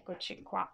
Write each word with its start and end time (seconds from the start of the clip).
Eccoci 0.00 0.42
qua. 0.42 0.66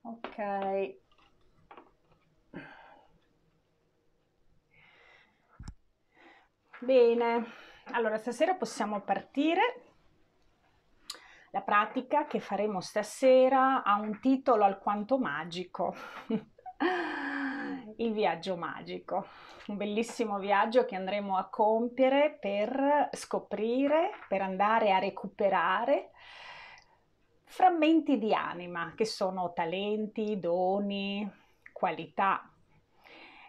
Ok. 0.00 0.96
Bene, 6.80 7.44
allora 7.92 8.16
stasera 8.16 8.54
possiamo 8.54 9.02
partire. 9.02 9.82
La 11.50 11.60
pratica 11.60 12.24
che 12.24 12.40
faremo 12.40 12.80
stasera 12.80 13.82
ha 13.82 14.00
un 14.00 14.18
titolo 14.18 14.64
alquanto 14.64 15.18
magico. 15.18 15.94
Il 17.96 18.12
viaggio 18.12 18.56
magico 18.56 19.26
un 19.66 19.76
bellissimo 19.76 20.38
viaggio 20.38 20.84
che 20.84 20.94
andremo 20.94 21.38
a 21.38 21.48
compiere 21.48 22.36
per 22.38 23.08
scoprire, 23.12 24.10
per 24.28 24.42
andare 24.42 24.92
a 24.92 24.98
recuperare 24.98 26.10
frammenti 27.44 28.18
di 28.18 28.34
anima 28.34 28.92
che 28.94 29.06
sono 29.06 29.52
talenti, 29.54 30.38
doni, 30.38 31.30
qualità. 31.72 32.46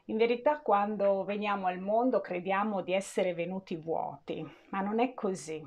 In 0.05 0.17
verità 0.17 0.59
quando 0.59 1.23
veniamo 1.23 1.67
al 1.67 1.79
mondo 1.79 2.21
crediamo 2.21 2.81
di 2.81 2.93
essere 2.93 3.33
venuti 3.33 3.75
vuoti, 3.75 4.47
ma 4.69 4.79
non 4.81 4.99
è 4.99 5.13
così. 5.13 5.61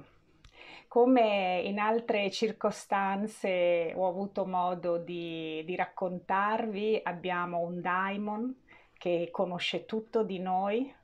Come 0.86 1.60
in 1.64 1.78
altre 1.78 2.30
circostanze 2.30 3.92
ho 3.95 4.06
avuto 4.06 4.47
modo 4.47 4.97
di, 4.97 5.62
di 5.66 5.77
raccontarvi, 5.77 7.00
abbiamo 7.02 7.58
un 7.58 7.83
daimon 7.83 8.66
che 8.98 9.28
conosce 9.30 9.86
tutto 9.86 10.22
di 10.22 10.38
noi 10.38 10.94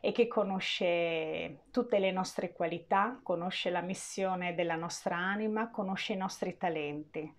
e 0.00 0.12
che 0.12 0.26
conosce 0.26 1.64
tutte 1.70 1.98
le 1.98 2.10
nostre 2.10 2.52
qualità, 2.52 3.20
conosce 3.22 3.70
la 3.70 3.80
missione 3.80 4.54
della 4.54 4.76
nostra 4.76 5.16
anima, 5.16 5.70
conosce 5.70 6.14
i 6.14 6.16
nostri 6.16 6.56
talenti. 6.56 7.34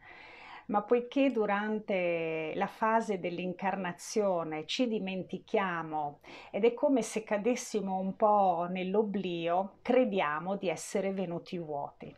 Ma 0.68 0.82
poiché 0.82 1.32
durante 1.32 2.52
la 2.56 2.68
fase 2.68 3.20
dell'incarnazione 3.20 4.66
ci 4.66 4.88
dimentichiamo 4.88 6.20
ed 6.52 6.66
è 6.66 6.74
come 6.74 7.02
se 7.02 7.24
cadessimo 7.24 7.98
un 7.98 8.18
po' 8.18 8.68
nell'oblio, 8.70 9.78
crediamo 9.82 10.58
di 10.58 10.68
essere 10.68 11.14
venuti 11.14 11.58
vuoti. 11.58 12.14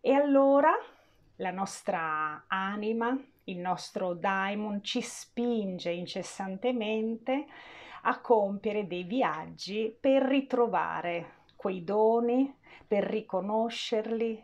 E 0.00 0.12
allora 0.12 0.72
la 1.36 1.50
nostra 1.50 2.44
anima, 2.46 3.18
il 3.44 3.58
nostro 3.58 4.14
daimon 4.14 4.82
ci 4.82 5.00
spinge 5.00 5.90
incessantemente 5.90 7.46
a 8.02 8.20
compiere 8.20 8.86
dei 8.86 9.04
viaggi 9.04 9.94
per 9.98 10.22
ritrovare 10.22 11.38
quei 11.56 11.84
doni, 11.84 12.54
per 12.86 13.04
riconoscerli, 13.04 14.42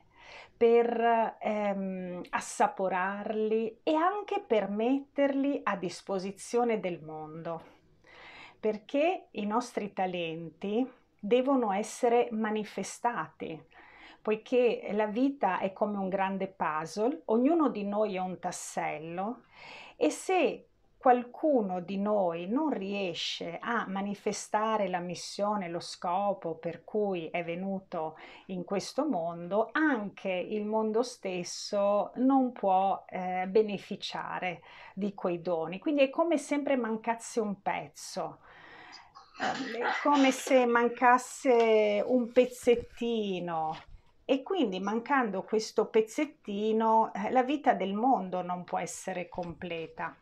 per 0.57 1.37
ehm, 1.41 2.23
assaporarli 2.31 3.81
e 3.83 3.95
anche 3.95 4.43
per 4.47 4.69
metterli 4.69 5.61
a 5.63 5.77
disposizione 5.77 6.81
del 6.81 7.03
mondo. 7.03 7.75
Perché 8.59 9.29
i 9.33 9.47
nostri 9.47 9.93
talenti 9.93 10.87
devono 11.19 11.73
essere 11.73 12.29
manifestati, 12.33 13.61
poiché 14.27 14.89
la 14.91 15.07
vita 15.07 15.61
è 15.61 15.73
come 15.73 15.99
un 15.99 16.09
grande 16.09 16.49
puzzle, 16.49 17.23
ognuno 17.27 17.69
di 17.69 17.85
noi 17.85 18.17
è 18.17 18.19
un 18.19 18.41
tassello 18.41 19.45
e 19.95 20.11
se 20.11 20.67
qualcuno 20.99 21.79
di 21.79 21.97
noi 21.97 22.49
non 22.49 22.71
riesce 22.71 23.57
a 23.63 23.87
manifestare 23.87 24.89
la 24.89 24.99
missione, 24.99 25.69
lo 25.69 25.79
scopo 25.79 26.57
per 26.57 26.83
cui 26.83 27.29
è 27.29 27.45
venuto 27.45 28.19
in 28.47 28.65
questo 28.65 29.07
mondo, 29.07 29.69
anche 29.71 30.31
il 30.33 30.65
mondo 30.65 31.05
stesso 31.05 32.11
non 32.17 32.51
può 32.51 33.05
eh, 33.09 33.47
beneficiare 33.47 34.61
di 34.93 35.15
quei 35.15 35.41
doni. 35.41 35.79
Quindi 35.79 36.03
è 36.03 36.11
come 36.11 36.37
sempre 36.37 36.75
mancasse 36.75 37.39
un 37.39 37.63
pezzo. 37.63 38.39
Eh, 39.41 39.79
è 39.79 39.85
come 40.03 40.33
se 40.33 40.67
mancasse 40.67 42.03
un 42.05 42.33
pezzettino 42.33 43.95
e 44.29 44.43
quindi 44.43 44.81
mancando 44.81 45.45
questo 45.45 45.87
pezzettino 45.87 47.13
eh, 47.15 47.31
la 47.31 47.45
vita 47.45 47.75
del 47.75 47.95
mondo 47.95 48.43
non 48.43 48.65
può 48.65 48.79
essere 48.79 49.29
completa. 49.29 50.15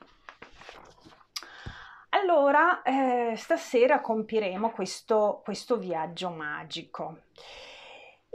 Allora, 2.11 2.83
eh, 2.83 3.35
stasera 3.35 4.01
compiremo 4.01 4.71
questo, 4.71 5.41
questo 5.43 5.79
viaggio 5.79 6.29
magico. 6.29 7.23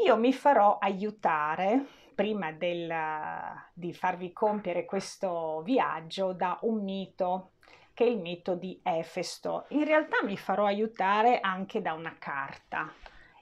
Io 0.03 0.17
mi 0.17 0.33
farò 0.33 0.79
aiutare 0.79 1.85
prima 2.15 2.51
del, 2.51 2.91
di 3.71 3.93
farvi 3.93 4.33
compiere 4.33 4.85
questo 4.85 5.61
viaggio 5.63 6.33
da 6.33 6.57
un 6.63 6.83
mito 6.83 7.51
che 7.93 8.05
è 8.05 8.07
il 8.07 8.17
mito 8.17 8.55
di 8.55 8.79
Efesto. 8.81 9.65
In 9.69 9.85
realtà 9.85 10.23
mi 10.23 10.35
farò 10.35 10.65
aiutare 10.65 11.39
anche 11.41 11.81
da 11.81 11.93
una 11.93 12.15
carta, 12.17 12.91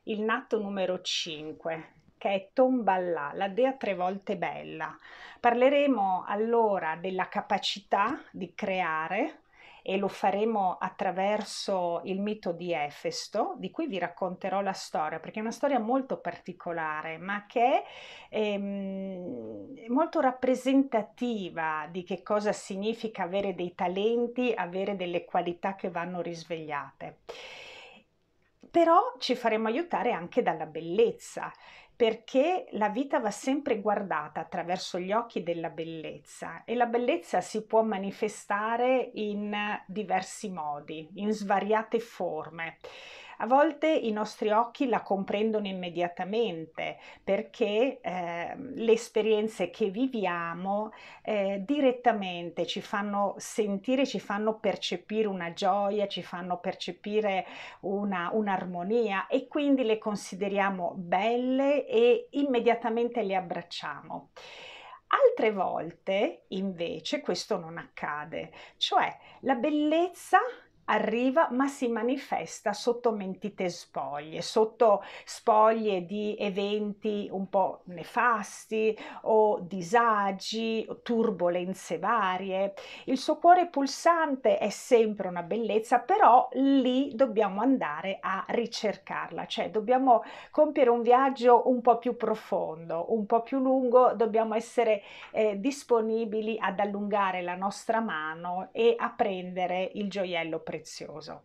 il 0.03 0.21
nato 0.21 0.59
numero 0.59 1.01
5, 1.01 1.94
che 2.17 2.29
è 2.29 2.50
Tombalà, 2.53 3.31
la 3.33 3.47
dea 3.47 3.73
tre 3.73 3.95
volte 3.95 4.38
bella. 4.38 4.95
Parleremo 5.39 6.25
allora 6.28 6.95
della 6.95 7.28
capacità 7.28 8.19
di 8.31 8.53
creare 8.55 9.41
e 9.89 9.95
lo 9.95 10.09
faremo 10.09 10.75
attraverso 10.77 12.01
il 12.03 12.19
mito 12.19 12.51
di 12.51 12.73
Efesto, 12.73 13.56
di 13.57 13.72
cui 13.72 13.88
vi 13.88 13.97
racconterò 13.97 14.59
la 14.59 14.73
storia, 14.73 15.22
perché 15.22 15.39
è 15.39 15.41
una 15.41 15.51
storia 15.51 15.79
molto 15.79 16.17
particolare, 16.17 17.17
ma 17.17 17.45
che 17.47 17.83
è 18.27 18.38
ehm, 18.38 19.85
molto 19.88 20.19
rappresentativa 20.19 21.88
di 21.89 22.03
che 22.03 22.22
cosa 22.22 22.51
significa 22.51 23.23
avere 23.23 23.56
dei 23.56 23.75
talenti, 23.75 24.51
avere 24.53 24.97
delle 24.97 25.23
qualità 25.23 25.75
che 25.75 25.89
vanno 25.89 26.19
risvegliate. 26.19 27.19
Però 28.69 29.16
ci 29.19 29.35
faremo 29.35 29.69
aiutare 29.69 30.11
anche 30.11 30.41
dalla 30.41 30.66
bellezza 30.66 31.50
perché 31.97 32.68
la 32.74 32.90
vita 32.90 33.19
va 33.19 33.31
sempre 33.31 33.81
guardata 33.81 34.40
attraverso 34.40 35.00
gli 35.00 35.12
occhi 35.12 35.41
della 35.41 35.69
bellezza 35.72 36.63
e 36.63 36.75
la 36.75 36.85
bellezza 36.85 37.41
si 37.41 37.66
può 37.66 37.81
manifestare 37.81 39.09
in 39.16 39.52
diversi 39.88 40.52
modi, 40.52 41.09
in 41.16 41.31
svariate 41.31 42.00
forme. 42.00 42.78
A 43.40 43.46
volte 43.46 43.88
i 43.88 44.12
nostri 44.12 44.50
occhi 44.50 44.88
la 44.88 45.02
comprendono 45.02 45.68
immediatamente 45.68 46.98
perché 47.24 48.00
eh, 48.02 48.56
le 48.58 48.92
esperienze 48.92 49.70
che 49.70 49.90
viviamo 49.90 50.92
eh, 51.22 51.62
direttamente 51.64 52.66
ci 52.66 52.81
fanno 52.81 53.36
sentire, 53.38 54.08
ci 54.08 54.20
fanno 54.20 54.58
percepire 54.58 55.28
una 55.28 55.53
gioia, 55.53 56.08
ci 56.08 56.24
fanno 56.24 56.59
percepire 56.59 57.46
una, 57.81 58.31
un'armonia 58.34 59.28
e 59.28 59.48
quindi 59.48 59.84
le 59.84 60.00
consideriamo 60.00 60.94
belle 60.96 61.86
e 61.86 62.30
immediatamente 62.31 63.22
le 63.22 63.36
abbracciamo. 63.36 64.30
Altre 65.09 65.52
volte 65.52 66.46
invece 66.50 67.22
questo 67.22 67.58
non 67.58 67.78
accade, 67.78 68.52
cioè 68.78 69.16
la 69.42 69.56
bellezza 69.56 70.40
arriva 70.90 71.50
ma 71.52 71.68
si 71.68 71.88
manifesta 71.88 72.74
sotto 72.74 73.12
mentite 73.12 73.70
spoglie, 73.70 74.42
sotto 74.42 75.03
spoglie 75.25 76.06
di 76.06 76.36
eventi 76.40 77.28
un 77.31 77.50
po' 77.50 77.81
nefasti 77.86 78.98
o 79.24 79.59
disagi, 79.59 80.86
o 80.88 81.02
turbolenze 81.02 81.98
varie. 82.00 82.74
Il 83.06 83.18
suo 83.18 83.38
cuore 83.38 83.68
pulsante 83.68 84.58
è 84.58 84.70
sempre 84.70 85.28
una 85.28 85.44
bellezza, 85.44 86.00
però 86.00 86.48
lì 86.54 87.13
dobbiamo 87.16 87.62
andare 87.62 88.18
a 88.22 88.45
ricercarla, 88.48 89.45
cioè 89.45 89.69
dobbiamo 89.69 90.24
compiere 90.51 90.90
un 90.90 91.01
viaggio 91.01 91.68
un 91.69 91.81
po' 91.81 91.98
più 91.98 92.16
profondo, 92.16 93.07
un 93.10 93.25
po' 93.25 93.42
più 93.42 93.60
lungo, 93.60 94.13
dobbiamo 94.13 94.56
essere 94.56 95.01
eh, 95.31 95.60
disponibili 95.60 96.57
ad 96.60 96.80
allungare 96.80 97.42
la 97.42 97.56
nostra 97.56 98.00
mano 98.00 98.69
e 98.72 98.95
a 98.98 99.10
prendere 99.10 99.92
il 99.94 100.10
gioiello 100.10 100.60
prezioso 100.60 100.76
prezioso. 100.77 101.44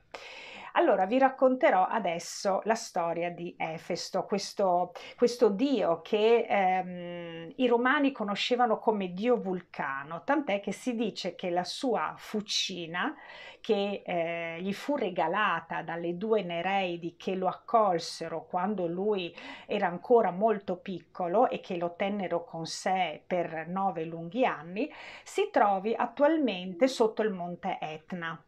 Allora 0.74 1.04
vi 1.04 1.18
racconterò 1.18 1.84
adesso 1.84 2.62
la 2.64 2.74
storia 2.74 3.30
di 3.30 3.54
Efesto, 3.58 4.24
questo, 4.24 4.92
questo 5.16 5.50
dio 5.50 6.00
che 6.00 6.46
ehm, 6.48 7.52
i 7.56 7.66
romani 7.66 8.10
conoscevano 8.10 8.78
come 8.78 9.12
dio 9.12 9.36
vulcano, 9.36 10.22
tant'è 10.24 10.60
che 10.60 10.72
si 10.72 10.94
dice 10.94 11.34
che 11.34 11.50
la 11.50 11.64
sua 11.64 12.14
fucina, 12.16 13.14
che 13.60 14.02
eh, 14.04 14.62
gli 14.62 14.72
fu 14.72 14.96
regalata 14.96 15.82
dalle 15.82 16.16
due 16.16 16.42
Nereidi 16.42 17.16
che 17.18 17.34
lo 17.34 17.48
accolsero 17.48 18.46
quando 18.46 18.86
lui 18.86 19.34
era 19.66 19.88
ancora 19.88 20.30
molto 20.30 20.76
piccolo 20.76 21.50
e 21.50 21.60
che 21.60 21.76
lo 21.76 21.94
tennero 21.96 22.44
con 22.44 22.64
sé 22.64 23.22
per 23.26 23.68
nove 23.68 24.04
lunghi 24.04 24.46
anni, 24.46 24.90
si 25.22 25.50
trovi 25.52 25.94
attualmente 25.94 26.88
sotto 26.88 27.20
il 27.20 27.30
monte 27.30 27.76
Etna 27.78 28.42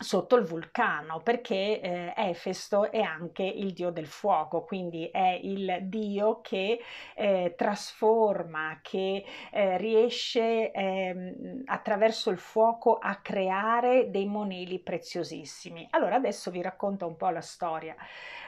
sotto 0.00 0.34
il 0.34 0.44
vulcano 0.44 1.20
perché 1.20 1.80
eh, 1.80 2.12
Efesto 2.16 2.90
è 2.90 3.00
anche 3.00 3.44
il 3.44 3.72
dio 3.72 3.90
del 3.90 4.08
fuoco, 4.08 4.64
quindi 4.64 5.06
è 5.06 5.38
il 5.40 5.78
dio 5.82 6.40
che 6.40 6.80
eh, 7.14 7.54
trasforma, 7.56 8.80
che 8.82 9.24
eh, 9.52 9.76
riesce 9.78 10.72
ehm, 10.72 11.62
attraverso 11.66 12.30
il 12.30 12.38
fuoco 12.38 12.98
a 12.98 13.16
creare 13.16 14.10
dei 14.10 14.26
monili 14.26 14.80
preziosissimi. 14.80 15.86
Allora 15.90 16.16
adesso 16.16 16.50
vi 16.50 16.60
racconto 16.60 17.06
un 17.06 17.16
po' 17.16 17.28
la 17.28 17.40
storia 17.40 17.94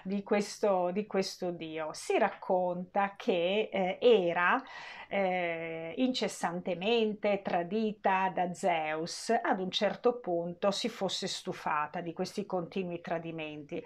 di 0.03 0.23
questo, 0.23 0.91
di 0.93 1.07
questo 1.07 1.51
dio. 1.51 1.91
Si 1.93 2.19
racconta 2.19 3.15
che 3.17 3.69
eh, 3.73 3.99
era 4.01 4.61
eh, 5.09 5.95
incessantemente 5.97 7.41
tradita 7.43 8.31
da 8.35 8.53
Zeus, 8.53 9.31
ad 9.31 9.61
un 9.61 9.71
certo 9.71 10.19
punto 10.19 10.71
si 10.71 10.89
fosse 10.89 11.27
stufata 11.37 12.01
di 12.01 12.13
questi 12.13 12.47
continui 12.47 13.01
tradimenti. 13.01 13.77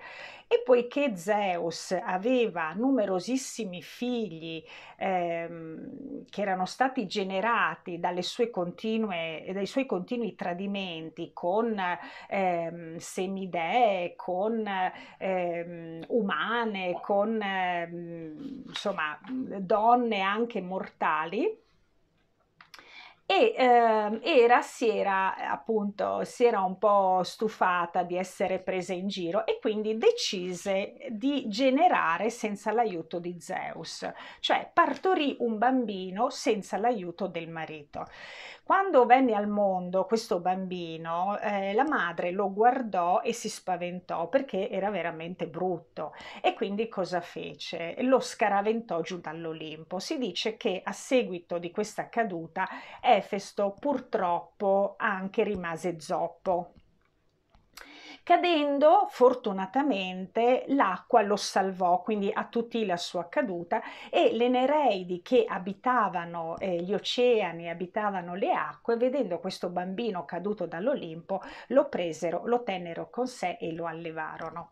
E 0.52 0.62
poiché 0.64 1.16
Zeus 1.16 1.92
aveva 1.92 2.72
numerosissimi 2.72 3.82
figli 3.82 4.64
ehm, 4.96 6.24
che 6.28 6.40
erano 6.42 6.66
stati 6.66 7.06
generati 7.06 8.00
dalle 8.00 8.22
sue 8.22 8.50
continue, 8.50 9.48
dai 9.52 9.66
suoi 9.66 9.86
continui 9.86 10.34
tradimenti 10.34 11.30
con 11.32 11.80
ehm, 12.28 12.96
semidee, 12.96 14.14
con 14.16 14.64
ehm, 15.18 16.04
umane, 16.08 16.98
con 17.00 17.40
ehm, 17.40 18.62
insomma 18.66 19.18
donne 19.28 20.20
anche 20.20 20.60
mortali, 20.60 21.68
e 23.30 23.54
eh, 23.56 24.20
era, 24.24 24.60
si 24.60 24.88
era 24.88 25.36
appunto 25.36 26.24
si 26.24 26.44
era 26.44 26.62
un 26.62 26.78
po' 26.78 27.22
stufata 27.22 28.02
di 28.02 28.16
essere 28.16 28.58
presa 28.58 28.92
in 28.92 29.06
giro 29.06 29.46
e 29.46 29.60
quindi 29.60 29.96
decise 29.96 30.96
di 31.10 31.44
generare 31.46 32.28
senza 32.28 32.72
l'aiuto 32.72 33.20
di 33.20 33.36
Zeus, 33.38 34.04
cioè 34.40 34.68
partorì 34.74 35.36
un 35.38 35.58
bambino 35.58 36.28
senza 36.28 36.76
l'aiuto 36.76 37.28
del 37.28 37.48
marito. 37.48 38.08
Quando 38.70 39.04
venne 39.04 39.34
al 39.34 39.48
mondo 39.48 40.04
questo 40.04 40.38
bambino, 40.38 41.36
eh, 41.40 41.74
la 41.74 41.82
madre 41.82 42.30
lo 42.30 42.52
guardò 42.52 43.20
e 43.20 43.32
si 43.32 43.48
spaventò 43.48 44.28
perché 44.28 44.70
era 44.70 44.90
veramente 44.90 45.48
brutto 45.48 46.12
e 46.40 46.54
quindi 46.54 46.88
cosa 46.88 47.20
fece? 47.20 47.96
Lo 48.02 48.20
scaraventò 48.20 49.00
giù 49.00 49.18
dall'Olimpo. 49.18 49.98
Si 49.98 50.18
dice 50.18 50.56
che 50.56 50.82
a 50.84 50.92
seguito 50.92 51.58
di 51.58 51.72
questa 51.72 52.08
caduta 52.08 52.68
Efesto 53.02 53.74
purtroppo 53.76 54.94
anche 54.98 55.42
rimase 55.42 55.98
zoppo. 55.98 56.74
Cadendo, 58.30 59.08
fortunatamente, 59.08 60.62
l'acqua 60.68 61.20
lo 61.20 61.34
salvò, 61.34 62.00
quindi 62.00 62.30
attutì 62.32 62.86
la 62.86 62.96
sua 62.96 63.28
caduta 63.28 63.82
e 64.08 64.30
le 64.32 64.48
Nereidi 64.48 65.20
che 65.20 65.44
abitavano 65.44 66.56
eh, 66.58 66.80
gli 66.80 66.94
oceani, 66.94 67.68
abitavano 67.68 68.36
le 68.36 68.52
acque, 68.52 68.94
vedendo 68.96 69.40
questo 69.40 69.68
bambino 69.68 70.24
caduto 70.26 70.66
dall'Olimpo, 70.66 71.42
lo 71.70 71.88
presero, 71.88 72.42
lo 72.46 72.62
tennero 72.62 73.10
con 73.10 73.26
sé 73.26 73.56
e 73.60 73.72
lo 73.72 73.86
allevarono. 73.86 74.70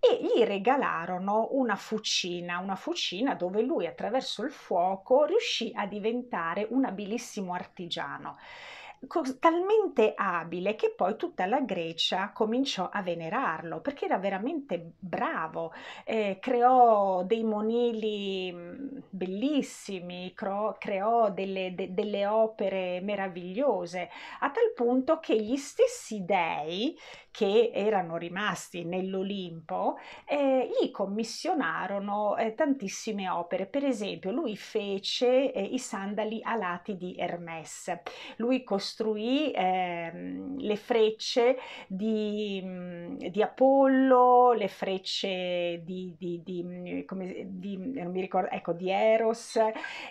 E 0.00 0.20
gli 0.22 0.42
regalarono 0.44 1.48
una 1.50 1.76
fucina, 1.76 2.58
una 2.58 2.76
fucina 2.76 3.34
dove 3.34 3.60
lui 3.60 3.86
attraverso 3.86 4.42
il 4.44 4.50
fuoco 4.50 5.26
riuscì 5.26 5.72
a 5.74 5.86
diventare 5.86 6.66
un 6.70 6.86
abilissimo 6.86 7.52
artigiano 7.52 8.38
talmente 9.38 10.12
abile 10.16 10.74
che 10.74 10.92
poi 10.96 11.16
tutta 11.16 11.46
la 11.46 11.60
Grecia 11.60 12.32
cominciò 12.32 12.88
a 12.90 13.02
venerarlo 13.02 13.80
perché 13.80 14.06
era 14.06 14.18
veramente 14.18 14.92
bravo, 14.98 15.72
eh, 16.04 16.38
creò 16.40 17.22
dei 17.22 17.44
monili 17.44 18.52
mm, 18.52 18.98
bellissimi, 19.10 20.32
creò, 20.34 20.76
creò 20.78 21.30
delle, 21.30 21.74
de, 21.74 21.94
delle 21.94 22.26
opere 22.26 23.00
meravigliose, 23.00 24.08
a 24.40 24.50
tal 24.50 24.72
punto 24.74 25.18
che 25.20 25.40
gli 25.40 25.56
stessi 25.56 26.24
dei 26.24 26.96
che 27.30 27.70
erano 27.72 28.16
rimasti 28.16 28.84
nell'Olimpo, 28.84 29.96
eh, 30.24 30.68
gli 30.68 30.90
commissionarono 30.90 32.36
eh, 32.36 32.54
tantissime 32.54 33.28
opere. 33.28 33.66
Per 33.66 33.84
esempio, 33.84 34.32
lui 34.32 34.56
fece 34.56 35.52
eh, 35.52 35.62
i 35.62 35.78
sandali 35.78 36.40
alati 36.42 36.96
di 36.96 37.14
Hermes, 37.16 37.92
lui 38.38 38.64
costruì 38.64 38.87
ehm, 39.52 40.58
le 40.58 40.76
frecce 40.76 41.56
di, 41.86 42.60
mm, 42.64 43.16
di, 43.16 43.42
Apollo, 43.42 44.52
le 44.52 44.68
frecce 44.68 45.82
di, 45.84 46.14
di, 46.18 46.42
di, 46.44 47.04
come, 47.06 47.46
di, 47.46 47.76
non 47.76 48.12
mi 48.12 48.20
ricordo, 48.20 48.50
ecco, 48.50 48.72
di 48.72 48.90
Eros. 48.90 49.56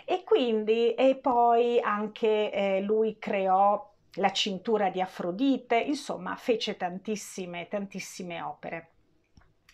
E 0.04 0.22
quindi 0.24 0.94
e 0.94 1.16
poi 1.16 1.80
anche 1.80 2.52
eh, 2.52 2.80
lui 2.80 3.18
creò 3.18 3.86
la 4.14 4.32
cintura 4.32 4.90
di 4.90 5.00
Afrodite, 5.00 5.78
insomma 5.78 6.34
fece 6.36 6.76
tantissime, 6.76 7.68
tantissime 7.68 8.42
opere 8.42 8.90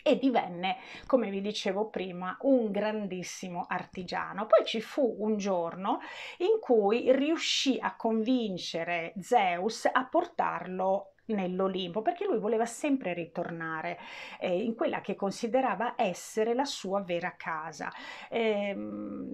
e 0.07 0.19
divenne, 0.19 0.77
come 1.07 1.31
vi 1.31 1.41
dicevo 1.41 1.89
prima, 1.89 2.37
un 2.41 2.69
grandissimo 2.69 3.65
artigiano. 3.67 4.45
Poi 4.45 4.63
ci 4.63 4.79
fu 4.79 5.15
un 5.17 5.37
giorno 5.37 5.99
in 6.37 6.59
cui 6.59 7.11
riuscì 7.11 7.79
a 7.79 7.95
convincere 7.95 9.13
Zeus 9.19 9.89
a 9.91 10.05
portarlo 10.05 11.14
nell'Olimpo 11.27 12.01
perché 12.01 12.25
lui 12.25 12.37
voleva 12.37 12.65
sempre 12.65 13.13
ritornare 13.13 13.97
eh, 14.39 14.61
in 14.61 14.75
quella 14.75 15.01
che 15.01 15.15
considerava 15.15 15.93
essere 15.97 16.53
la 16.53 16.65
sua 16.65 17.01
vera 17.01 17.33
casa. 17.35 17.91
Eh, 18.29 18.75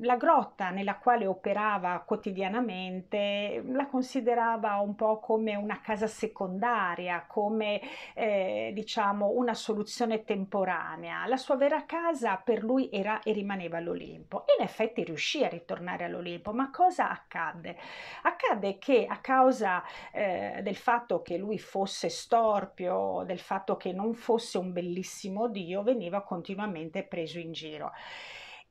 la 0.02 0.16
grotta 0.16 0.70
nella 0.70 0.96
quale 0.96 1.26
operava 1.26 2.04
quotidianamente 2.06 3.64
la 3.68 3.88
considerava 3.88 4.80
un 4.80 4.96
po' 4.96 5.20
come 5.20 5.56
una 5.56 5.82
casa 5.82 6.08
secondaria, 6.08 7.26
come 7.28 7.82
eh, 8.14 8.72
diciamo 8.74 9.32
una 9.32 9.54
soluzione 9.54 10.24
temporanea. 10.24 11.26
La 11.28 11.38
sua 11.38 11.56
vera 11.56 11.86
casa 11.86 12.38
per 12.38 12.64
lui 12.64 12.90
era 12.92 13.22
e 13.22 13.34
rimaneva 13.34 13.80
l'Olimpo. 13.80 14.46
In 14.58 14.64
effetti 14.64 15.04
riuscì 15.04 15.44
a 15.44 15.50
ritornare 15.50 16.06
all'Olimpo, 16.06 16.54
ma 16.54 16.70
cosa 16.70 17.10
accadde? 17.10 17.78
Accadde 18.24 18.78
che 18.78 19.06
a 19.08 19.18
causa 19.18 19.84
eh, 20.12 20.60
del 20.62 20.76
fatto 20.76 21.22
che 21.22 21.38
lui 21.38 21.60
fosse 21.60 21.81
fosse 21.82 22.10
storpio, 22.10 23.24
del 23.26 23.40
fatto 23.40 23.76
che 23.76 23.92
non 23.92 24.14
fosse 24.14 24.60
un 24.60 24.72
bellissimo 24.72 25.48
Dio, 25.48 25.82
veniva 25.82 26.22
continuamente 26.22 27.02
preso 27.02 27.40
in 27.40 27.52
giro 27.54 27.92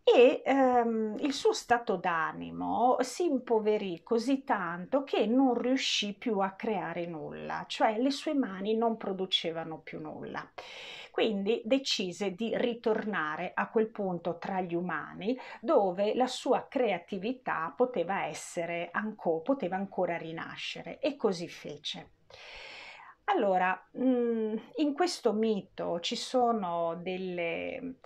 e 0.02 0.42
ehm, 0.44 1.16
il 1.20 1.32
suo 1.32 1.52
stato 1.52 1.96
d'animo 1.96 2.96
si 3.00 3.24
impoverì 3.24 4.02
così 4.02 4.44
tanto 4.44 5.04
che 5.04 5.26
non 5.26 5.54
riuscì 5.54 6.14
più 6.14 6.38
a 6.38 6.52
creare 6.52 7.06
nulla, 7.06 7.64
cioè 7.68 7.98
le 7.98 8.10
sue 8.10 8.34
mani 8.34 8.76
non 8.76 8.96
producevano 8.96 9.78
più 9.78 10.00
nulla. 10.00 10.48
Quindi 11.10 11.60
decise 11.64 12.34
di 12.34 12.52
ritornare 12.56 13.50
a 13.52 13.68
quel 13.68 13.88
punto 13.88 14.38
tra 14.38 14.60
gli 14.60 14.74
umani 14.74 15.36
dove 15.60 16.14
la 16.14 16.28
sua 16.28 16.66
creatività 16.68 17.72
poteva 17.76 18.24
essere 18.24 18.90
ancora, 18.92 19.42
poteva 19.42 19.76
ancora 19.76 20.16
rinascere 20.16 20.98
e 21.00 21.16
così 21.16 21.48
fece. 21.48 22.12
Allora, 23.32 23.78
mhmm, 23.92 24.58
in 24.76 24.92
questo 24.92 25.32
mito 25.32 26.00
ci 26.00 26.16
sono 26.16 26.96
delle 27.02 27.96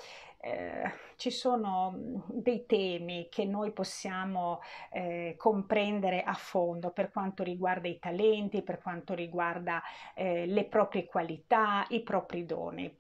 eh, 0.45 0.93
ci 1.17 1.31
sono 1.31 1.95
mm, 1.97 2.17
dei 2.27 2.67
temi 2.67 3.29
che 3.31 3.47
noi 3.47 3.71
possiamo 3.71 4.61
eh, 4.91 5.37
comprendere 5.39 6.23
a 6.23 6.35
fondo 6.35 6.91
per 6.91 7.11
quanto 7.11 7.43
riguarda 7.43 7.89
i 7.89 7.99
talenti, 7.99 8.61
per 8.61 8.81
quanto 8.83 9.15
riguarda 9.15 9.83
eh, 10.13 10.45
le 10.45 10.65
proprie 10.65 11.07
qualità, 11.07 11.87
i 11.89 12.03
propri 12.03 12.45
doni. 12.45 12.95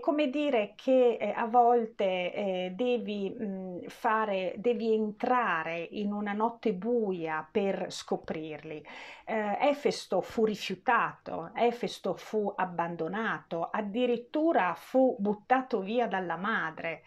come 0.00 0.30
dire 0.30 0.72
che 0.74 1.16
eh, 1.20 1.32
a 1.34 1.46
volte 1.46 2.32
eh, 2.32 2.72
devi 2.74 3.28
mh, 3.28 3.44
mm, 3.44 3.78
fare, 3.88 4.54
devi 4.56 4.94
entrare 4.94 5.86
in 5.90 6.12
una 6.12 6.32
notte 6.32 6.72
buia 6.72 7.46
per 7.50 7.86
scoprirli. 7.90 8.82
Efesto 9.30 10.22
fu 10.22 10.44
rifiutato, 10.44 11.52
Efesto 11.54 12.14
fu 12.14 12.52
abbandonato, 12.56 13.68
addirittura 13.70 14.74
fu 14.74 15.14
buttato 15.20 15.82
via 15.82 16.08
dalla 16.08 16.36
madre 16.36 16.69
madre, 16.70 17.02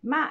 ma 0.00 0.30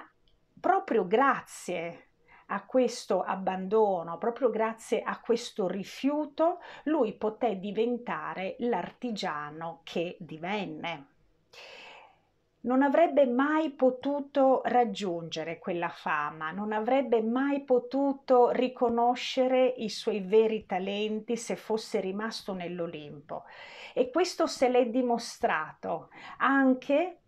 proprio 0.59 1.07
grazie 1.07 2.07
a 2.47 2.65
questo 2.65 3.21
abbandono, 3.21 4.17
proprio 4.17 4.49
grazie 4.49 5.01
a 5.01 5.19
questo 5.19 5.67
rifiuto, 5.67 6.59
lui 6.83 7.13
poté 7.13 7.59
diventare 7.59 8.55
l'artigiano 8.59 9.81
che 9.83 10.17
divenne. 10.19 11.07
non 12.63 12.83
avrebbe 12.83 13.25
mai 13.25 13.71
potuto 13.71 14.61
raggiungere 14.65 15.57
quella 15.57 15.89
fama, 15.89 16.51
non 16.51 16.73
avrebbe 16.73 17.23
mai 17.23 17.61
potuto 17.61 18.51
riconoscere 18.51 19.65
i 19.65 19.89
suoi 19.89 20.19
veri 20.19 20.67
talenti 20.67 21.35
se 21.37 21.55
fosse 21.55 21.99
rimasto 21.99 22.53
nell'Olimpo. 22.53 23.45
E 23.95 24.11
questo 24.11 24.45
se 24.45 24.69
l'è 24.69 24.91
dimostrato 24.91 26.09
anche 26.37 27.20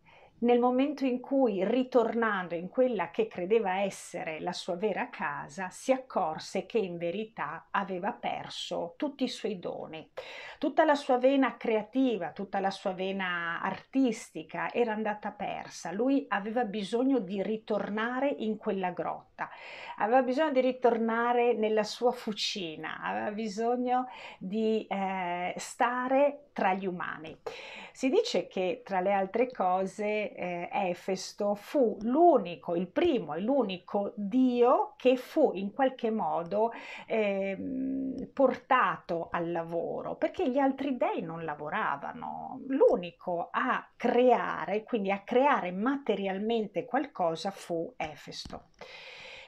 nel 0.43 0.59
momento 0.59 1.05
in 1.05 1.19
cui, 1.19 1.63
ritornando 1.65 2.53
in 2.55 2.69
quella 2.69 3.11
che 3.11 3.27
credeva 3.27 3.79
essere 3.79 4.39
la 4.41 4.51
sua 4.51 4.75
vera 4.75 5.09
casa, 5.09 5.69
si 5.69 5.91
accorse 5.91 6.65
che 6.65 6.77
in 6.77 6.97
verità 6.97 7.67
aveva 7.71 8.11
perso 8.11 8.93
tutti 8.97 9.23
i 9.23 9.29
suoi 9.29 9.59
doni. 9.59 10.09
Tutta 10.57 10.83
la 10.85 10.95
sua 10.95 11.17
vena 11.17 11.55
creativa, 11.57 12.31
tutta 12.31 12.59
la 12.59 12.71
sua 12.71 12.91
vena 12.91 13.61
artistica 13.61 14.71
era 14.71 14.93
andata 14.93 15.31
persa. 15.31 15.91
Lui 15.91 16.25
aveva 16.29 16.65
bisogno 16.65 17.19
di 17.19 17.41
ritornare 17.41 18.27
in 18.29 18.57
quella 18.57 18.91
grotta, 18.91 19.49
aveva 19.97 20.21
bisogno 20.21 20.51
di 20.51 20.61
ritornare 20.61 21.53
nella 21.53 21.83
sua 21.83 22.11
fucina, 22.11 22.99
aveva 23.01 23.31
bisogno 23.31 24.07
di 24.37 24.85
eh, 24.89 25.53
stare 25.57 26.47
tra 26.53 26.73
gli 26.73 26.85
umani. 26.85 27.37
Si 27.95 28.09
dice 28.09 28.47
che 28.47 28.81
tra 28.83 29.01
le 29.01 29.13
altre 29.13 29.51
cose 29.51 30.33
eh, 30.33 30.67
Efesto 30.71 31.53
fu 31.53 31.95
l'unico, 32.01 32.75
il 32.75 32.87
primo 32.87 33.35
e 33.35 33.39
l'unico 33.39 34.13
dio 34.15 34.95
che 34.97 35.15
fu 35.15 35.51
in 35.53 35.71
qualche 35.73 36.09
modo 36.09 36.71
eh, 37.05 37.55
portato 38.33 39.27
al 39.31 39.51
lavoro, 39.51 40.15
perché 40.15 40.49
gli 40.49 40.57
altri 40.57 40.97
dei 40.97 41.21
non 41.21 41.45
lavoravano. 41.45 42.61
L'unico 42.65 43.49
a 43.51 43.87
creare, 43.95 44.83
quindi 44.83 45.11
a 45.11 45.21
creare 45.21 45.71
materialmente 45.71 46.85
qualcosa 46.85 47.51
fu 47.51 47.93
Efesto. 47.95 48.69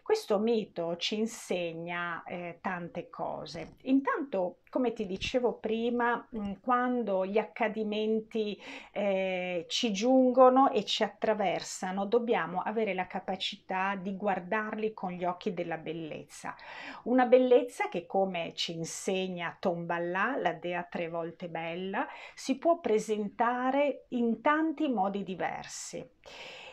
Questo 0.06 0.38
mito 0.38 0.98
ci 0.98 1.18
insegna 1.18 2.22
eh, 2.26 2.60
tante 2.62 3.10
cose. 3.10 3.78
Intanto, 3.86 4.58
come 4.70 4.94
ti 4.94 5.08
dicevo 5.08 5.54
prima, 5.54 6.24
mm, 6.38 6.52
quando 6.62 7.26
gli 7.26 7.40
accadimenti 7.40 8.56
eh, 8.92 9.66
ci 9.68 9.92
giungono 9.92 10.70
e 10.70 10.86
ci 10.86 11.02
attraversano, 11.02 12.06
dobbiamo 12.06 12.62
avere 12.62 12.94
la 12.94 13.08
capacità 13.08 13.96
di 13.96 14.16
guardarli 14.16 14.94
con 14.94 15.10
gli 15.10 15.26
occhi 15.26 15.56
della 15.56 15.78
bellezza. 15.78 16.56
Una 17.06 17.26
bellezza 17.26 17.90
che, 17.90 18.06
come 18.06 18.54
ci 18.54 18.74
insegna 18.74 19.58
Tombalà, 19.60 20.38
la 20.38 20.54
dea 20.54 20.84
tre 20.84 21.10
volte 21.10 21.50
bella, 21.50 22.08
si 22.36 22.60
può 22.60 22.80
presentare 22.80 24.06
in 24.10 24.40
tanti 24.42 24.88
modi 24.88 25.24
diversi. 25.24 26.08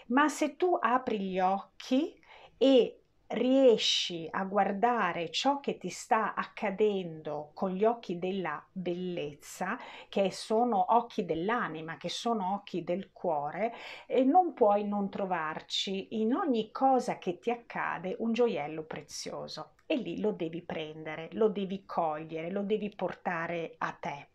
Ma 0.08 0.28
se 0.28 0.54
tu 0.56 0.76
apri 0.78 1.18
gli 1.18 1.40
occhi 1.40 2.20
e 2.58 2.98
riesci 3.32 4.28
a 4.30 4.44
guardare 4.44 5.30
ciò 5.30 5.60
che 5.60 5.78
ti 5.78 5.88
sta 5.88 6.34
accadendo 6.34 7.50
con 7.54 7.70
gli 7.70 7.84
occhi 7.84 8.18
della 8.18 8.64
bellezza, 8.70 9.78
che 10.08 10.30
sono 10.30 10.94
occhi 10.94 11.24
dell'anima, 11.24 11.96
che 11.96 12.08
sono 12.08 12.54
occhi 12.54 12.84
del 12.84 13.10
cuore, 13.12 13.74
e 14.06 14.24
non 14.24 14.52
puoi 14.52 14.84
non 14.86 15.08
trovarci 15.08 16.20
in 16.20 16.34
ogni 16.34 16.70
cosa 16.70 17.18
che 17.18 17.38
ti 17.38 17.50
accade 17.50 18.16
un 18.18 18.32
gioiello 18.32 18.82
prezioso. 18.82 19.74
E 19.86 19.96
lì 19.96 20.20
lo 20.20 20.32
devi 20.32 20.62
prendere, 20.62 21.28
lo 21.32 21.48
devi 21.48 21.84
cogliere, 21.84 22.50
lo 22.50 22.62
devi 22.62 22.90
portare 22.94 23.74
a 23.78 23.92
te. 23.92 24.28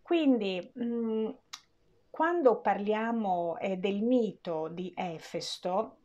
Quindi 0.00 0.70
mh, 0.74 0.84
mm, 0.84 1.30
quando 2.10 2.60
parliamo 2.60 3.58
eh, 3.58 3.76
del 3.76 4.02
mito 4.02 4.68
di 4.68 4.92
Efesto, 4.94 5.96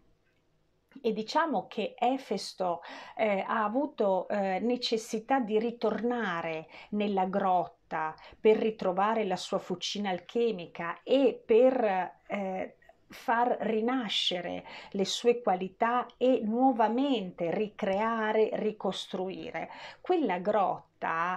e 1.01 1.13
diciamo 1.13 1.67
che 1.67 1.95
Efesto 1.97 2.81
eh, 3.15 3.43
ha 3.45 3.63
avuto 3.63 4.27
eh, 4.27 4.59
necessità 4.59 5.39
di 5.39 5.59
ritornare 5.59 6.67
nella 6.91 7.25
grotta 7.25 8.13
per 8.39 8.57
ritrovare 8.57 9.25
la 9.25 9.35
sua 9.35 9.59
fucina 9.59 10.09
alchemica 10.09 10.99
e 11.03 11.41
per 11.43 12.17
eh, 12.27 12.75
far 13.09 13.57
rinascere 13.61 14.65
le 14.91 15.05
sue 15.05 15.41
qualità 15.41 16.05
e 16.17 16.41
nuovamente 16.43 17.51
ricreare, 17.51 18.49
ricostruire. 18.53 19.69
Quella 20.01 20.37
grotta 20.37 20.88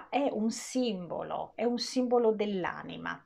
è 0.08 0.28
un 0.32 0.50
simbolo, 0.50 1.52
è 1.54 1.64
un 1.64 1.78
simbolo 1.78 2.32
dell'anima 2.32 3.24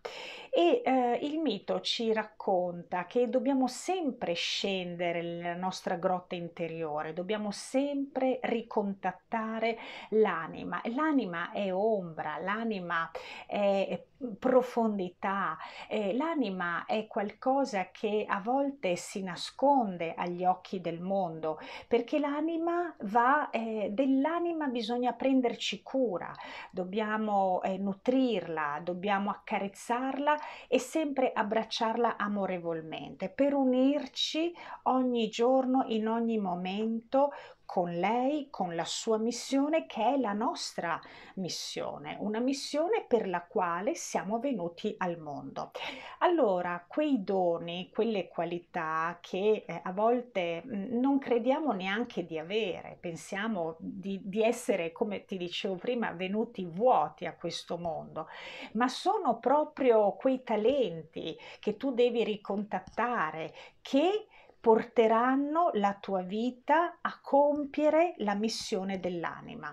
e 0.57 0.81
eh, 0.87 1.19
il 1.21 1.38
mito 1.38 1.83
ci 1.83 2.14
racconta 2.14 3.05
che 3.05 3.28
dobbiamo 3.28 3.66
sempre 3.66 4.33
scendere 4.33 5.21
nella 5.21 5.55
nostra 5.55 5.97
grotta 5.97 6.35
interiore, 6.35 7.12
dobbiamo 7.12 7.50
sempre 7.50 8.38
ricontattare 8.40 9.76
l'anima. 10.11 10.81
L'anima 10.95 11.52
è 11.52 11.71
ombra, 11.71 12.38
l'anima 12.38 13.11
è 13.47 14.02
profondità, 14.38 15.59
eh, 15.90 16.14
l'anima 16.14 16.87
è 16.87 17.07
qualcosa 17.07 17.90
che 17.90 18.25
a 18.26 18.40
volte 18.40 18.97
si 18.97 19.23
nasconde 19.23 20.14
agli 20.14 20.43
occhi 20.43 20.81
del 20.81 21.00
mondo, 21.00 21.59
perché 21.87 22.19
l'anima 22.19 22.97
va, 23.02 23.50
eh, 23.50 23.90
dell'anima 23.93 24.69
bisogna 24.69 25.12
prenderci 25.12 25.83
cura, 25.83 26.25
dobbiamo 26.71 27.62
eh, 27.62 27.78
nutrirla, 27.78 28.80
dobbiamo 28.83 29.30
accarezzarla 29.30 30.37
e 30.68 30.78
sempre 30.78 31.33
abbracciarla 31.33 32.16
amorevolmente 32.16 33.28
per 33.28 33.54
unirci 33.54 34.54
ogni 34.85 35.28
giorno, 35.28 35.85
in 35.88 36.09
ogni 36.09 36.38
momento 36.38 37.33
con 37.66 37.90
lei, 37.99 38.49
con 38.49 38.75
la 38.75 38.85
sua 38.85 39.18
missione 39.18 39.87
che 39.87 40.14
è 40.14 40.16
la 40.16 40.32
nostra 40.32 40.99
missione, 41.35 42.16
una 42.20 42.38
missione 42.38 43.04
per 43.06 43.28
la 43.28 43.44
quale 43.44 43.94
siamo 43.94 44.38
venuti 44.38 44.94
al 44.99 45.18
mondo. 45.18 45.73
Allora, 46.20 46.82
quei 46.88 47.23
doni, 47.23 47.90
quelle 47.92 48.28
qualità 48.28 49.18
che 49.20 49.64
eh, 49.66 49.80
a 49.82 49.92
volte 49.92 50.62
mh, 50.64 50.99
non 50.99 51.18
crediamo 51.18 51.73
neanche 51.73 52.25
di 52.25 52.38
avere, 52.38 52.96
pensiamo 52.99 53.76
di, 53.78 54.20
di 54.23 54.42
essere, 54.42 54.92
come 54.92 55.25
ti 55.25 55.37
dicevo 55.37 55.75
prima, 55.75 56.12
venuti 56.12 56.64
vuoti 56.64 57.26
a 57.26 57.35
questo 57.35 57.76
mondo, 57.76 58.28
ma 58.73 58.88
sono 58.88 59.38
proprio 59.38 60.12
quei 60.12 60.42
talenti 60.42 61.37
che 61.58 61.76
tu 61.76 61.92
devi 61.92 62.25
ricontattare, 62.25 63.52
che 63.82 64.28
porteranno 64.66 65.70
la 65.75 65.94
tua 65.94 66.23
vita 66.23 66.99
a 67.00 67.20
compiere 67.23 68.14
la 68.18 68.35
missione 68.35 68.99
dell'anima. 68.99 69.73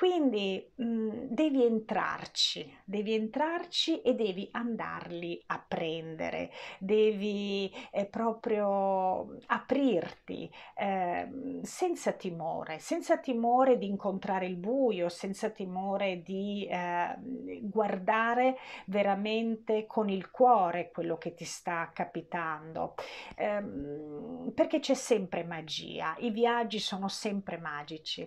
Quindi 0.00 0.66
mh, 0.76 0.84
mhmm, 0.84 1.26
devi 1.28 1.62
entrarci, 1.62 2.78
devi 2.84 3.12
entrarci 3.12 4.00
e 4.00 4.14
devi 4.14 4.48
andarli 4.50 5.42
a 5.48 5.62
prendere, 5.66 6.50
devi 6.78 7.70
eh, 7.90 8.06
proprio 8.06 9.36
aprirti 9.46 10.50
eh, 10.74 11.60
senza 11.62 12.12
timore, 12.12 12.78
senza 12.78 13.18
timore 13.18 13.76
di 13.76 13.88
incontrare 13.88 14.46
il 14.46 14.56
buio, 14.56 15.10
senza 15.10 15.50
timore 15.50 16.22
di 16.22 16.66
eh, 16.66 17.16
guardare 17.60 18.56
veramente 18.86 19.84
con 19.86 20.08
il 20.08 20.30
cuore 20.30 20.90
quello 20.90 21.18
che 21.18 21.34
ti 21.34 21.44
sta 21.44 21.90
capitando, 21.92 22.94
ehm, 23.36 24.52
perché 24.54 24.78
c'è 24.80 24.94
sempre 24.94 25.44
magia, 25.44 26.14
i 26.20 26.30
viaggi 26.30 26.78
sono 26.78 27.08
sempre 27.08 27.58
magici. 27.58 28.26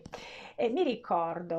Mi 0.55 0.83
ricordo 0.83 1.12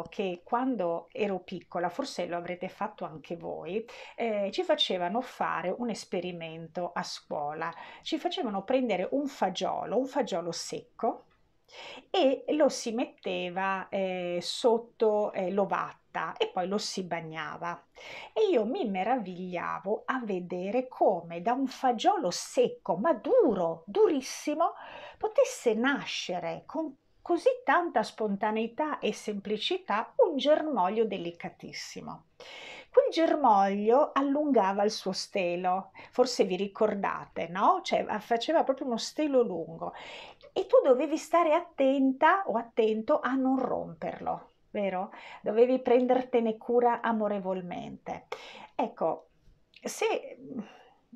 che 0.09 0.43
quando 0.45 1.09
ero 1.13 1.41
piccola, 1.41 1.89
forse 1.89 2.27
lo 2.27 2.37
avrete 2.37 2.69
fatto 2.69 3.05
anche 3.05 3.37
voi, 3.37 3.85
eh, 4.17 4.51
ci 4.53 4.63
facevano 4.63 5.21
fare 5.21 5.75
un 5.77 5.91
esperimento 5.91 6.91
a 6.93 7.03
scuola, 7.03 7.73
ci 8.03 8.19
facevano 8.19 8.65
prendere 8.65 9.09
un 9.13 9.27
fagiolo, 9.27 9.97
un 9.97 10.07
fagiolo 10.07 10.53
secco 10.53 11.27
e 12.11 12.45
lo 12.49 12.69
si 12.69 12.93
metteva 12.93 13.89
eh, 13.89 14.39
sotto 14.41 15.33
eh, 15.33 15.51
l'ovatta 15.51 16.35
e 16.37 16.49
poi 16.49 16.69
lo 16.69 16.79
si 16.79 17.03
bagnava. 17.03 17.87
E 18.33 18.49
io 18.51 18.65
mi 18.65 18.89
meravigliavo 18.89 20.03
a 20.07 20.21
vedere 20.25 20.87
come 20.89 21.43
da 21.43 21.53
un 21.53 21.67
fagiolo 21.67 22.31
secco 22.31 22.97
ma 22.97 23.13
duro, 23.13 23.83
durissimo, 23.87 24.75
potesse 25.19 25.75
nascere 25.75 26.63
con 26.67 26.95
così 27.25 27.49
tanta 27.65 28.03
spontaneità 28.03 28.99
e 28.99 29.15
semplicità 29.15 30.13
un 30.17 30.37
germoglio 30.37 31.07
delicatissimo. 31.07 32.25
Quel 32.91 33.11
germoglio 33.11 34.11
allungava 34.13 34.85
il 34.85 34.91
suo 34.91 35.13
stelo, 35.13 35.93
forse 36.11 36.45
vi 36.45 36.55
ricordate, 36.55 37.49
no? 37.49 37.81
Cioè 37.83 38.05
faceva 38.19 38.63
proprio 38.63 38.89
uno 38.89 38.99
stelo 38.99 39.41
lungo 39.41 39.95
e 40.53 40.67
tu 40.67 40.77
dovevi 40.85 41.17
stare 41.17 41.55
attenta 41.55 42.43
o 42.45 42.59
attento 42.59 43.21
a 43.21 43.33
non 43.33 43.59
romperlo, 43.59 44.51
vero? 44.69 45.11
Dovevi 45.41 45.81
prendertene 45.81 46.59
cura 46.59 47.01
amorevolmente. 47.01 48.27
Ecco, 48.75 49.29
se 49.71 50.37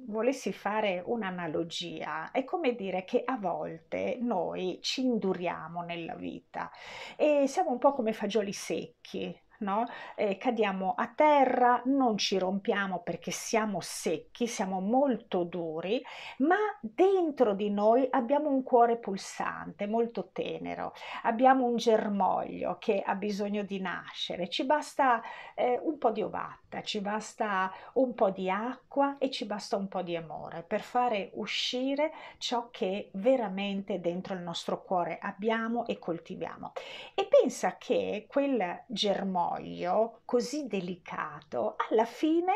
volessi 0.07 0.53
fare 0.53 1.03
un'analogia, 1.05 2.31
è 2.31 2.45
come 2.45 2.75
dire 2.75 3.05
che 3.05 3.23
a 3.25 3.37
volte 3.37 4.19
noi 4.21 4.79
ci 4.83 5.03
induriamo 5.03 5.83
nella 5.83 6.15
vita 6.15 6.71
e 7.17 7.47
siamo 7.47 7.71
un 7.71 7.79
po' 7.79 7.93
come 7.93 8.13
fagioli 8.13 8.53
secchi, 8.53 9.35
no? 9.59 9.87
Eh, 10.15 10.37
cadiamo 10.37 10.95
a 10.97 11.09
terra, 11.15 11.83
non 11.87 12.19
ci 12.19 12.39
rompiamo 12.39 13.01
perché 13.01 13.31
siamo 13.31 13.81
secchi, 13.81 14.47
siamo 14.47 14.81
molto 14.81 15.45
duri, 15.45 16.03
ma 16.39 16.57
dentro 16.81 17.55
di 17.55 17.71
noi 17.71 18.07
abbiamo 18.11 18.49
un 18.51 18.63
cuore 18.63 18.97
pulsante, 18.97 19.87
molto 19.87 20.31
tenero, 20.33 20.93
abbiamo 21.23 21.65
un 21.65 21.77
germoglio 21.77 22.77
che 22.79 23.03
ha 23.05 23.15
bisogno 23.15 23.63
di 23.63 23.81
nascere, 23.81 24.49
ci 24.49 24.65
basta 24.65 25.21
eh, 25.55 25.81
un 25.83 25.99
po' 25.99 26.11
di 26.11 26.23
ovatta, 26.23 26.83
ci 26.83 27.01
basta 27.01 27.73
un 27.95 28.15
po' 28.15 28.31
di 28.31 28.51
acqua 28.51 29.17
e 29.19 29.31
ci 29.31 29.47
basta 29.47 29.77
un 29.77 29.89
po' 29.89 30.03
di 30.03 30.17
amore 30.17 30.63
per 30.63 30.81
fare 30.81 31.31
uscire 31.35 32.13
ciò 32.39 32.69
che 32.71 33.11
veramente 33.15 34.01
dentro 34.01 34.35
il 34.35 34.41
nostro 34.41 34.83
cuore 34.83 35.19
abbiamo 35.21 35.87
e 35.87 35.99
coltiviamo. 35.99 36.73
E 37.15 37.27
pensa 37.27 37.77
che 37.77 38.27
quel 38.29 38.85
germoglio 38.87 39.48
germoglio 39.49 40.21
così 40.25 40.67
delicato 40.67 41.77
alla 41.89 42.05
fine 42.05 42.53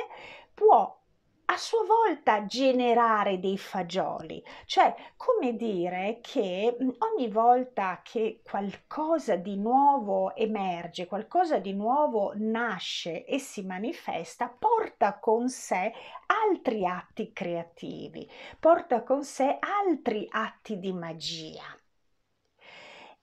può 0.52 1.00
a 1.46 1.56
sua 1.58 1.84
volta 1.84 2.46
generare 2.46 3.38
dei 3.38 3.58
fagioli, 3.58 4.42
cioè 4.64 4.94
come 5.16 5.54
dire 5.54 6.20
che 6.22 6.74
ogni 6.98 7.28
volta 7.28 8.00
che 8.02 8.40
qualcosa 8.42 9.36
di 9.36 9.56
nuovo 9.56 10.34
emerge, 10.34 11.06
qualcosa 11.06 11.58
di 11.58 11.74
nuovo 11.74 12.32
nasce 12.36 13.26
e 13.26 13.38
si 13.38 13.66
manifesta, 13.66 14.48
porta 14.48 15.18
con 15.18 15.50
sé 15.50 15.92
altri 16.26 16.86
atti 16.86 17.34
creativi, 17.34 18.26
porta 18.58 19.02
con 19.02 19.22
sé 19.22 19.58
altri 19.58 20.26
atti 20.30 20.78
di 20.78 20.92
magia. 20.94 21.64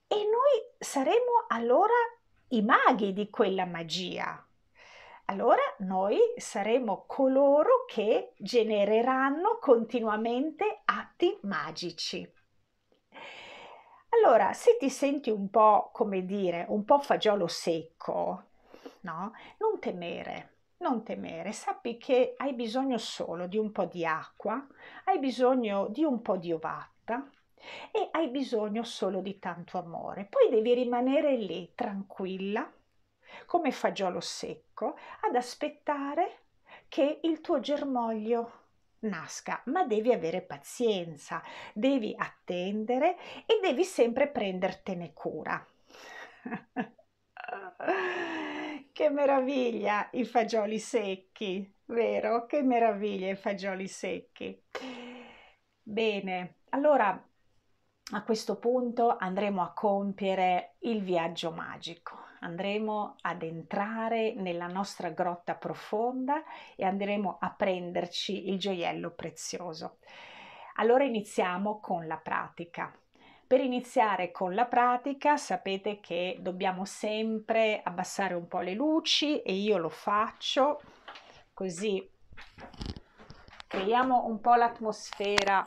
E 0.06 0.16
noi 0.16 0.76
saremo 0.78 1.46
allora 1.48 1.94
i 2.50 2.62
maghi 2.62 3.12
di 3.12 3.30
quella 3.30 3.66
magia. 3.66 4.44
Allora 5.26 5.62
noi 5.80 6.18
saremo 6.36 7.04
coloro 7.06 7.84
che 7.86 8.32
genereranno 8.36 9.58
continuamente 9.60 10.82
atti 10.84 11.38
magici. 11.42 12.28
Allora, 14.08 14.52
se 14.52 14.76
ti 14.78 14.90
senti 14.90 15.30
un 15.30 15.50
po', 15.50 15.90
come 15.92 16.24
dire, 16.24 16.66
un 16.68 16.84
po' 16.84 16.98
fagiolo 16.98 17.46
secco, 17.46 18.44
no? 19.02 19.32
Non 19.58 19.78
temere, 19.78 20.56
non 20.78 21.04
temere, 21.04 21.52
sappi 21.52 21.96
che 21.96 22.34
hai 22.36 22.52
bisogno 22.54 22.98
solo 22.98 23.46
di 23.46 23.56
un 23.56 23.70
po' 23.70 23.84
di 23.84 24.04
acqua, 24.04 24.66
hai 25.04 25.20
bisogno 25.20 25.86
di 25.88 26.02
un 26.02 26.20
po' 26.22 26.36
di 26.36 26.52
ovatta, 26.52 27.30
e 27.90 28.08
hai 28.12 28.28
bisogno 28.28 28.82
solo 28.82 29.20
di 29.20 29.38
tanto 29.38 29.78
amore. 29.78 30.26
Poi 30.28 30.50
devi 30.50 30.74
rimanere 30.74 31.36
lì 31.36 31.72
tranquilla, 31.74 32.70
come 33.46 33.72
fagiolo 33.72 34.20
secco, 34.20 34.96
ad 35.20 35.34
aspettare 35.34 36.38
che 36.88 37.20
il 37.22 37.40
tuo 37.40 37.60
germoglio 37.60 38.58
nasca, 39.00 39.62
ma 39.66 39.84
devi 39.84 40.12
avere 40.12 40.42
pazienza, 40.42 41.42
devi 41.72 42.14
attendere 42.16 43.16
e 43.46 43.60
devi 43.62 43.84
sempre 43.84 44.28
prendertene 44.28 45.12
cura. 45.12 45.64
che 48.92 49.10
meraviglia 49.10 50.08
i 50.12 50.24
fagioli 50.24 50.78
secchi, 50.78 51.72
vero? 51.86 52.46
Che 52.46 52.62
meraviglia 52.62 53.30
i 53.30 53.36
fagioli 53.36 53.88
secchi. 53.88 54.62
Bene, 55.82 56.56
allora 56.70 57.29
a 58.12 58.22
questo 58.22 58.56
punto 58.56 59.16
andremo 59.16 59.62
a 59.62 59.72
compiere 59.72 60.74
il 60.80 61.02
viaggio 61.02 61.52
magico, 61.52 62.18
andremo 62.40 63.16
ad 63.20 63.42
entrare 63.42 64.34
nella 64.34 64.66
nostra 64.66 65.10
grotta 65.10 65.54
profonda 65.54 66.42
e 66.74 66.84
andremo 66.84 67.38
a 67.40 67.50
prenderci 67.50 68.48
il 68.48 68.58
gioiello 68.58 69.10
prezioso. 69.10 69.98
Allora 70.76 71.04
iniziamo 71.04 71.78
con 71.78 72.06
la 72.06 72.16
pratica. 72.16 72.92
Per 73.46 73.60
iniziare 73.60 74.30
con 74.32 74.54
la 74.54 74.66
pratica 74.66 75.36
sapete 75.36 76.00
che 76.00 76.38
dobbiamo 76.40 76.84
sempre 76.84 77.80
abbassare 77.82 78.34
un 78.34 78.48
po' 78.48 78.60
le 78.60 78.74
luci 78.74 79.40
e 79.42 79.52
io 79.52 79.76
lo 79.76 79.88
faccio 79.88 80.80
così 81.52 82.08
creiamo 83.66 84.26
un 84.26 84.40
po' 84.40 84.54
l'atmosfera 84.54 85.64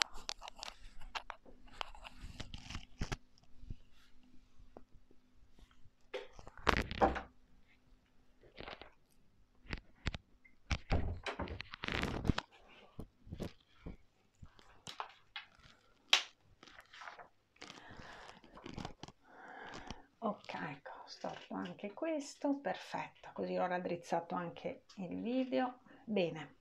anche 21.83 21.93
questo, 22.13 22.59
perfetto, 22.59 23.31
così 23.33 23.57
ho 23.57 23.65
raddrizzato 23.65 24.35
anche 24.35 24.83
il 24.97 25.19
video. 25.19 25.79
Bene. 26.05 26.57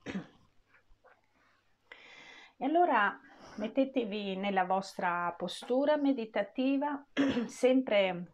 E 2.57 2.65
allora 2.65 3.19
mettetevi 3.57 4.35
nella 4.35 4.63
vostra 4.63 5.31
postura 5.37 5.95
meditativa, 5.95 7.05
sempre 7.45 8.33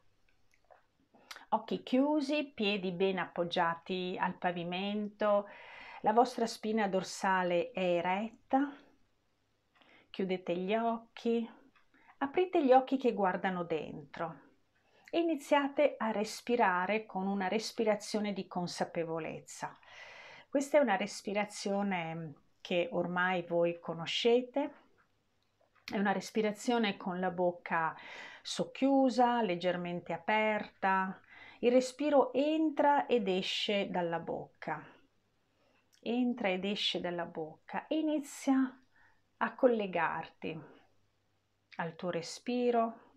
occhi 1.49 1.83
chiusi, 1.83 2.53
piedi 2.55 2.93
ben 2.93 3.17
appoggiati 3.17 4.15
al 4.17 4.37
pavimento, 4.37 5.49
la 6.01 6.13
vostra 6.13 6.47
spina 6.47 6.87
dorsale 6.87 7.71
è 7.71 7.81
eretta, 7.81 8.71
chiudete 10.09 10.55
gli 10.55 10.73
occhi, 10.73 11.49
aprite 12.19 12.63
gli 12.63 12.71
occhi 12.71 12.95
che 12.95 13.11
guardano 13.11 13.65
dentro 13.65 14.47
e 15.09 15.19
iniziate 15.19 15.95
a 15.97 16.11
respirare 16.11 17.05
con 17.05 17.27
una 17.27 17.47
respirazione 17.47 18.33
di 18.33 18.47
consapevolezza. 18.47 19.77
Questa 20.49 20.77
è 20.77 20.81
una 20.81 20.95
respirazione 20.95 22.33
che 22.61 22.89
ormai 22.91 23.43
voi 23.43 23.79
conoscete, 23.79 24.73
è 25.91 25.97
una 25.97 26.11
respirazione 26.11 26.97
con 26.97 27.19
la 27.19 27.31
bocca 27.31 27.95
socchiusa, 28.41 29.41
leggermente 29.41 30.13
aperta. 30.13 31.19
Il 31.59 31.71
respiro 31.71 32.31
entra 32.33 33.05
ed 33.07 33.27
esce 33.27 33.89
dalla 33.89 34.19
bocca. 34.19 34.85
Entra 36.01 36.49
ed 36.49 36.63
esce 36.63 36.99
dalla 36.99 37.25
bocca 37.25 37.87
e 37.87 37.97
inizia 37.97 38.81
a 39.37 39.55
collegarti 39.55 40.59
al 41.77 41.95
tuo 41.95 42.09
respiro, 42.09 43.08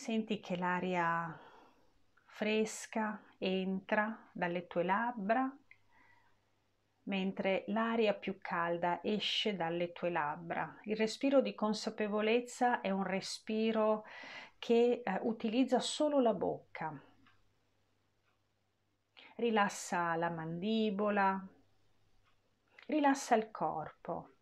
Senti 0.00 0.40
che 0.40 0.56
l'aria 0.56 1.38
fresca 2.24 3.22
entra 3.36 4.30
dalle 4.32 4.66
tue 4.66 4.82
labbra, 4.82 5.54
mentre 7.02 7.64
l'aria 7.66 8.14
più 8.14 8.38
calda 8.40 9.00
esce 9.02 9.56
dalle 9.56 9.92
tue 9.92 10.08
labbra. 10.08 10.74
Il 10.84 10.96
respiro 10.96 11.42
di 11.42 11.54
consapevolezza 11.54 12.80
è 12.80 12.88
un 12.88 13.02
respiro 13.02 14.06
che 14.58 15.02
eh, 15.04 15.18
utilizza 15.20 15.80
solo 15.80 16.18
la 16.18 16.32
bocca. 16.32 16.98
Rilassa 19.36 20.16
la 20.16 20.30
mandibola, 20.30 21.46
rilassa 22.86 23.34
il 23.34 23.50
corpo. 23.50 24.39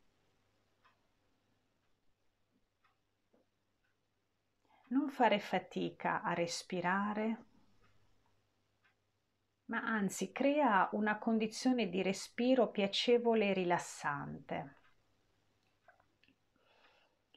Non 4.89 5.09
fare 5.11 5.39
fatica 5.39 6.23
a 6.23 6.33
respirare, 6.33 7.45
ma 9.67 9.83
anzi 9.83 10.33
crea 10.33 10.89
una 10.93 11.19
condizione 11.19 11.89
di 11.89 12.03
respiro 12.03 12.69
piacevole 12.69 13.51
e 13.51 13.53
rilassante. 13.53 14.75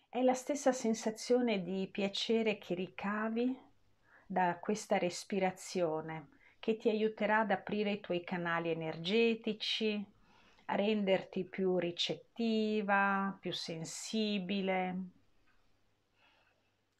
È 0.07 0.21
la 0.21 0.33
stessa 0.33 0.71
sensazione 0.71 1.61
di 1.61 1.87
piacere 1.91 2.57
che 2.57 2.73
ricavi 2.73 3.57
da 4.25 4.57
questa 4.59 4.97
respirazione 4.97 6.39
che 6.59 6.77
ti 6.77 6.89
aiuterà 6.89 7.39
ad 7.39 7.51
aprire 7.51 7.91
i 7.91 7.99
tuoi 7.99 8.23
canali 8.23 8.69
energetici, 8.69 10.05
a 10.65 10.75
renderti 10.75 11.43
più 11.43 11.77
ricettiva, 11.79 13.35
più 13.39 13.51
sensibile, 13.51 15.20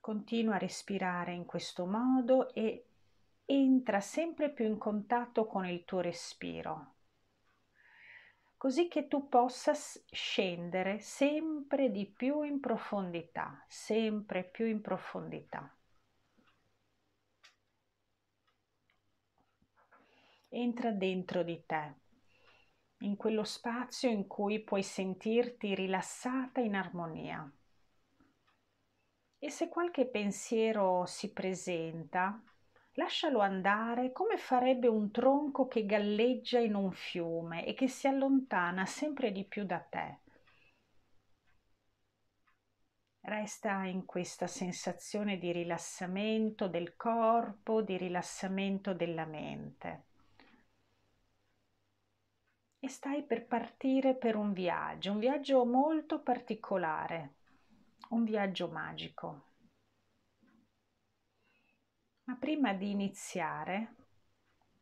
Continua 0.01 0.55
a 0.55 0.57
respirare 0.57 1.31
in 1.31 1.45
questo 1.45 1.85
modo 1.85 2.51
e 2.53 2.87
entra 3.45 4.01
sempre 4.01 4.49
più 4.49 4.65
in 4.65 4.77
contatto 4.77 5.45
con 5.45 5.65
il 5.65 5.85
tuo 5.85 6.01
respiro. 6.01 6.95
così 8.61 8.87
che 8.87 9.07
tu 9.07 9.27
possa 9.27 9.73
scendere 9.73 10.99
sempre 10.99 11.89
di 11.89 12.05
più 12.05 12.43
in 12.43 12.59
profondità, 12.59 13.65
sempre 13.67 14.43
più 14.43 14.67
in 14.67 14.81
profondità. 14.81 15.75
Entra 20.49 20.91
dentro 20.91 21.41
di 21.41 21.63
te, 21.65 21.95
in 22.99 23.15
quello 23.15 23.43
spazio 23.43 24.09
in 24.09 24.27
cui 24.27 24.59
puoi 24.59 24.83
sentirti 24.83 25.73
rilassata 25.73 26.59
in 26.59 26.75
armonia. 26.75 27.51
E 29.43 29.49
se 29.49 29.69
qualche 29.69 30.05
pensiero 30.05 31.07
si 31.07 31.33
presenta, 31.33 32.39
lascialo 32.93 33.39
andare 33.39 34.11
come 34.11 34.37
farebbe 34.37 34.85
un 34.85 35.09
tronco 35.09 35.67
che 35.67 35.83
galleggia 35.83 36.59
in 36.59 36.75
un 36.75 36.91
fiume 36.91 37.65
e 37.65 37.73
che 37.73 37.87
si 37.87 38.05
allontana 38.05 38.85
sempre 38.85 39.31
di 39.31 39.43
più 39.43 39.65
da 39.65 39.79
te. 39.79 40.19
Resta 43.21 43.83
in 43.85 44.05
questa 44.05 44.45
sensazione 44.45 45.39
di 45.39 45.51
rilassamento 45.51 46.67
del 46.67 46.95
corpo, 46.95 47.81
di 47.81 47.97
rilassamento 47.97 48.93
della 48.93 49.25
mente. 49.25 50.03
E 52.77 52.87
stai 52.87 53.23
per 53.23 53.47
partire 53.47 54.13
per 54.13 54.35
un 54.35 54.53
viaggio, 54.53 55.13
un 55.13 55.17
viaggio 55.17 55.65
molto 55.65 56.21
particolare 56.21 57.39
un 58.11 58.25
viaggio 58.25 58.67
magico. 58.67 59.41
Ma 62.25 62.35
prima 62.35 62.73
di 62.73 62.91
iniziare, 62.91 63.95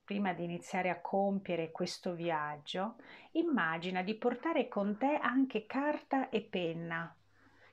prima 0.04 0.34
di 0.34 0.44
iniziare 0.44 0.90
a 0.90 1.00
compiere 1.00 1.72
questo 1.72 2.14
viaggio, 2.14 2.96
immagina 3.32 4.02
di 4.02 4.16
portare 4.16 4.68
con 4.68 4.98
te 4.98 5.16
anche 5.22 5.68
carta 5.68 6.30
e 6.30 6.42
penna 6.42 7.16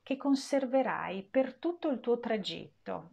che 0.03 0.17
conserverai 0.19 1.23
per 1.23 1.55
tutto 1.55 1.89
il 1.89 2.01
tuo 2.01 2.21
tragitto. 2.21 3.11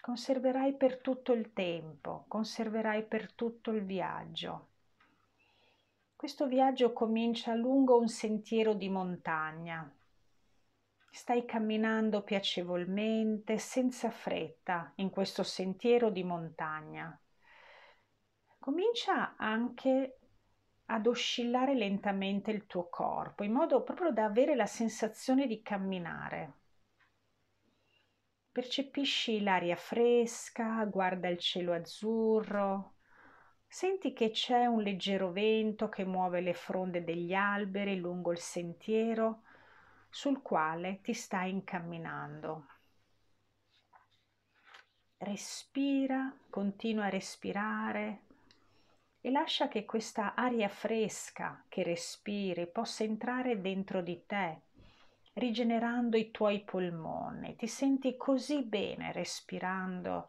Conserverai 0.00 0.74
per 0.76 0.98
tutto 0.98 1.32
il 1.32 1.52
tempo, 1.52 2.24
conserverai 2.26 3.04
per 3.04 3.32
tutto 3.32 3.70
il 3.70 3.84
viaggio. 3.84 4.68
Questo 6.16 6.46
viaggio 6.46 6.94
comincia 6.94 7.54
lungo 7.54 7.98
un 7.98 8.08
sentiero 8.08 8.72
di 8.72 8.88
montagna, 8.88 9.90
Stai 11.14 11.44
camminando 11.44 12.22
piacevolmente, 12.22 13.56
senza 13.56 14.10
fretta, 14.10 14.92
in 14.96 15.10
questo 15.10 15.44
sentiero 15.44 16.10
di 16.10 16.24
montagna. 16.24 17.16
Comincia 18.58 19.36
anche 19.36 20.18
ad 20.86 21.06
oscillare 21.06 21.76
lentamente 21.76 22.50
il 22.50 22.66
tuo 22.66 22.88
corpo, 22.88 23.44
in 23.44 23.52
modo 23.52 23.84
proprio 23.84 24.10
da 24.10 24.24
avere 24.24 24.56
la 24.56 24.66
sensazione 24.66 25.46
di 25.46 25.62
camminare. 25.62 26.54
Percepisci 28.50 29.40
l'aria 29.40 29.76
fresca, 29.76 30.84
guarda 30.84 31.28
il 31.28 31.38
cielo 31.38 31.74
azzurro, 31.74 32.96
senti 33.68 34.12
che 34.12 34.30
c'è 34.30 34.66
un 34.66 34.82
leggero 34.82 35.30
vento 35.30 35.88
che 35.88 36.04
muove 36.04 36.40
le 36.40 36.54
fronde 36.54 37.04
degli 37.04 37.34
alberi 37.34 37.98
lungo 37.98 38.32
il 38.32 38.40
sentiero 38.40 39.43
sul 40.14 40.42
quale 40.42 41.00
ti 41.02 41.12
stai 41.12 41.50
incamminando. 41.50 42.66
Respira, 45.16 46.32
continua 46.48 47.06
a 47.06 47.08
respirare 47.08 48.20
e 49.20 49.32
lascia 49.32 49.66
che 49.66 49.84
questa 49.84 50.36
aria 50.36 50.68
fresca 50.68 51.64
che 51.68 51.82
respiri 51.82 52.68
possa 52.68 53.02
entrare 53.02 53.60
dentro 53.60 54.02
di 54.02 54.24
te, 54.24 54.60
rigenerando 55.32 56.16
i 56.16 56.30
tuoi 56.30 56.60
polmoni. 56.60 57.56
Ti 57.56 57.66
senti 57.66 58.16
così 58.16 58.62
bene 58.62 59.10
respirando 59.10 60.28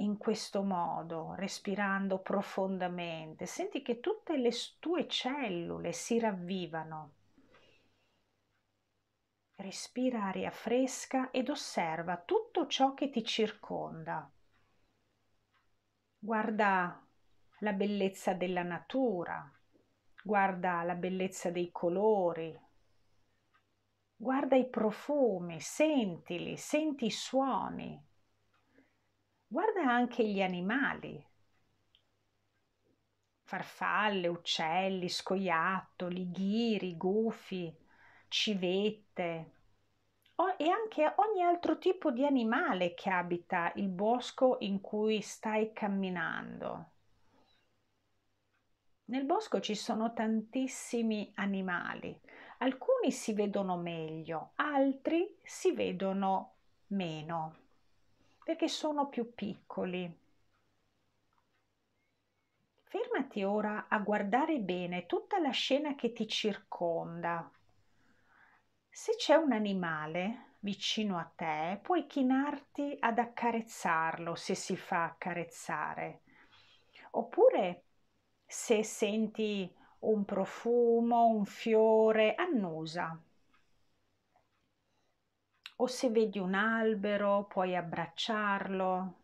in 0.00 0.18
questo 0.18 0.62
modo, 0.62 1.32
respirando 1.36 2.18
profondamente. 2.18 3.46
Senti 3.46 3.80
che 3.80 4.00
tutte 4.00 4.36
le 4.36 4.52
tue 4.78 5.08
cellule 5.08 5.92
si 5.92 6.18
ravvivano 6.18 7.12
Respira 9.60 10.22
aria 10.26 10.52
fresca 10.52 11.32
ed 11.32 11.48
osserva 11.48 12.16
tutto 12.16 12.68
ciò 12.68 12.94
che 12.94 13.10
ti 13.10 13.24
circonda. 13.24 14.30
Guarda 16.16 17.04
la 17.58 17.72
bellezza 17.72 18.34
della 18.34 18.62
natura, 18.62 19.50
guarda 20.22 20.84
la 20.84 20.94
bellezza 20.94 21.50
dei 21.50 21.72
colori, 21.72 22.56
guarda 24.14 24.54
i 24.54 24.68
profumi, 24.68 25.60
sentili, 25.60 26.56
senti 26.56 27.06
i 27.06 27.10
suoni, 27.10 28.00
guarda 29.44 29.82
anche 29.82 30.24
gli 30.24 30.40
animali, 30.40 31.26
farfalle, 33.42 34.28
uccelli, 34.28 35.08
scoiattoli, 35.08 36.30
ghiri, 36.30 36.96
gufi, 36.96 37.86
civette 38.28 39.56
e 40.56 40.68
anche 40.68 41.12
ogni 41.16 41.42
altro 41.42 41.78
tipo 41.78 42.10
di 42.10 42.24
animale 42.24 42.94
che 42.94 43.10
abita 43.10 43.72
il 43.76 43.88
bosco 43.88 44.56
in 44.60 44.80
cui 44.80 45.20
stai 45.20 45.72
camminando. 45.72 46.90
Nel 49.06 49.24
bosco 49.24 49.60
ci 49.60 49.74
sono 49.74 50.12
tantissimi 50.12 51.32
animali, 51.36 52.18
alcuni 52.58 53.10
si 53.10 53.32
vedono 53.32 53.76
meglio, 53.76 54.50
altri 54.56 55.36
si 55.42 55.72
vedono 55.72 56.54
meno, 56.88 57.56
perché 58.44 58.68
sono 58.68 59.08
più 59.08 59.34
piccoli. 59.34 60.26
Fermati 62.84 63.42
ora 63.42 63.86
a 63.88 63.98
guardare 63.98 64.58
bene 64.58 65.06
tutta 65.06 65.38
la 65.38 65.50
scena 65.50 65.94
che 65.94 66.12
ti 66.12 66.28
circonda 66.28 67.50
se 69.00 69.14
c'è 69.14 69.36
un 69.36 69.52
animale 69.52 70.56
vicino 70.58 71.18
a 71.18 71.32
te, 71.32 71.78
puoi 71.80 72.08
chinarti 72.08 72.96
ad 72.98 73.20
accarezzarlo 73.20 74.34
se 74.34 74.56
si 74.56 74.76
fa 74.76 75.04
accarezzare. 75.04 76.22
Oppure 77.12 77.84
se 78.44 78.82
senti 78.82 79.72
un 80.00 80.24
profumo, 80.24 81.28
un 81.28 81.44
fiore, 81.44 82.34
annusa. 82.34 83.16
O 85.76 85.86
se 85.86 86.10
vedi 86.10 86.40
un 86.40 86.54
albero, 86.54 87.44
puoi 87.44 87.76
abbracciarlo. 87.76 89.14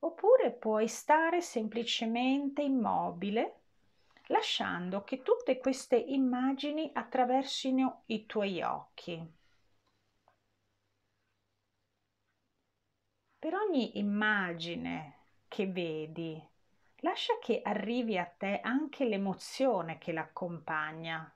Oppure 0.00 0.50
puoi 0.50 0.88
stare 0.88 1.40
semplicemente 1.40 2.60
immobile 2.60 3.61
lasciando 4.26 5.02
che 5.04 5.22
tutte 5.22 5.58
queste 5.58 5.96
immagini 5.96 6.90
attraversino 6.92 8.02
i 8.06 8.26
tuoi 8.26 8.62
occhi. 8.62 9.40
Per 13.38 13.54
ogni 13.54 13.98
immagine 13.98 15.16
che 15.48 15.66
vedi, 15.66 16.40
lascia 16.98 17.38
che 17.40 17.60
arrivi 17.62 18.16
a 18.16 18.24
te 18.24 18.60
anche 18.60 19.04
l'emozione 19.04 19.98
che 19.98 20.12
l'accompagna. 20.12 21.34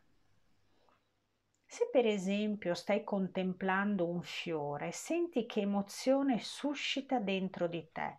Se 1.69 1.89
per 1.91 2.07
esempio 2.07 2.75
stai 2.75 3.03
contemplando 3.03 4.07
un 4.07 4.23
fiore, 4.23 4.93
senti 4.93 5.47
che 5.47 5.63
emozione 5.63 6.39
suscita 6.39 7.19
dentro 7.19 7.67
di 7.67 7.91
te, 7.91 8.19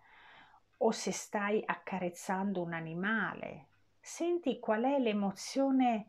o 0.79 0.91
se 0.91 1.13
stai 1.13 1.63
accarezzando 1.65 2.61
un 2.61 2.73
animale, 2.73 3.67
senti 4.07 4.57
qual 4.57 4.83
è 4.83 4.99
l'emozione 4.99 6.07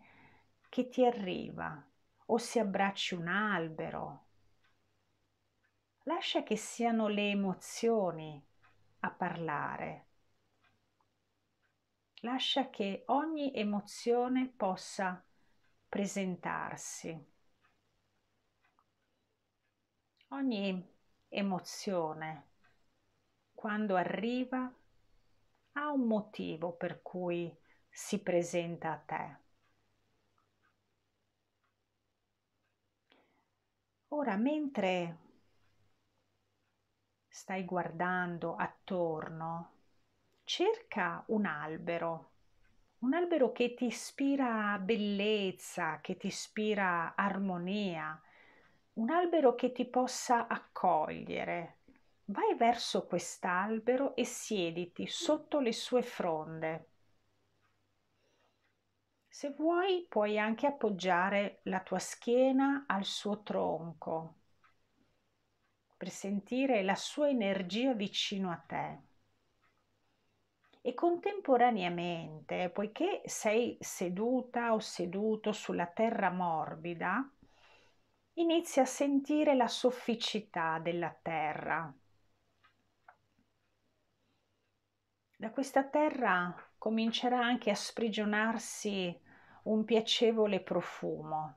che 0.68 0.88
ti 0.88 1.04
arriva 1.04 1.84
o 2.26 2.38
se 2.38 2.60
abbracci 2.60 3.14
un 3.16 3.26
albero. 3.26 4.26
Lascia 6.04 6.44
che 6.44 6.56
siano 6.56 7.08
le 7.08 7.30
emozioni 7.30 8.40
a 9.00 9.10
parlare. 9.10 10.06
Lascia 12.20 12.70
che 12.70 13.02
ogni 13.06 13.52
emozione 13.52 14.46
possa 14.46 15.20
presentarsi. 15.88 17.26
Ogni 20.28 20.88
emozione, 21.28 22.50
quando 23.52 23.96
arriva, 23.96 24.72
ha 25.72 25.90
un 25.90 26.06
motivo 26.06 26.72
per 26.72 27.02
cui 27.02 27.57
si 28.00 28.20
presenta 28.20 28.92
a 28.92 28.96
te. 28.96 29.36
Ora, 34.10 34.36
mentre 34.36 35.16
stai 37.26 37.64
guardando 37.64 38.54
attorno, 38.54 39.72
cerca 40.44 41.24
un 41.26 41.44
albero 41.44 42.30
un 43.00 43.14
albero 43.14 43.52
che 43.52 43.74
ti 43.74 43.86
ispira 43.86 44.78
bellezza, 44.78 46.00
che 46.00 46.16
ti 46.16 46.28
ispira 46.28 47.14
armonia, 47.16 48.20
un 48.94 49.10
albero 49.10 49.54
che 49.54 49.72
ti 49.72 49.84
possa 49.84 50.46
accogliere. 50.46 51.78
Vai 52.26 52.54
verso 52.56 53.06
quest'albero 53.06 54.16
e 54.16 54.24
siediti 54.24 55.06
sotto 55.06 55.60
le 55.60 55.72
sue 55.72 56.02
fronde. 56.02 56.86
Se 59.38 59.50
vuoi 59.50 60.04
puoi 60.08 60.36
anche 60.36 60.66
appoggiare 60.66 61.60
la 61.66 61.78
tua 61.78 62.00
schiena 62.00 62.86
al 62.88 63.04
suo 63.04 63.44
tronco 63.44 64.34
per 65.96 66.10
sentire 66.10 66.82
la 66.82 66.96
sua 66.96 67.28
energia 67.28 67.92
vicino 67.92 68.50
a 68.50 68.56
te. 68.56 68.98
E 70.80 70.92
contemporaneamente, 70.92 72.68
poiché 72.70 73.22
sei 73.26 73.76
seduta 73.78 74.74
o 74.74 74.80
seduto 74.80 75.52
sulla 75.52 75.86
terra 75.86 76.30
morbida, 76.30 77.30
inizia 78.32 78.82
a 78.82 78.86
sentire 78.86 79.54
la 79.54 79.68
sofficità 79.68 80.80
della 80.80 81.16
terra. 81.22 81.94
Da 85.36 85.50
questa 85.52 85.84
terra 85.84 86.52
comincerà 86.76 87.38
anche 87.38 87.70
a 87.70 87.76
sprigionarsi 87.76 89.26
un 89.68 89.84
piacevole 89.84 90.60
profumo. 90.60 91.56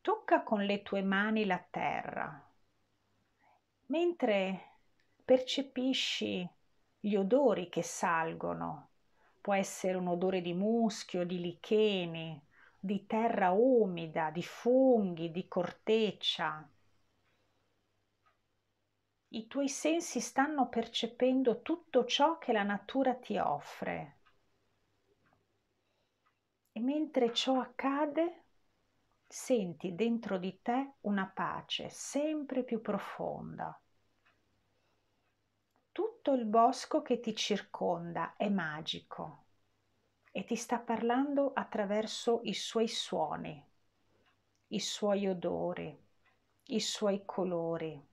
Tocca 0.00 0.42
con 0.42 0.64
le 0.64 0.82
tue 0.82 1.00
mani 1.02 1.44
la 1.44 1.64
terra, 1.70 2.50
mentre 3.86 4.60
percepisci 5.24 6.48
gli 6.98 7.14
odori 7.14 7.68
che 7.68 7.82
salgono. 7.82 8.88
Può 9.40 9.54
essere 9.54 9.96
un 9.96 10.08
odore 10.08 10.40
di 10.40 10.54
muschio, 10.54 11.24
di 11.24 11.40
licheni, 11.40 12.42
di 12.78 13.06
terra 13.06 13.50
umida, 13.50 14.30
di 14.30 14.42
funghi, 14.42 15.30
di 15.30 15.46
corteccia. 15.46 16.68
I 19.28 19.46
tuoi 19.46 19.68
sensi 19.68 20.18
stanno 20.18 20.68
percependo 20.68 21.62
tutto 21.62 22.04
ciò 22.04 22.38
che 22.38 22.52
la 22.52 22.64
natura 22.64 23.14
ti 23.14 23.38
offre. 23.38 24.19
E 26.72 26.80
mentre 26.80 27.32
ciò 27.34 27.60
accade, 27.60 28.44
senti 29.26 29.94
dentro 29.94 30.38
di 30.38 30.60
te 30.62 30.94
una 31.02 31.26
pace 31.26 31.88
sempre 31.88 32.62
più 32.62 32.80
profonda. 32.80 33.80
Tutto 35.92 36.32
il 36.32 36.44
bosco 36.44 37.02
che 37.02 37.18
ti 37.18 37.34
circonda 37.34 38.34
è 38.36 38.48
magico 38.48 39.44
e 40.30 40.44
ti 40.44 40.54
sta 40.54 40.78
parlando 40.78 41.52
attraverso 41.52 42.40
i 42.44 42.54
suoi 42.54 42.86
suoni, 42.86 43.64
i 44.68 44.80
suoi 44.80 45.26
odori, 45.26 45.96
i 46.66 46.80
suoi 46.80 47.24
colori. 47.24 48.08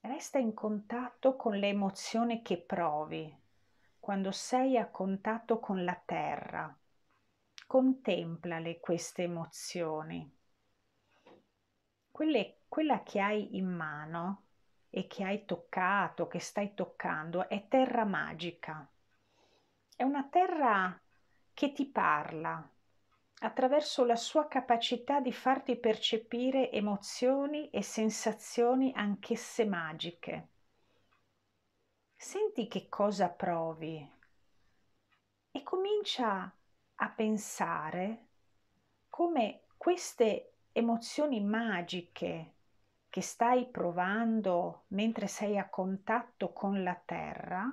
Resta 0.00 0.38
in 0.38 0.52
contatto 0.52 1.34
con 1.36 1.56
le 1.56 1.68
emozioni 1.68 2.42
che 2.42 2.58
provi 2.58 3.44
quando 4.06 4.30
sei 4.30 4.78
a 4.78 4.86
contatto 4.86 5.58
con 5.58 5.82
la 5.82 6.00
terra 6.04 6.72
contemplale 7.66 8.78
queste 8.78 9.24
emozioni. 9.24 10.32
Quelle, 12.12 12.58
quella 12.68 13.02
che 13.02 13.18
hai 13.18 13.56
in 13.56 13.66
mano 13.66 14.44
e 14.90 15.08
che 15.08 15.24
hai 15.24 15.44
toccato, 15.44 16.28
che 16.28 16.38
stai 16.38 16.74
toccando, 16.74 17.48
è 17.48 17.66
terra 17.66 18.04
magica. 18.04 18.88
È 19.96 20.04
una 20.04 20.22
terra 20.30 20.96
che 21.52 21.72
ti 21.72 21.86
parla 21.86 22.64
attraverso 23.40 24.04
la 24.04 24.14
sua 24.14 24.46
capacità 24.46 25.18
di 25.18 25.32
farti 25.32 25.74
percepire 25.74 26.70
emozioni 26.70 27.70
e 27.70 27.82
sensazioni 27.82 28.92
anch'esse 28.94 29.64
magiche. 29.66 30.50
Senti 32.28 32.66
che 32.66 32.88
cosa 32.88 33.28
provi 33.28 34.12
e 35.52 35.62
comincia 35.62 36.52
a 36.96 37.08
pensare 37.10 38.26
come 39.08 39.66
queste 39.76 40.54
emozioni 40.72 41.40
magiche 41.40 42.54
che 43.08 43.20
stai 43.20 43.68
provando 43.68 44.86
mentre 44.88 45.28
sei 45.28 45.56
a 45.56 45.68
contatto 45.68 46.52
con 46.52 46.82
la 46.82 47.00
terra, 47.04 47.72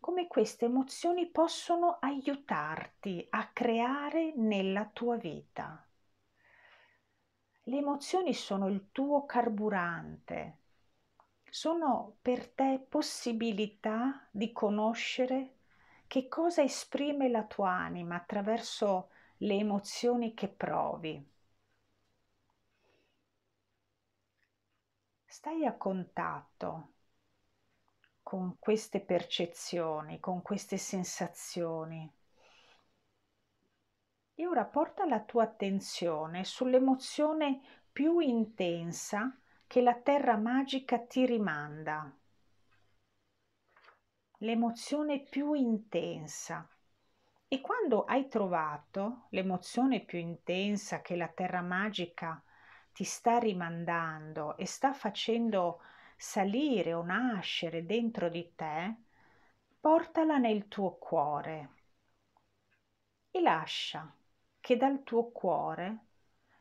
come 0.00 0.26
queste 0.26 0.64
emozioni 0.64 1.28
possono 1.28 1.98
aiutarti 2.00 3.24
a 3.30 3.50
creare 3.52 4.32
nella 4.34 4.90
tua 4.92 5.16
vita. 5.16 5.86
Le 7.62 7.76
emozioni 7.76 8.34
sono 8.34 8.66
il 8.66 8.88
tuo 8.90 9.24
carburante, 9.26 10.64
sono 11.56 12.18
per 12.20 12.50
te 12.50 12.84
possibilità 12.86 14.28
di 14.30 14.52
conoscere 14.52 15.54
che 16.06 16.28
cosa 16.28 16.62
esprime 16.62 17.30
la 17.30 17.44
tua 17.44 17.70
anima 17.70 18.16
attraverso 18.16 19.08
le 19.38 19.54
emozioni 19.54 20.34
che 20.34 20.48
provi. 20.48 21.26
Stai 25.24 25.64
a 25.64 25.72
contatto 25.78 26.92
con 28.22 28.58
queste 28.58 29.00
percezioni, 29.00 30.20
con 30.20 30.42
queste 30.42 30.76
sensazioni. 30.76 32.12
E 34.34 34.46
ora 34.46 34.66
porta 34.66 35.06
la 35.06 35.20
tua 35.20 35.44
attenzione 35.44 36.44
sull'emozione 36.44 37.62
più 37.90 38.18
intensa 38.18 39.40
che 39.66 39.80
la 39.80 39.94
terra 39.94 40.36
magica 40.36 40.98
ti 40.98 41.26
rimanda 41.26 42.10
l'emozione 44.38 45.20
più 45.20 45.52
intensa. 45.54 46.68
E 47.48 47.60
quando 47.60 48.04
hai 48.04 48.28
trovato 48.28 49.26
l'emozione 49.30 50.00
più 50.00 50.18
intensa 50.18 51.00
che 51.00 51.16
la 51.16 51.28
terra 51.28 51.62
magica 51.62 52.42
ti 52.92 53.04
sta 53.04 53.38
rimandando 53.38 54.56
e 54.56 54.66
sta 54.66 54.92
facendo 54.92 55.80
salire 56.16 56.92
o 56.92 57.02
nascere 57.02 57.86
dentro 57.86 58.28
di 58.28 58.52
te, 58.54 58.96
portala 59.78 60.38
nel 60.38 60.66
tuo 60.66 60.96
cuore 60.96 61.70
e 63.30 63.40
lascia 63.40 64.12
che 64.58 64.76
dal 64.76 65.02
tuo 65.04 65.30
cuore 65.30 65.98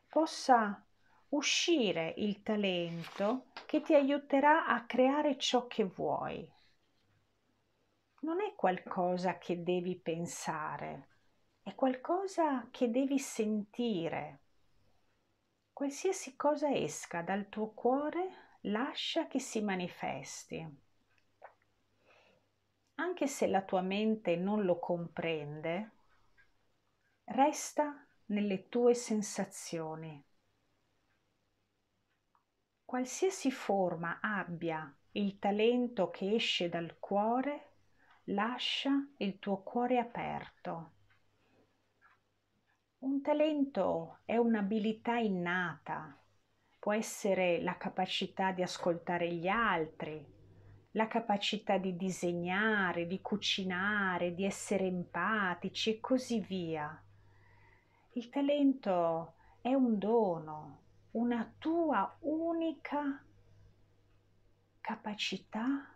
possa 0.07 0.84
uscire 1.29 2.13
il 2.17 2.41
talento 2.43 3.45
che 3.65 3.81
ti 3.81 3.93
aiuterà 3.93 4.65
a 4.65 4.85
creare 4.85 5.37
ciò 5.37 5.67
che 5.67 5.83
vuoi 5.83 6.53
non 8.25 8.41
è 8.41 8.55
qualcosa 8.55 9.37
che 9.37 9.61
devi 9.61 9.95
pensare, 9.95 11.09
è 11.61 11.75
qualcosa 11.75 12.67
che 12.71 12.89
devi 12.89 13.19
sentire. 13.19 14.39
Qualsiasi 15.71 16.35
cosa 16.35 16.73
esca 16.73 17.21
dal 17.21 17.49
tuo 17.49 17.71
cuore, 17.73 18.57
lascia 18.61 19.27
che 19.27 19.39
si 19.39 19.61
manifesti. 19.61 20.83
Anche 22.95 23.27
se 23.27 23.45
la 23.45 23.61
tua 23.61 23.81
mente 23.81 24.35
non 24.35 24.63
lo 24.63 24.79
comprende, 24.79 25.91
resta 27.25 28.07
nelle 28.27 28.69
tue 28.69 28.95
sensazioni. 28.95 30.23
Qualsiasi 32.85 33.49
forma 33.49 34.19
abbia 34.21 34.95
il 35.13 35.39
talento 35.39 36.11
che 36.11 36.35
esce 36.35 36.69
dal 36.69 36.99
cuore, 36.99 37.71
lascia 38.25 38.91
il 39.17 39.39
tuo 39.39 39.63
cuore 39.63 39.97
aperto. 39.97 40.91
Un 42.99 43.21
talento 43.21 44.19
è 44.23 44.37
un'abilità 44.37 45.17
innata, 45.17 46.15
può 46.77 46.93
essere 46.93 47.59
la 47.63 47.75
capacità 47.75 48.51
di 48.51 48.61
ascoltare 48.61 49.33
gli 49.33 49.47
altri, 49.47 50.23
la 50.91 51.07
capacità 51.07 51.79
di 51.79 51.95
disegnare, 51.97 53.07
di 53.07 53.19
cucinare, 53.19 54.35
di 54.35 54.45
essere 54.45 54.85
empatici 54.85 55.95
e 55.95 55.99
così 55.99 56.39
via. 56.39 57.03
Il 58.11 58.29
talento 58.29 59.33
è 59.59 59.73
un 59.73 59.97
dono, 59.97 60.84
una 61.15 61.49
tua 61.57 62.13
unica 62.21 63.23
capacità, 64.81 65.89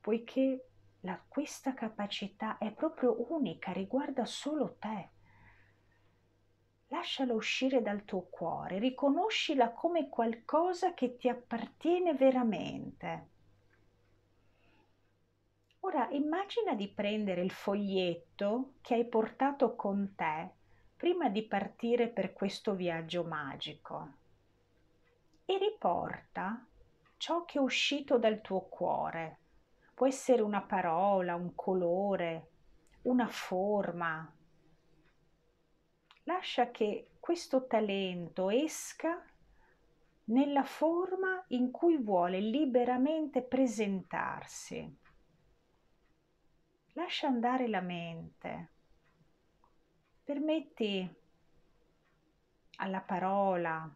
poiché 0.00 0.66
la, 1.00 1.20
questa 1.28 1.74
capacità 1.74 2.58
è 2.58 2.72
proprio 2.72 3.32
unica, 3.32 3.72
riguarda 3.72 4.24
solo 4.24 4.76
te. 4.80 5.08
Lasciala 6.88 7.34
uscire 7.34 7.82
dal 7.82 8.04
tuo 8.04 8.22
cuore, 8.22 8.80
riconoscila 8.80 9.70
come 9.70 10.08
qualcosa 10.08 10.92
che 10.92 11.16
ti 11.16 11.28
appartiene 11.28 12.14
veramente. 12.14 13.28
Ora 15.80 16.10
immagina 16.10 16.74
di 16.74 16.88
prendere 16.88 17.42
il 17.42 17.52
foglietto 17.52 18.72
che 18.80 18.94
hai 18.94 19.06
portato 19.06 19.76
con 19.76 20.14
te 20.16 20.58
prima 21.00 21.30
di 21.30 21.44
partire 21.44 22.08
per 22.08 22.34
questo 22.34 22.74
viaggio 22.74 23.24
magico 23.24 24.12
e 25.46 25.56
riporta 25.56 26.62
ciò 27.16 27.46
che 27.46 27.56
è 27.56 27.62
uscito 27.62 28.18
dal 28.18 28.42
tuo 28.42 28.68
cuore. 28.68 29.38
Può 29.94 30.06
essere 30.06 30.42
una 30.42 30.60
parola, 30.60 31.36
un 31.36 31.54
colore, 31.54 32.48
una 33.04 33.28
forma. 33.28 34.30
Lascia 36.24 36.70
che 36.70 37.12
questo 37.18 37.66
talento 37.66 38.50
esca 38.50 39.24
nella 40.24 40.64
forma 40.64 41.42
in 41.48 41.70
cui 41.70 41.96
vuole 41.96 42.40
liberamente 42.40 43.40
presentarsi. 43.40 44.98
Lascia 46.92 47.26
andare 47.26 47.68
la 47.68 47.80
mente. 47.80 48.79
Permetti 50.30 51.12
alla 52.76 53.00
parola, 53.00 53.92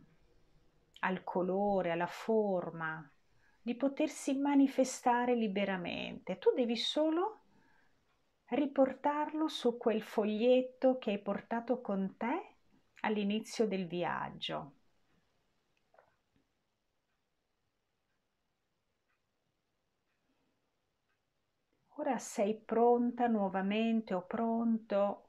al 0.99 1.23
colore, 1.23 1.93
alla 1.93 2.09
forma, 2.09 3.09
di 3.63 3.77
potersi 3.77 4.35
manifestare 4.35 5.37
liberamente. 5.37 6.39
Tu 6.39 6.51
devi 6.53 6.75
solo 6.75 7.43
riportarlo 8.47 9.47
su 9.47 9.77
quel 9.77 10.03
foglietto 10.03 10.99
che 10.99 11.13
hai 11.13 11.23
portato 11.23 11.81
con 11.81 12.17
te 12.17 12.57
all'inizio 13.03 13.69
del 13.69 13.87
viaggio. 13.87 14.73
Ora 21.97 22.19
sei 22.19 22.57
pronta 22.57 23.29
nuovamente 23.29 24.15
o 24.15 24.23
pronto 24.23 25.24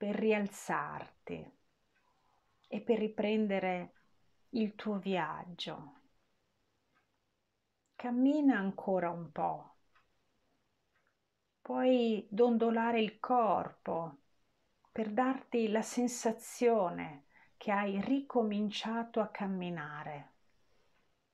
per 0.00 0.14
rialzarti 0.14 1.52
e 2.68 2.80
per 2.80 2.98
riprendere 2.98 3.92
il 4.52 4.74
tuo 4.74 4.96
viaggio. 4.96 5.96
Cammina 7.96 8.56
ancora 8.56 9.10
un 9.10 9.30
po', 9.30 9.74
puoi 11.60 12.26
dondolare 12.30 13.02
il 13.02 13.20
corpo 13.20 14.20
per 14.90 15.10
darti 15.10 15.68
la 15.68 15.82
sensazione 15.82 17.26
che 17.58 17.70
hai 17.70 18.00
ricominciato 18.00 19.20
a 19.20 19.28
camminare. 19.28 20.32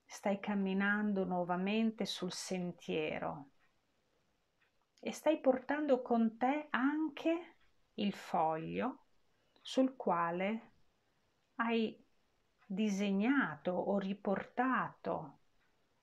Stai 0.04 0.40
camminando 0.40 1.22
nuovamente 1.22 2.04
sul 2.04 2.32
sentiero 2.32 3.50
e 4.98 5.12
stai 5.12 5.38
portando 5.38 6.02
con 6.02 6.36
te 6.36 6.66
anche 6.70 7.55
il 7.96 8.12
foglio 8.12 9.04
sul 9.60 9.96
quale 9.96 10.72
hai 11.56 12.04
disegnato 12.66 13.72
o 13.72 13.98
riportato 13.98 15.38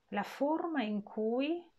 la 0.08 0.24
forma 0.24 0.84
in 0.84 1.04
cui 1.04 1.70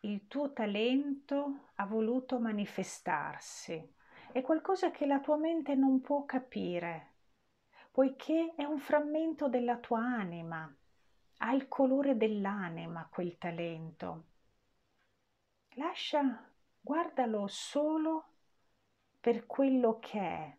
il 0.00 0.26
tuo 0.26 0.52
talento 0.52 1.70
ha 1.76 1.86
voluto 1.86 2.38
manifestarsi. 2.38 3.92
È 4.32 4.42
qualcosa 4.42 4.90
che 4.90 5.06
la 5.06 5.20
tua 5.20 5.36
mente 5.36 5.74
non 5.74 6.00
può 6.00 6.24
capire, 6.24 7.12
poiché 7.90 8.54
è 8.56 8.64
un 8.64 8.78
frammento 8.78 9.48
della 9.48 9.78
tua 9.78 10.00
anima, 10.00 10.72
ha 11.38 11.52
il 11.52 11.68
colore 11.68 12.16
dell'anima 12.16 13.08
quel 13.10 13.38
talento. 13.38 14.24
Lascia, 15.76 16.50
guardalo 16.80 17.46
solo 17.46 18.33
per 19.24 19.46
quello 19.46 20.00
che 20.00 20.20
è, 20.20 20.56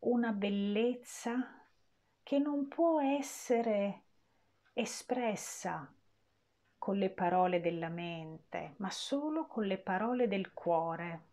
una 0.00 0.30
bellezza 0.30 1.66
che 2.22 2.38
non 2.38 2.68
può 2.68 3.00
essere 3.00 4.02
espressa 4.74 5.92
con 6.78 6.96
le 6.96 7.10
parole 7.10 7.60
della 7.60 7.88
mente, 7.88 8.74
ma 8.76 8.90
solo 8.90 9.48
con 9.48 9.64
le 9.64 9.78
parole 9.78 10.28
del 10.28 10.52
cuore. 10.52 11.24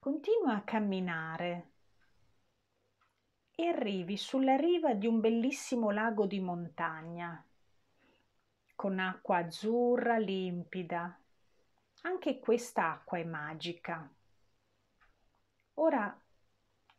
Continua 0.00 0.56
a 0.56 0.62
camminare 0.62 1.70
e 3.54 3.68
arrivi 3.68 4.16
sulla 4.16 4.56
riva 4.56 4.92
di 4.94 5.06
un 5.06 5.20
bellissimo 5.20 5.92
lago 5.92 6.26
di 6.26 6.40
montagna, 6.40 7.46
con 8.74 8.98
acqua 8.98 9.36
azzurra 9.36 10.18
limpida. 10.18 11.16
Anche 12.02 12.40
quest'acqua 12.40 13.18
è 13.18 13.24
magica. 13.24 14.10
Ora 15.78 16.18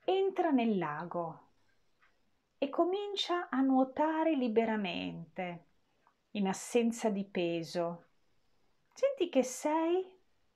entra 0.06 0.52
nel 0.52 0.78
lago 0.78 1.48
e 2.60 2.70
comincia 2.70 3.50
a 3.50 3.60
nuotare 3.62 4.36
liberamente, 4.36 5.66
in 6.32 6.48
assenza 6.48 7.10
di 7.10 7.24
peso. 7.24 8.06
Senti 8.94 9.30
che 9.30 9.42
sei 9.42 10.08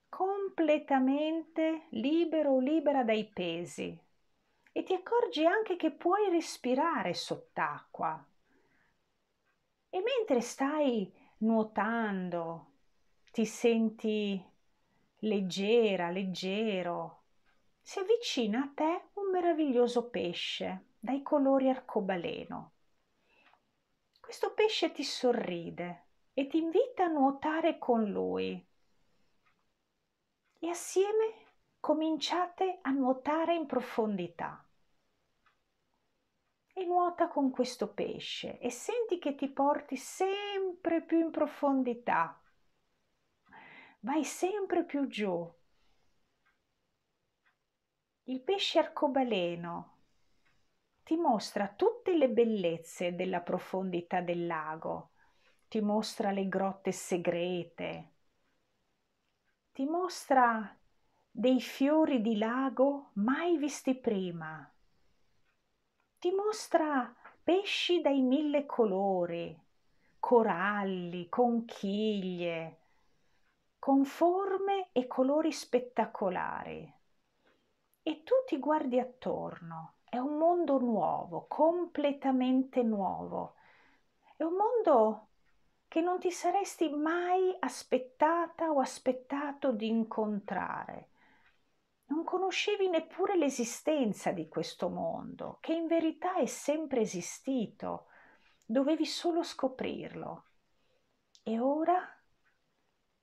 completamente 0.07 1.88
libero 1.89 2.51
o 2.51 2.60
libera 2.60 3.03
dai 3.03 3.25
pesi 3.25 3.99
e 4.71 4.84
ti 4.84 4.93
accorgi 4.93 5.43
anche 5.43 5.75
che 5.75 5.89
puoi 5.89 6.29
respirare 6.29 7.15
sott'acqua. 7.15 8.23
E 9.89 9.99
mentre 9.99 10.41
stai 10.41 11.12
nuotando, 11.38 12.67
ti 13.31 13.45
senti 13.45 14.39
leggera, 15.21 16.12
leggero, 16.12 17.20
si 17.82 18.00
avvicina 18.00 18.62
a 18.62 18.72
te 18.74 19.10
un 19.13 19.32
meraviglioso 19.32 20.10
pesce 20.10 20.86
dai 21.00 21.22
colori 21.22 21.70
arcobaleno. 21.70 22.74
Questo 24.20 24.54
pesce 24.54 24.91
ti 24.91 25.04
sorride 25.04 26.06
e 26.34 26.48
ti 26.48 26.58
invita 26.58 27.06
a 27.06 27.10
nuotare 27.10 27.78
con 27.78 28.10
lui. 28.10 28.65
E 30.60 30.70
assieme 30.70 31.34
cominciate 31.80 32.80
a 32.84 32.91
nuotare 32.91 33.56
in 33.56 33.65
profondità. 33.65 34.63
E 36.74 36.86
nuota 36.86 37.28
con 37.28 37.52
questo 37.52 37.91
pesce 37.91 38.60
e 38.60 38.70
senti 38.70 39.20
che 39.20 39.36
ti 39.36 39.50
porti 39.50 39.98
sempre 39.98 41.02
più 41.02 41.20
in 41.20 41.32
profondità. 41.32 42.41
Vai 44.00 44.24
sempre 44.24 44.86
più 44.86 45.08
giù. 45.08 45.61
Il 48.25 48.39
pesce 48.41 48.77
arcobaleno 48.77 49.97
ti 51.03 51.15
mostra 51.15 51.67
tutte 51.67 52.15
le 52.15 52.29
bellezze 52.29 53.15
della 53.15 53.39
profondità 53.39 54.21
del 54.21 54.45
lago, 54.45 55.10
ti 55.67 55.81
mostra 55.81 56.29
le 56.29 56.47
grotte 56.47 56.91
segrete, 56.91 58.12
ti 59.71 59.86
mostra 59.86 60.77
dei 61.31 61.60
fiori 61.60 62.21
di 62.21 62.38
lago 62.38 63.10
mai 63.13 63.57
visti 63.57 63.95
prima, 63.95 64.71
ti 66.19 66.29
mostra 66.29 67.12
pesci 67.43 68.01
dai 68.01 68.21
mille 68.21 68.67
colori, 68.67 69.60
coralli, 70.19 71.27
conchiglie, 71.27 72.77
con 73.79 74.05
forme 74.05 74.89
e 74.91 75.07
colori 75.07 75.51
spettacolari. 75.51 76.99
E 78.04 78.24
tu 78.24 78.34
ti 78.48 78.58
guardi 78.58 79.00
attorno 79.00 79.96
è 80.12 80.18
un 80.18 80.38
mondo 80.38 80.78
nuovo, 80.78 81.46
completamente 81.48 82.84
nuovo. 82.84 83.56
È 84.36 84.44
un 84.44 84.56
mondo 84.56 85.30
che 85.88 86.02
non 86.02 86.20
ti 86.20 86.32
saresti 86.32 86.90
mai 86.90 87.56
aspettata 87.58 88.72
o 88.72 88.82
aspettato 88.82 89.72
di 89.72 89.88
incontrare. 89.88 91.12
Non 92.08 92.26
conoscevi 92.26 92.90
neppure 92.90 93.38
l'esistenza 93.38 94.34
di 94.34 94.49
questo 94.49 94.89
mondo, 94.89 95.60
che 95.62 95.72
in 95.72 95.88
verità 95.88 96.36
è 96.36 96.45
sempre 96.45 96.99
esistito. 96.99 98.08
Dovevi 98.66 99.06
solo 99.06 99.43
scoprirlo. 99.43 100.43
E 101.41 101.58
ora 101.58 102.06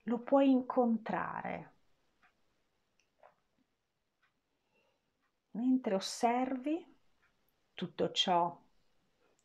lo 0.04 0.18
puoi 0.20 0.48
incontrare. 0.48 1.77
Mentre 5.58 5.96
osservi 5.96 6.86
tutto 7.74 8.12
ciò 8.12 8.56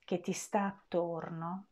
che 0.05 0.19
ti 0.19 0.31
sta 0.31 0.65
attorno, 0.65 1.65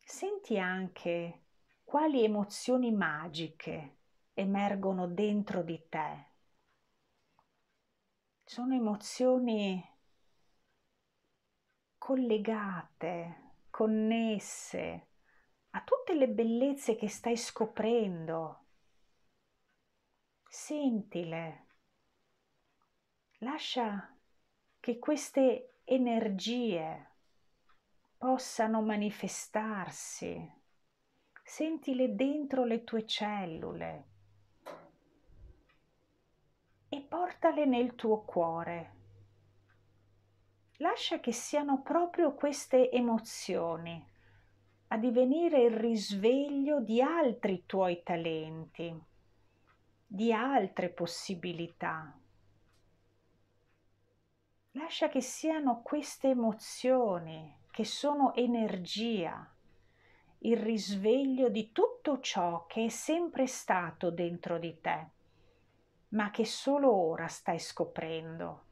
senti 0.00 0.58
anche 0.58 1.42
quali 1.84 2.24
emozioni 2.24 2.92
magiche 2.92 3.98
emergono 4.32 5.06
dentro 5.06 5.62
di 5.62 5.86
te. 5.86 6.24
Sono 8.42 8.74
emozioni 8.74 9.86
collegate, 11.98 13.52
connesse 13.68 15.08
a 15.70 15.82
tutte 15.82 16.14
le 16.14 16.28
bellezze 16.28 16.96
che 16.96 17.08
stai 17.08 17.36
scoprendo. 17.36 18.64
Sentile. 20.48 21.63
Lascia 23.44 24.10
che 24.80 24.98
queste 24.98 25.80
energie 25.84 27.10
possano 28.16 28.80
manifestarsi. 28.80 30.50
Sentile 31.42 32.14
dentro 32.14 32.64
le 32.64 32.84
tue 32.84 33.06
cellule 33.06 34.04
e 36.88 37.00
portale 37.02 37.66
nel 37.66 37.94
tuo 37.96 38.22
cuore. 38.22 38.94
Lascia 40.78 41.20
che 41.20 41.32
siano 41.32 41.82
proprio 41.82 42.32
queste 42.32 42.90
emozioni 42.90 44.02
a 44.88 44.96
divenire 44.96 45.64
il 45.64 45.76
risveglio 45.76 46.80
di 46.80 47.02
altri 47.02 47.66
tuoi 47.66 48.02
talenti, 48.02 48.98
di 50.06 50.32
altre 50.32 50.88
possibilità. 50.88 52.18
Lascia 54.76 55.08
che 55.08 55.20
siano 55.20 55.82
queste 55.82 56.30
emozioni 56.30 57.58
che 57.70 57.84
sono 57.84 58.34
energia, 58.34 59.48
il 60.38 60.56
risveglio 60.56 61.48
di 61.48 61.70
tutto 61.70 62.18
ciò 62.18 62.66
che 62.66 62.86
è 62.86 62.88
sempre 62.88 63.46
stato 63.46 64.10
dentro 64.10 64.58
di 64.58 64.80
te, 64.80 65.10
ma 66.08 66.32
che 66.32 66.44
solo 66.44 66.92
ora 66.92 67.28
stai 67.28 67.60
scoprendo. 67.60 68.64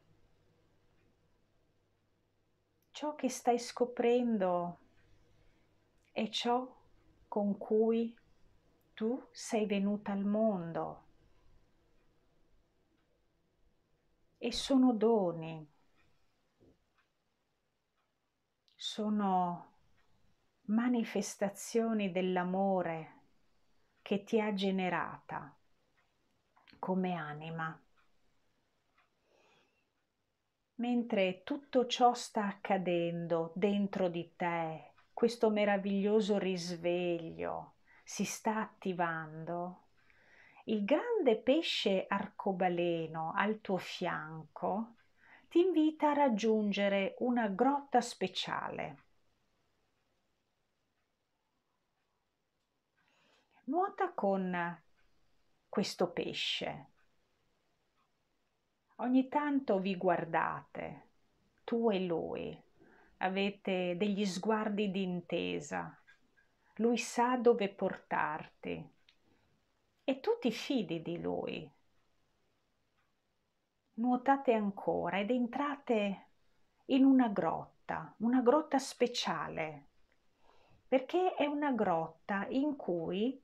Ciò 2.91 3.15
che 3.15 3.29
stai 3.29 3.57
scoprendo 3.57 4.77
è 6.11 6.27
ciò 6.27 6.69
con 7.29 7.57
cui 7.57 8.13
tu 8.93 9.25
sei 9.31 9.65
venuta 9.65 10.11
al 10.11 10.25
mondo. 10.25 11.03
E 14.37 14.51
sono 14.51 14.91
doni, 14.91 15.71
sono 18.93 19.71
manifestazioni 20.65 22.11
dell'amore 22.11 23.21
che 24.03 24.23
ti 24.23 24.39
ha 24.39 24.53
generata 24.53 25.51
come 26.77 27.13
anima. 27.15 27.75
Mentre 30.75 31.41
tutto 31.41 31.87
ciò 31.87 32.13
sta 32.13 32.45
accadendo 32.45 33.51
dentro 33.55 34.09
di 34.09 34.33
te, 34.35 34.91
questo 35.11 35.49
meraviglioso 35.49 36.37
risveglio 36.37 37.77
si 38.03 38.25
sta 38.25 38.59
attivando, 38.59 39.85
il 40.65 40.85
grande 40.85 41.35
pesce 41.37 42.05
arcobaleno 42.07 43.33
al 43.35 43.59
tuo 43.59 43.77
fianco 43.77 44.97
ti 45.53 45.59
invita 45.59 46.09
a 46.09 46.13
raggiungere 46.13 47.13
una 47.19 47.47
grotta 47.47 48.01
speciale. 48.01 48.97
Nuota 53.65 54.13
con 54.13 54.81
questo 55.69 56.09
pesce. 56.09 56.87
Ogni 58.95 59.27
tanto 59.29 59.77
vi 59.77 59.95
guardate, 59.95 61.09
tu 61.63 61.91
e 61.91 61.99
lui, 61.99 62.59
avete 63.17 63.95
degli 63.95 64.25
sguardi 64.25 64.89
d'intesa, 64.89 65.95
lui 66.77 66.97
sa 66.97 67.37
dove 67.37 67.69
portarti 67.69 68.89
e 70.03 70.19
tu 70.19 70.31
ti 70.39 70.51
fidi 70.51 71.03
di 71.03 71.21
lui. 71.21 71.71
Nuotate 73.95 74.53
ancora 74.53 75.19
ed 75.19 75.29
entrate 75.29 76.25
in 76.85 77.05
una 77.05 77.27
grotta, 77.27 78.11
una 78.17 78.41
grotta 78.41 78.79
speciale, 78.79 79.89
perché 80.87 81.35
è 81.35 81.45
una 81.45 81.71
grotta 81.73 82.47
in 82.49 82.75
cui 82.75 83.39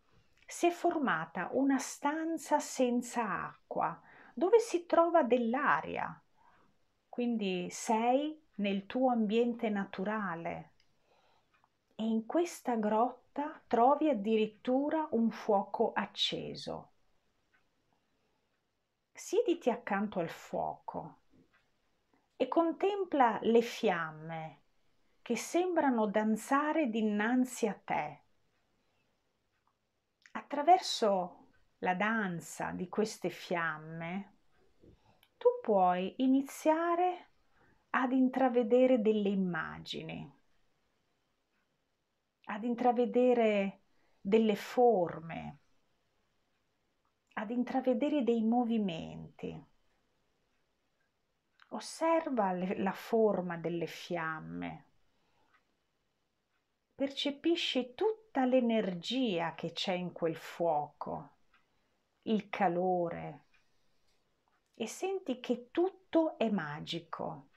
si 0.48 0.66
è 0.66 0.72
formata 0.72 1.50
una 1.52 1.78
stanza 1.78 2.58
senza 2.58 3.46
acqua, 3.46 4.02
dove 4.34 4.58
si 4.58 4.88
trova 4.88 5.22
dell'aria. 5.22 6.20
Quindi 7.08 7.70
sei 7.70 8.42
nel 8.56 8.88
tuo 8.88 9.12
ambiente 9.12 9.70
naturale 9.70 10.72
e 11.94 12.04
in 12.04 12.26
questa 12.26 12.76
grotta 12.76 13.62
trovi 13.68 14.10
addirittura 14.10 15.08
un 15.12 15.30
fuoco 15.30 15.92
acceso. 15.94 16.94
Siediti 19.20 19.70
accanto 19.70 20.20
al 20.20 20.30
fuoco 20.30 21.18
e 22.38 22.48
contempla 22.48 23.38
le 23.42 23.62
fiamme 23.62 24.62
che 25.22 25.36
sembrano 25.36 26.08
danzare 26.08 26.88
dinanzi 26.90 27.68
a 27.68 27.74
te. 27.74 28.22
Attraverso 30.32 31.48
la 31.80 31.96
danza 31.96 32.72
di 32.72 32.88
queste 32.88 33.30
fiamme 33.30 34.38
tu 35.38 35.50
puoi 35.62 36.14
iniziare 36.20 37.28
ad 37.90 38.14
intravedere 38.14 39.02
delle 39.02 39.30
immagini, 39.30 40.34
ad 42.46 42.64
intravedere 42.64 43.82
delle 44.22 44.56
forme, 44.56 45.58
ad 47.40 47.52
intravedere 47.52 48.22
dei 48.22 48.44
movimenti. 48.44 49.66
Osserva 51.70 52.52
la 52.52 52.92
forma 52.92 53.56
delle 53.56 53.86
fiamme, 53.86 54.86
percepisci 56.96 57.94
tutta 57.96 58.44
l'energia 58.44 59.56
che 59.56 59.72
c'è 59.72 59.94
in 59.94 60.12
quel 60.12 60.36
fuoco, 60.36 61.30
il 62.24 62.50
calore. 62.50 63.46
E 64.74 64.86
senti 64.86 65.40
che 65.40 65.70
tutto 65.72 66.38
è 66.38 66.50
magico. 66.50 67.48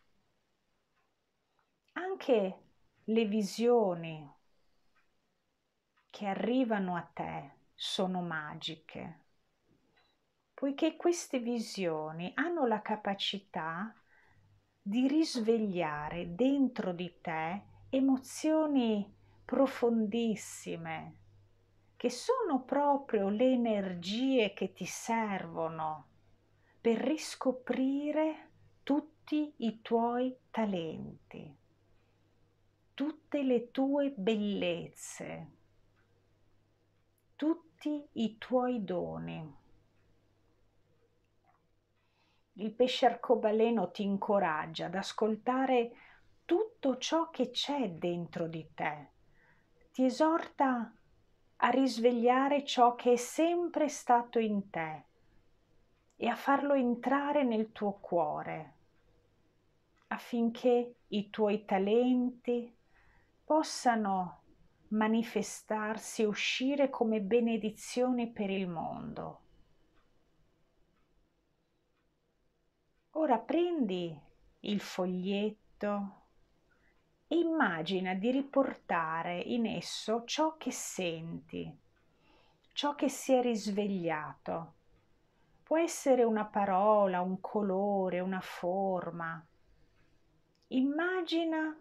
Anche 1.94 2.62
le 3.02 3.24
visioni 3.24 4.32
che 6.08 6.26
arrivano 6.26 6.94
a 6.94 7.02
te 7.02 7.50
sono 7.74 8.22
magiche, 8.22 9.21
poiché 10.62 10.94
queste 10.94 11.40
visioni 11.40 12.30
hanno 12.36 12.66
la 12.66 12.80
capacità 12.82 13.92
di 14.80 15.08
risvegliare 15.08 16.36
dentro 16.36 16.92
di 16.92 17.18
te 17.20 17.62
emozioni 17.90 19.12
profondissime, 19.44 21.16
che 21.96 22.10
sono 22.10 22.62
proprio 22.62 23.28
le 23.28 23.50
energie 23.50 24.52
che 24.52 24.72
ti 24.72 24.86
servono 24.86 26.06
per 26.80 26.96
riscoprire 26.98 28.50
tutti 28.84 29.52
i 29.56 29.82
tuoi 29.82 30.32
talenti 30.48 31.56
tutte 32.94 33.42
le 33.42 33.72
tue 33.72 34.12
bellezze, 34.14 35.50
tutti 37.34 38.06
i 38.12 38.36
tuoi 38.38 38.84
doni. 38.84 39.60
Il 42.54 42.72
pesce 42.72 43.06
arcobaleno 43.06 43.90
ti 43.90 44.02
incoraggia 44.02 44.86
ad 44.86 44.94
ascoltare 44.94 45.92
tutto 46.44 46.98
ciò 46.98 47.30
che 47.30 47.50
c'è 47.50 47.90
dentro 47.90 48.46
di 48.46 48.68
te, 48.74 49.08
ti 49.92 50.04
esorta 50.04 50.92
a 51.56 51.68
risvegliare 51.70 52.64
ciò 52.64 52.94
che 52.94 53.12
è 53.12 53.16
sempre 53.16 53.88
stato 53.88 54.38
in 54.38 54.70
te 54.70 55.04
e 56.16 56.28
a 56.28 56.36
farlo 56.36 56.74
entrare 56.74 57.44
nel 57.44 57.72
tuo 57.72 57.98
cuore 58.00 58.80
affinché 60.12 60.94
i 61.08 61.30
tuoi 61.30 61.64
talenti, 61.64 62.72
possano 63.44 64.40
manifestarsi 64.88 66.22
e 66.22 66.26
uscire 66.26 66.90
come 66.90 67.20
benedizioni 67.20 68.30
per 68.30 68.50
il 68.50 68.68
mondo. 68.68 69.40
Ora 73.14 73.36
prendi 73.36 74.18
il 74.60 74.80
foglietto 74.80 76.20
e 77.28 77.36
immagina 77.36 78.14
di 78.14 78.30
riportare 78.30 79.38
in 79.38 79.66
esso 79.66 80.24
ciò 80.24 80.56
che 80.56 80.70
senti, 80.70 81.70
ciò 82.72 82.94
che 82.94 83.10
si 83.10 83.34
è 83.34 83.42
risvegliato. 83.42 84.74
Può 85.62 85.76
essere 85.76 86.24
una 86.24 86.46
parola, 86.46 87.20
un 87.20 87.38
colore, 87.42 88.20
una 88.20 88.40
forma. 88.40 89.46
Immagina 90.68 91.78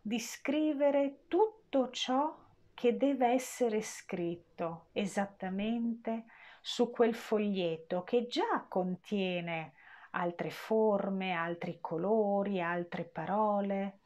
di 0.00 0.18
scrivere 0.18 1.20
tutto 1.28 1.90
ciò 1.90 2.36
che 2.74 2.96
deve 2.96 3.28
essere 3.28 3.80
scritto 3.80 4.86
esattamente 4.90 6.24
su 6.60 6.90
quel 6.90 7.14
foglietto 7.14 8.02
che 8.02 8.26
già 8.26 8.64
contiene 8.68 9.74
altre 10.10 10.50
forme, 10.50 11.32
altri 11.32 11.78
colori, 11.80 12.60
altre 12.60 13.04
parole, 13.04 14.00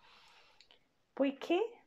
poiché 1.13 1.83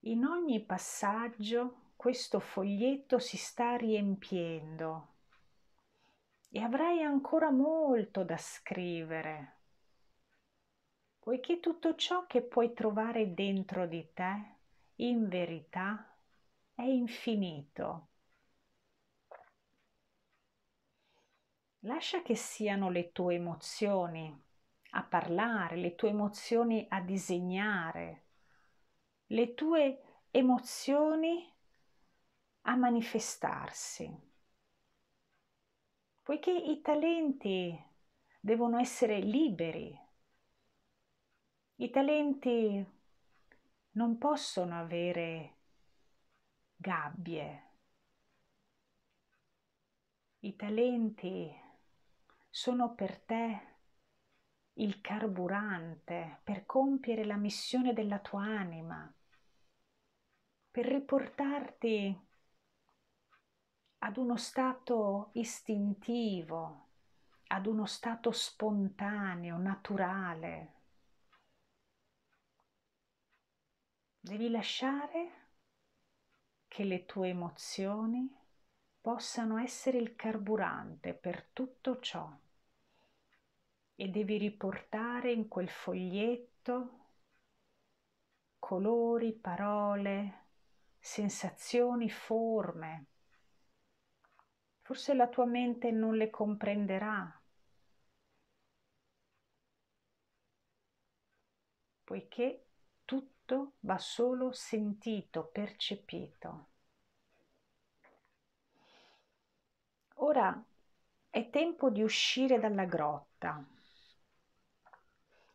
in 0.00 0.24
ogni 0.24 0.64
passaggio 0.64 1.92
questo 1.96 2.38
foglietto 2.40 3.18
si 3.18 3.36
sta 3.36 3.76
riempiendo 3.76 5.08
e 6.50 6.62
avrai 6.62 7.02
ancora 7.02 7.50
molto 7.50 8.24
da 8.24 8.36
scrivere, 8.36 9.56
poiché 11.18 11.60
tutto 11.60 11.94
ciò 11.94 12.26
che 12.26 12.42
puoi 12.42 12.72
trovare 12.72 13.34
dentro 13.34 13.86
di 13.86 14.12
te, 14.14 14.56
in 14.96 15.28
verità, 15.28 16.16
è 16.74 16.82
infinito. 16.82 18.07
Lascia 21.82 22.22
che 22.22 22.34
siano 22.34 22.90
le 22.90 23.12
tue 23.12 23.36
emozioni 23.36 24.36
a 24.90 25.02
parlare, 25.04 25.76
le 25.76 25.94
tue 25.94 26.08
emozioni 26.08 26.84
a 26.88 27.00
disegnare, 27.00 28.24
le 29.26 29.54
tue 29.54 30.02
emozioni 30.30 31.54
a 32.62 32.74
manifestarsi. 32.74 34.26
Poiché 36.22 36.50
i 36.50 36.80
talenti 36.80 37.84
devono 38.40 38.78
essere 38.78 39.20
liberi, 39.20 39.96
i 41.76 41.90
talenti 41.90 42.84
non 43.92 44.18
possono 44.18 44.78
avere 44.78 45.54
gabbie. 46.76 47.62
I 50.40 50.54
talenti 50.56 51.66
sono 52.48 52.94
per 52.94 53.18
te 53.20 53.76
il 54.74 55.00
carburante 55.00 56.40
per 56.44 56.64
compiere 56.64 57.24
la 57.24 57.36
missione 57.36 57.92
della 57.92 58.18
tua 58.20 58.44
anima 58.44 59.12
per 60.70 60.86
riportarti 60.86 62.26
ad 64.00 64.16
uno 64.16 64.36
stato 64.36 65.30
istintivo, 65.32 66.86
ad 67.48 67.66
uno 67.66 67.84
stato 67.86 68.30
spontaneo, 68.30 69.56
naturale. 69.56 70.74
Devi 74.20 74.50
lasciare 74.50 75.48
che 76.68 76.84
le 76.84 77.06
tue 77.06 77.30
emozioni 77.30 78.37
possano 79.08 79.56
essere 79.56 79.96
il 79.96 80.14
carburante 80.16 81.14
per 81.14 81.48
tutto 81.54 81.98
ciò 81.98 82.30
e 83.94 84.08
devi 84.08 84.36
riportare 84.36 85.32
in 85.32 85.48
quel 85.48 85.70
foglietto 85.70 87.06
colori, 88.58 89.32
parole, 89.32 90.48
sensazioni, 90.98 92.10
forme. 92.10 93.06
Forse 94.82 95.14
la 95.14 95.28
tua 95.28 95.46
mente 95.46 95.90
non 95.90 96.14
le 96.14 96.28
comprenderà, 96.28 97.42
poiché 102.04 102.66
tutto 103.06 103.76
va 103.80 103.96
solo 103.96 104.52
sentito, 104.52 105.46
percepito. 105.46 106.76
Ora 110.20 110.60
è 111.30 111.48
tempo 111.48 111.90
di 111.90 112.02
uscire 112.02 112.58
dalla 112.58 112.86
grotta. 112.86 113.64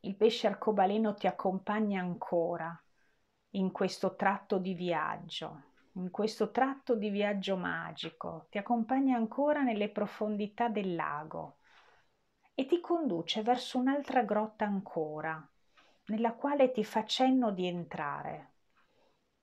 Il 0.02 0.16
pesce 0.16 0.48
arcobaleno 0.48 1.14
ti 1.16 1.28
accompagna 1.28 2.00
ancora 2.00 2.82
in 3.52 3.72
questo 3.72 4.16
tratto 4.16 4.60
di 4.60 4.74
viaggio, 4.74 5.64
in 5.94 6.10
questo 6.12 6.52
tratto 6.52 6.96
di 6.96 7.10
viaggio 7.10 7.58
magico, 7.58 8.48
ti 8.50 8.58
accompagna 8.58 9.18
ancora 9.18 9.64
nelle 9.64 9.90
profondità 9.90 10.70
del 10.70 10.96
lago 10.96 11.58
e 12.54 12.66
ti 12.66 12.80
conduce 12.80 13.42
verso 13.42 13.78
un'altra 13.78 14.24
grotta 14.24 14.64
ancora, 14.64 15.46
nella 16.06 16.32
quale 16.34 16.72
ti 16.72 16.86
fa 16.86 17.04
cenno 17.04 17.52
di 17.52 17.68
entrare, 17.68 18.52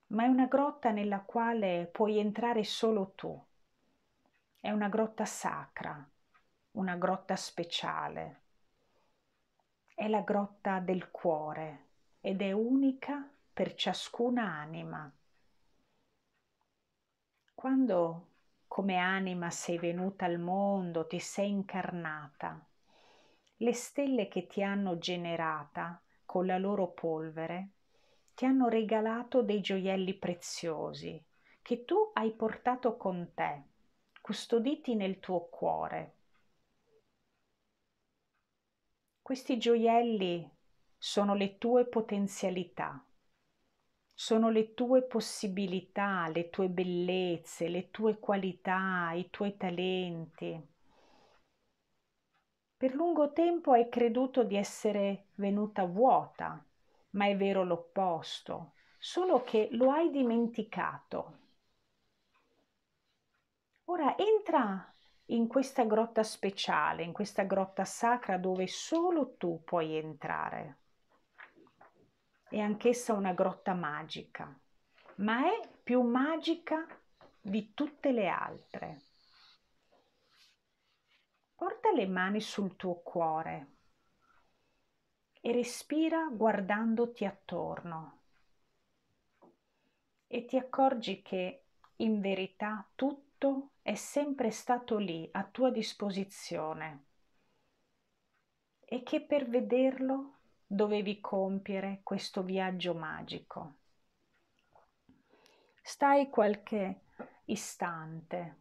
ma 0.09 0.25
è 0.25 0.29
una 0.29 0.47
grotta 0.47 0.91
nella 0.91 1.21
quale 1.21 1.91
puoi 1.93 2.19
entrare 2.19 2.65
solo 2.65 3.13
tu. 3.15 3.49
È 4.63 4.71
una 4.71 4.91
grotta 4.91 5.25
sacra, 5.25 6.07
una 6.73 6.97
grotta 6.97 7.35
speciale. 7.35 8.43
È 9.95 10.07
la 10.07 10.21
grotta 10.21 10.81
del 10.81 11.11
cuore 11.11 11.87
ed 12.21 12.43
è 12.43 12.53
unica 12.53 13.27
per 13.55 13.75
ciascuna 13.75 14.45
anima. 14.45 15.11
Quando 17.55 18.27
come 18.69 18.97
anima 18.99 19.49
sei 19.49 19.79
venuta 19.79 20.27
al 20.27 20.39
mondo, 20.39 21.07
ti 21.07 21.21
sei 21.21 21.49
incarnata, 21.49 22.63
le 23.57 23.73
stelle 23.73 24.29
che 24.29 24.47
ti 24.47 24.63
hanno 24.63 24.99
generata 24.99 26.03
con 26.27 26.45
la 26.45 26.59
loro 26.59 26.89
polvere 26.89 27.71
ti 28.35 28.45
hanno 28.45 28.69
regalato 28.69 29.43
dei 29.43 29.63
gioielli 29.63 30.13
preziosi 30.19 31.23
che 31.63 31.87
tu 31.87 32.11
hai 32.13 32.33
portato 32.33 32.99
con 32.99 33.33
te, 33.35 33.70
custoditi 34.21 34.95
nel 34.95 35.19
tuo 35.21 35.49
cuore. 35.49 36.15
Questi 39.23 39.59
gioielli 39.59 40.49
sono 40.99 41.35
le 41.35 41.59
tue 41.59 41.87
potenzialità 41.87 43.05
sono 44.21 44.51
le 44.51 44.75
tue 44.75 45.01
possibilità, 45.01 46.29
le 46.29 46.51
tue 46.51 46.69
bellezze, 46.69 47.69
le 47.69 47.91
tue 47.91 48.19
qualità, 48.19 49.13
i 49.15 49.31
tuoi 49.31 49.57
talenti. 49.57 50.63
Per 52.77 52.95
lungo 52.95 53.33
tempo 53.33 53.73
hai 53.73 53.89
creduto 53.89 54.45
di 54.45 54.57
essere 54.57 55.29
venuta 55.37 55.85
vuota, 55.85 56.63
ma 57.13 57.29
è 57.29 57.35
vero 57.35 57.65
l'opposto, 57.65 58.73
solo 58.99 59.43
che 59.43 59.69
lo 59.73 59.91
hai 59.91 60.11
dimenticato. 60.11 61.40
Ora 63.91 64.17
entra 64.17 64.95
in 65.27 65.49
questa 65.49 65.85
grotta 65.85 66.23
speciale, 66.23 67.03
in 67.03 67.13
questa 67.13 67.43
grotta 67.43 67.85
sacra 67.85 68.39
dove 68.39 68.69
solo 68.69 69.35
tu 69.37 69.65
puoi 69.65 69.97
entrare 69.97 70.77
è 72.49 72.59
anch'essa 72.59 73.13
una 73.13 73.33
grotta 73.33 73.75
magica, 73.75 74.57
ma 75.17 75.45
è 75.45 75.69
più 75.83 76.03
magica 76.03 76.85
di 77.41 77.75
tutte 77.75 78.13
le 78.13 78.29
altre. 78.29 79.01
Porta 81.57 81.91
le 81.91 82.07
mani 82.07 82.41
sul 82.41 82.77
tuo 82.77 83.01
cuore 83.03 83.77
e 85.41 85.53
respira 85.53 86.29
guardandoti 86.29 87.25
attorno 87.25 88.19
e 90.29 90.45
ti 90.45 90.57
accorgi 90.57 91.23
che 91.23 91.65
in 91.97 92.21
verità 92.21 92.85
tutto 93.41 93.71
è 93.81 93.95
sempre 93.95 94.51
stato 94.51 94.99
lì 94.99 95.27
a 95.33 95.45
tua 95.45 95.71
disposizione 95.71 97.07
e 98.85 99.03
che 99.03 99.23
per 99.23 99.49
vederlo 99.49 100.35
dovevi 100.67 101.21
compiere 101.21 102.01
questo 102.03 102.43
viaggio 102.43 102.93
magico. 102.93 103.77
Stai 105.83 106.29
qualche 106.29 107.01
istante 107.47 108.57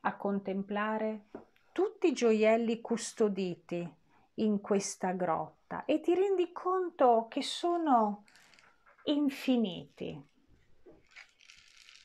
a 0.00 0.16
contemplare 0.16 1.26
tutti 1.70 2.08
i 2.08 2.12
gioielli 2.12 2.80
custoditi 2.80 3.88
in 4.34 4.60
questa 4.60 5.12
grotta 5.12 5.84
e 5.84 6.00
ti 6.00 6.14
rendi 6.14 6.50
conto 6.50 7.26
che 7.28 7.42
sono 7.42 8.24
infiniti, 9.04 10.20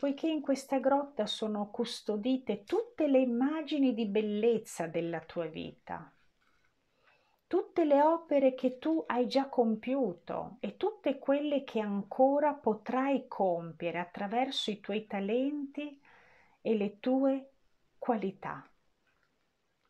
poiché 0.03 0.27
in 0.27 0.41
questa 0.41 0.79
grotta 0.79 1.25
sono 1.25 1.71
custodite 1.71 2.65
tutte 2.65 3.07
le 3.07 3.19
immagini 3.19 3.93
di 3.93 4.05
bellezza 4.05 4.85
della 4.85 5.21
tua 5.21 5.45
vita 5.45 6.11
tutte 7.47 7.85
le 7.85 8.01
opere 8.01 8.53
che 8.53 8.79
tu 8.79 9.01
hai 9.07 9.27
già 9.27 9.47
compiuto 9.47 10.57
e 10.59 10.75
tutte 10.75 11.19
quelle 11.19 11.63
che 11.63 11.79
ancora 11.79 12.51
potrai 12.51 13.29
compiere 13.29 13.97
attraverso 13.97 14.71
i 14.71 14.81
tuoi 14.81 15.07
talenti 15.07 15.97
e 16.59 16.75
le 16.75 16.99
tue 16.99 17.51
qualità. 17.97 18.61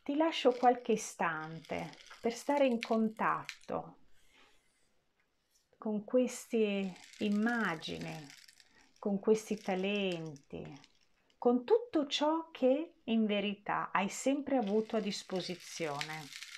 Ti 0.03 0.15
lascio 0.15 0.51
qualche 0.51 0.91
istante 0.91 1.89
per 2.21 2.33
stare 2.33 2.67
in 2.67 2.79
contatto 2.79 3.95
con 5.79 6.03
queste 6.03 6.93
immagini 7.17 8.41
con 9.03 9.19
questi 9.19 9.57
talenti, 9.57 10.63
con 11.37 11.65
tutto 11.65 12.07
ciò 12.07 12.51
che 12.51 13.01
in 13.03 13.25
verità 13.25 13.89
hai 13.91 14.07
sempre 14.07 14.55
avuto 14.55 14.95
a 14.95 15.01
disposizione. 15.01 16.52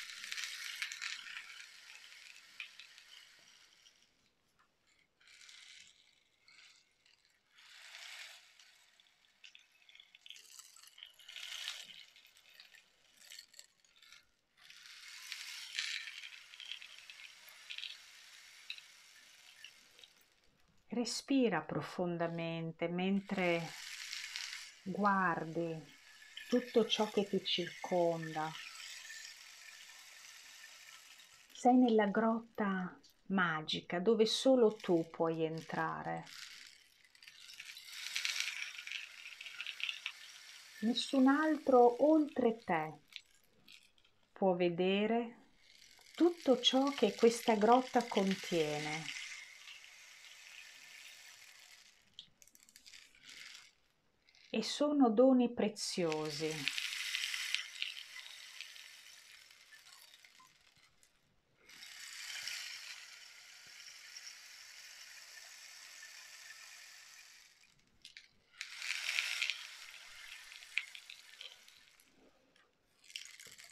Respira 21.06 21.62
profondamente 21.62 22.88
mentre 22.88 23.62
guardi 24.82 25.80
tutto 26.50 26.88
ciò 26.88 27.08
che 27.12 27.30
ti 27.30 27.46
circonda. 27.46 28.52
Sei 31.54 31.76
nella 31.76 32.08
grotta 32.08 33.00
magica 33.28 34.00
dove 34.00 34.26
solo 34.26 34.76
tu 34.78 35.08
puoi 35.12 35.44
entrare. 35.44 36.24
Nessun 40.80 41.28
altro 41.28 42.04
oltre 42.04 42.58
te 42.64 42.94
può 44.34 44.56
vedere 44.56 45.36
tutto 46.16 46.60
ciò 46.60 46.90
che 46.90 47.14
questa 47.14 47.54
grotta 47.54 48.04
contiene 48.08 49.24
e 54.56 54.64
sono 54.64 55.10
doni 55.10 55.50
preziosi. 55.50 56.50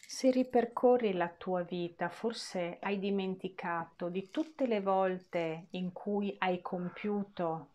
Se 0.05 0.31
ripercorri 0.31 1.13
la 1.13 1.29
tua 1.29 1.61
vita, 1.61 2.09
forse 2.09 2.77
hai 2.81 2.99
dimenticato 2.99 4.09
di 4.09 4.29
tutte 4.29 4.67
le 4.67 4.81
volte 4.81 5.67
in 5.71 5.93
cui 5.93 6.35
hai 6.39 6.61
compiuto 6.61 7.67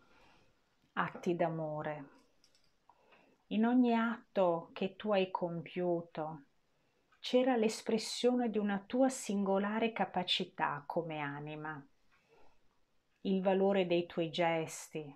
atti 0.92 1.34
d'amore 1.34 2.17
in 3.50 3.64
ogni 3.64 3.94
atto 3.94 4.68
che 4.74 4.94
tu 4.96 5.10
hai 5.12 5.30
compiuto 5.30 6.42
c'era 7.18 7.56
l'espressione 7.56 8.50
di 8.50 8.58
una 8.58 8.78
tua 8.86 9.08
singolare 9.08 9.92
capacità 9.92 10.82
come 10.86 11.18
anima, 11.18 11.82
il 13.22 13.40
valore 13.40 13.86
dei 13.86 14.04
tuoi 14.04 14.30
gesti, 14.30 15.14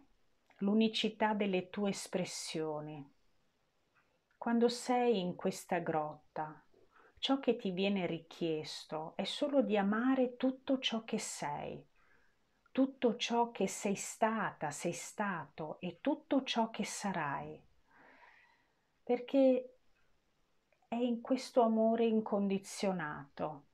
l'unicità 0.58 1.34
delle 1.34 1.68
tue 1.68 1.90
espressioni. 1.90 3.06
Quando 4.38 4.68
sei 4.68 5.20
in 5.20 5.36
questa 5.36 5.78
grotta, 5.78 6.64
ciò 7.18 7.38
che 7.38 7.56
ti 7.56 7.70
viene 7.70 8.06
richiesto 8.06 9.12
è 9.14 9.24
solo 9.24 9.60
di 9.62 9.76
amare 9.76 10.36
tutto 10.36 10.78
ciò 10.78 11.04
che 11.04 11.18
sei, 11.18 11.86
tutto 12.72 13.16
ciò 13.16 13.50
che 13.50 13.68
sei 13.68 13.94
stata, 13.94 14.70
sei 14.70 14.92
stato 14.92 15.78
e 15.80 15.98
tutto 16.00 16.42
ciò 16.42 16.70
che 16.70 16.84
sarai 16.84 17.70
perché 19.02 19.76
è 20.88 20.94
in 20.94 21.20
questo 21.20 21.62
amore 21.62 22.04
incondizionato 22.04 23.64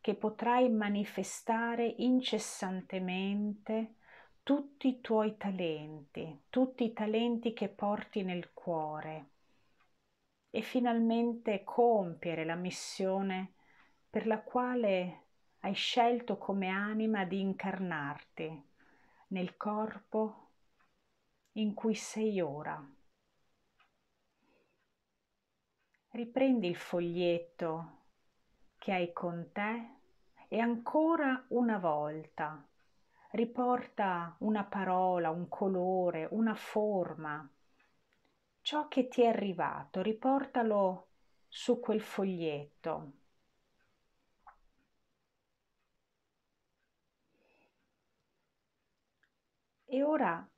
che 0.00 0.14
potrai 0.14 0.68
manifestare 0.70 1.86
incessantemente 1.98 3.94
tutti 4.42 4.88
i 4.88 5.00
tuoi 5.00 5.36
talenti, 5.36 6.42
tutti 6.48 6.84
i 6.84 6.92
talenti 6.92 7.52
che 7.52 7.68
porti 7.68 8.22
nel 8.22 8.52
cuore 8.52 9.30
e 10.50 10.60
finalmente 10.60 11.64
compiere 11.64 12.44
la 12.44 12.54
missione 12.54 13.54
per 14.08 14.26
la 14.26 14.40
quale 14.40 15.24
hai 15.60 15.74
scelto 15.74 16.38
come 16.38 16.68
anima 16.68 17.24
di 17.24 17.40
incarnarti 17.40 18.64
nel 19.28 19.56
corpo 19.56 20.50
in 21.52 21.74
cui 21.74 21.94
sei 21.94 22.40
ora. 22.40 22.95
Riprendi 26.16 26.66
il 26.66 26.76
foglietto 26.76 28.04
che 28.78 28.92
hai 28.92 29.12
con 29.12 29.50
te 29.52 29.90
e 30.48 30.58
ancora 30.58 31.44
una 31.48 31.76
volta 31.78 32.66
riporta 33.32 34.34
una 34.38 34.64
parola, 34.64 35.28
un 35.28 35.46
colore, 35.48 36.26
una 36.30 36.54
forma, 36.54 37.46
ciò 38.62 38.88
che 38.88 39.08
ti 39.08 39.20
è 39.22 39.26
arrivato, 39.26 40.00
riportalo 40.00 41.08
su 41.48 41.80
quel 41.80 42.00
foglietto. 42.00 43.12
E 49.84 50.02
ora, 50.02 50.48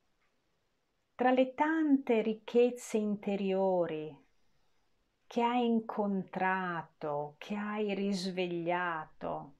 tra 1.16 1.32
le 1.32 1.54
tante 1.54 2.22
ricchezze 2.22 2.96
interiori 2.96 4.26
che 5.28 5.42
hai 5.42 5.66
incontrato, 5.66 7.34
che 7.36 7.54
hai 7.54 7.94
risvegliato. 7.94 9.56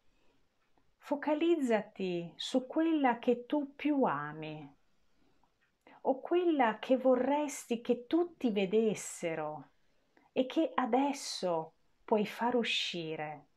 Focalizzati 0.97 2.33
su 2.37 2.67
quella 2.67 3.19
che 3.19 3.45
tu 3.45 3.75
più 3.77 4.03
ami 4.05 4.77
o 6.03 6.21
quella 6.21 6.79
che 6.79 6.97
vorresti 6.97 7.83
che 7.83 8.07
tutti 8.07 8.51
vedessero 8.51 9.73
e 10.33 10.47
che 10.47 10.73
adesso 10.75 11.75
puoi 12.03 12.25
far 12.25 12.57
uscire. 12.57 13.49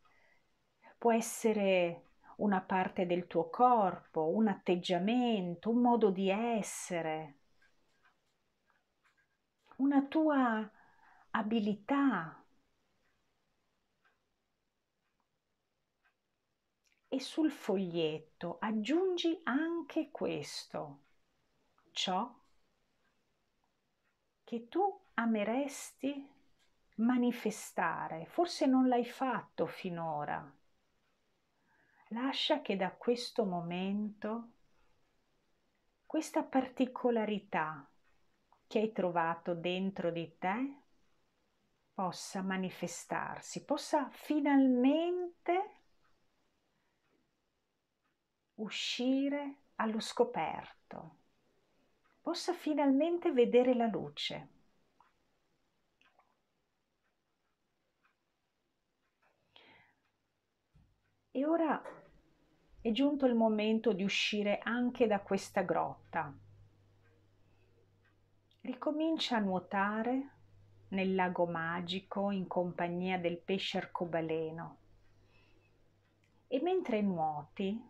Può 0.97 1.13
essere 1.13 2.09
una 2.37 2.59
parte 2.59 3.05
del 3.05 3.25
tuo 3.25 3.49
corpo, 3.49 4.35
un 4.35 4.49
atteggiamento, 4.49 5.69
un 5.69 5.79
modo 5.79 6.09
di 6.09 6.29
essere, 6.29 7.37
una 9.77 10.03
tua 10.03 10.69
abilità. 11.31 12.43
E 17.07 17.19
sul 17.19 17.51
foglietto 17.51 18.57
aggiungi 18.59 19.41
anche 19.43 20.11
questo, 20.11 20.99
ciò 21.91 22.33
che 24.43 24.67
tu 24.69 25.01
ameresti 25.15 26.29
manifestare, 26.95 28.25
forse 28.25 28.65
non 28.65 28.87
l'hai 28.87 29.05
fatto 29.05 29.65
finora. 29.65 30.59
Lascia 32.09 32.61
che 32.61 32.75
da 32.75 32.91
questo 32.91 33.45
momento 33.45 34.49
questa 36.05 36.43
particolarità 36.43 37.89
che 38.67 38.79
hai 38.79 38.91
trovato 38.91 39.53
dentro 39.53 40.11
di 40.11 40.37
te 40.37 40.80
possa 41.93 42.41
manifestarsi, 42.41 43.63
possa 43.65 44.09
finalmente 44.09 45.81
uscire 48.55 49.55
allo 49.75 49.99
scoperto, 49.99 51.17
possa 52.21 52.53
finalmente 52.53 53.31
vedere 53.31 53.73
la 53.73 53.87
luce. 53.87 54.49
E 61.33 61.45
ora 61.45 61.81
è 62.81 62.91
giunto 62.91 63.25
il 63.25 63.35
momento 63.35 63.93
di 63.93 64.03
uscire 64.03 64.59
anche 64.63 65.07
da 65.07 65.21
questa 65.21 65.61
grotta. 65.61 66.33
Ricomincia 68.61 69.37
a 69.37 69.39
nuotare 69.39 70.40
nel 70.91 71.15
lago 71.15 71.45
magico 71.45 72.31
in 72.31 72.47
compagnia 72.47 73.17
del 73.17 73.37
pesce 73.37 73.77
arcobaleno. 73.77 74.77
E 76.47 76.61
mentre 76.61 77.01
nuoti, 77.01 77.81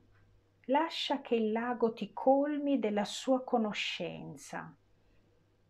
lascia 0.65 1.21
che 1.21 1.35
il 1.35 1.51
lago 1.51 1.93
ti 1.93 2.11
colmi 2.13 2.79
della 2.79 3.05
sua 3.05 3.43
conoscenza. 3.43 4.75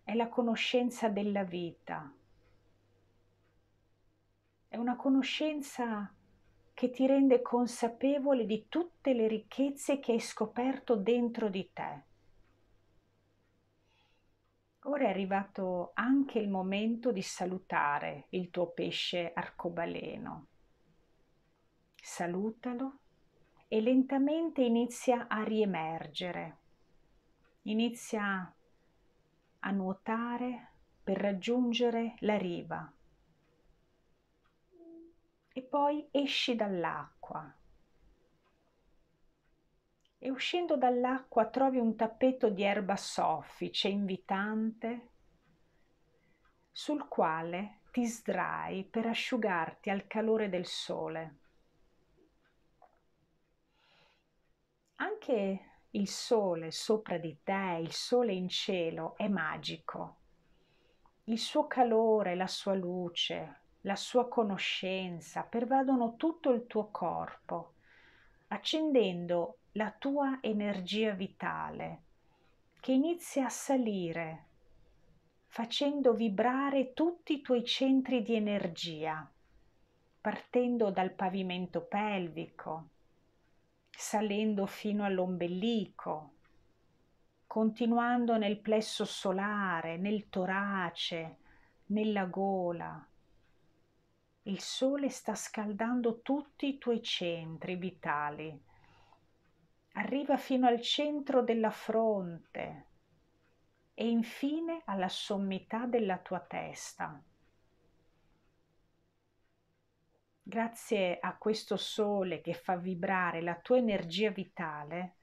È 0.03 0.13
la 0.13 0.27
conoscenza 0.27 1.07
della 1.07 1.43
vita. 1.43 2.13
È 4.67 4.75
una 4.75 4.95
conoscenza 4.95 6.13
che 6.73 6.89
ti 6.89 7.05
rende 7.05 7.41
consapevole 7.41 8.45
di 8.45 8.65
tutte 8.67 9.13
le 9.13 9.27
ricchezze 9.27 9.99
che 9.99 10.13
hai 10.13 10.19
scoperto 10.19 10.95
dentro 10.95 11.49
di 11.49 11.69
te 11.71 12.09
Ora 14.86 15.03
è 15.03 15.09
arrivato 15.09 15.91
anche 15.93 16.39
il 16.39 16.49
momento 16.49 17.11
di 17.11 17.21
salutare 17.21 18.25
il 18.29 18.49
tuo 18.49 18.71
pesce 18.71 19.32
arcobaleno. 19.32 20.47
Salutalo 21.95 22.99
e 23.67 23.79
lentamente 23.79 24.63
inizia 24.63 25.27
a 25.27 25.43
riemergere. 25.43 26.57
Inizia 27.63 28.53
a 29.59 29.71
nuotare 29.71 30.71
per 31.03 31.17
raggiungere 31.17 32.15
la 32.19 32.38
riva 32.38 32.91
e 35.53 35.61
poi 35.61 36.07
esci 36.11 36.55
dall'acqua. 36.55 37.53
E 40.24 40.30
uscendo 40.30 40.78
dall'acqua 40.78 41.47
trovi 41.47 41.80
un 41.80 41.95
tappeto 41.95 42.51
di 42.51 42.61
erba 42.61 42.95
soffice, 42.95 43.88
invitante, 43.88 45.07
sul 46.69 47.07
quale 47.07 47.80
ti 47.91 48.05
sdrai 48.05 48.84
per 48.84 49.07
asciugarti 49.07 49.89
al 49.89 50.05
calore 50.05 50.47
del 50.47 50.67
sole. 50.67 51.38
Anche 54.97 55.59
il 55.89 56.07
sole 56.07 56.69
sopra 56.69 57.17
di 57.17 57.39
te, 57.41 57.80
il 57.82 57.91
sole 57.91 58.34
in 58.34 58.47
cielo 58.47 59.17
è 59.17 59.28
magico. 59.28 60.17
Il 61.24 61.39
suo 61.39 61.65
calore, 61.65 62.36
la 62.36 62.45
sua 62.45 62.76
luce, 62.76 63.61
la 63.82 63.95
sua 63.95 64.28
conoscenza 64.28 65.41
pervadono 65.41 66.15
tutto 66.15 66.51
il 66.51 66.67
tuo 66.67 66.91
corpo, 66.91 67.74
accendendo 68.49 69.55
la 69.76 69.89
tua 69.89 70.39
energia 70.41 71.13
vitale 71.13 72.01
che 72.82 72.91
inizia 72.91 73.45
a 73.45 73.49
salire, 73.49 74.45
facendo 75.47 76.13
vibrare 76.13 76.91
tutti 76.91 77.36
i 77.36 77.41
tuoi 77.41 77.63
centri 77.63 78.22
di 78.22 78.36
energia, 78.36 79.26
partendo 80.19 80.91
dal 80.91 81.11
pavimento 81.11 81.86
pelvico, 81.86 82.89
salendo 83.89 84.65
fino 84.65 85.05
all'ombelico, 85.05 86.34
continuando 87.47 88.38
nel 88.38 88.59
plesso 88.59 89.05
solare, 89.05 89.95
nel 89.95 90.28
torace, 90.28 91.38
nella 91.88 92.26
gola, 92.26 93.07
il 94.43 94.59
sole 94.59 95.07
sta 95.09 95.36
scaldando 95.36 96.22
tutti 96.22 96.67
i 96.67 96.78
tuoi 96.78 97.01
centri 97.01 97.76
vitali. 97.76 98.69
Arriva 99.94 100.38
fino 100.38 100.68
al 100.68 100.82
centro 100.82 101.42
della 101.42 101.70
fronte 101.70 102.86
e 103.94 104.08
infine 104.08 104.82
alla 104.86 105.10
sommità 105.10 105.86
della 105.86 106.18
tua 106.18 106.39
testa. 106.39 107.22
Grazie 110.44 111.20
a 111.20 111.38
questo 111.38 111.78
sole 111.78 112.42
che 112.42 112.54
fa 112.54 112.76
vibrare 112.76 113.42
la 113.42 113.56
tua 113.56 113.78
energia 113.78 114.32
vitale, 114.32 115.16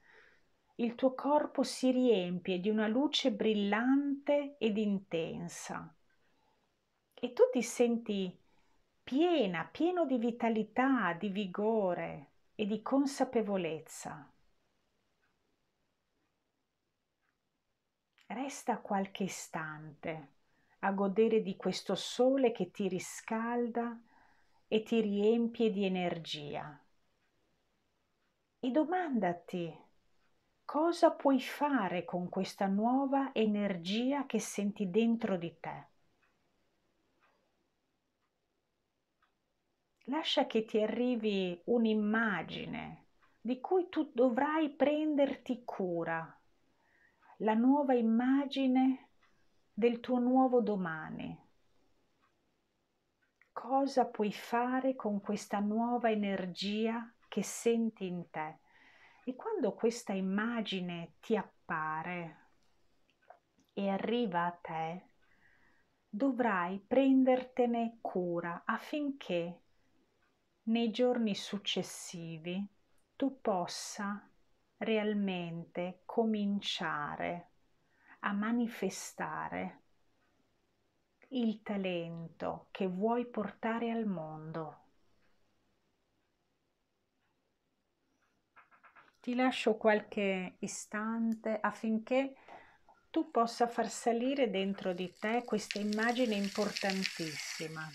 il 0.75 0.95
tuo 0.95 1.13
corpo 1.13 1.63
si 1.63 1.91
riempie 1.91 2.59
di 2.59 2.69
una 2.69 2.87
luce 2.87 3.31
brillante 3.31 4.55
ed 4.57 4.77
intensa 4.77 5.93
e 7.13 7.33
tu 7.33 7.43
ti 7.51 7.61
senti 7.61 8.33
piena, 9.03 9.67
pieno 9.69 10.05
di 10.05 10.17
vitalità, 10.17 11.13
di 11.13 11.27
vigore 11.27 12.27
e 12.55 12.65
di 12.65 12.81
consapevolezza. 12.81 14.31
Resta 18.31 18.77
qualche 18.77 19.23
istante 19.23 20.27
a 20.79 20.91
godere 20.91 21.41
di 21.41 21.55
questo 21.55 21.95
sole 21.95 22.51
che 22.51 22.69
ti 22.69 22.87
riscalda 22.87 23.99
e 24.67 24.83
ti 24.83 25.01
riempie 25.01 25.71
di 25.71 25.83
energia. 25.83 26.79
E 28.59 28.69
domandati 28.69 29.75
cosa 30.63 31.11
puoi 31.11 31.41
fare 31.41 32.05
con 32.05 32.29
questa 32.29 32.67
nuova 32.67 33.31
energia 33.33 34.27
che 34.27 34.39
senti 34.39 34.91
dentro 34.91 35.35
di 35.35 35.59
te. 35.59 35.87
lascia 40.09 40.47
che 40.47 40.65
ti 40.65 40.81
arrivi 40.81 41.59
un'immagine 41.65 43.05
di 43.39 43.59
cui 43.59 43.89
tu 43.89 44.11
dovrai 44.13 44.69
prenderti 44.71 45.63
cura, 45.63 46.38
la 47.41 47.53
nuova 47.53 47.93
immagine 47.93 49.11
del 49.73 50.01
tuo 50.01 50.19
nuovo 50.19 50.59
domani. 50.59 51.37
Cosa 53.53 54.05
puoi 54.07 54.33
fare 54.33 54.95
con 54.95 55.21
questa 55.21 55.59
nuova 55.59 56.11
energia 56.11 57.13
che 57.29 57.41
senti 57.41 58.07
in 58.07 58.29
te? 58.29 58.59
E 59.23 59.35
quando 59.35 59.73
questa 59.73 60.11
immagine 60.11 61.13
ti 61.21 61.37
appare 61.37 62.47
e 63.71 63.87
arriva 63.87 64.45
a 64.45 64.51
te, 64.51 65.03
dovrai 66.09 66.79
prendertene 66.79 67.99
cura 68.01 68.63
affinché 68.65 69.61
nei 70.63 70.91
giorni 70.91 71.35
successivi 71.35 72.67
tu 73.15 73.39
possa 73.39 74.28
realmente 74.79 76.01
cominciare 76.05 77.47
a 78.19 78.33
manifestare 78.33 79.81
il 81.29 81.61
talento 81.61 82.67
che 82.71 82.87
vuoi 82.87 83.25
portare 83.25 83.91
al 83.91 84.05
mondo. 84.05 84.77
Ti 89.21 89.35
lascio 89.35 89.75
qualche 89.75 90.55
istante 90.59 91.59
affinché 91.59 92.35
tu 93.09 93.31
possa 93.31 93.67
far 93.67 93.89
salire 93.89 94.49
dentro 94.49 94.93
di 94.93 95.13
te 95.19 95.43
questa 95.45 95.79
immagine 95.79 96.35
importantissima. 96.35 97.87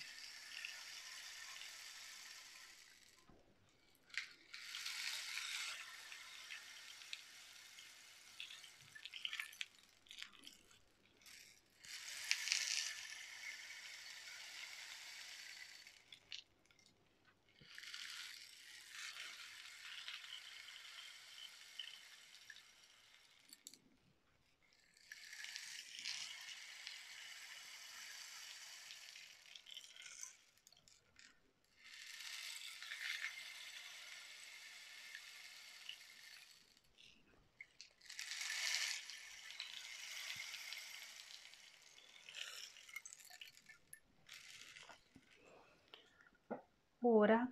Ora 47.14 47.48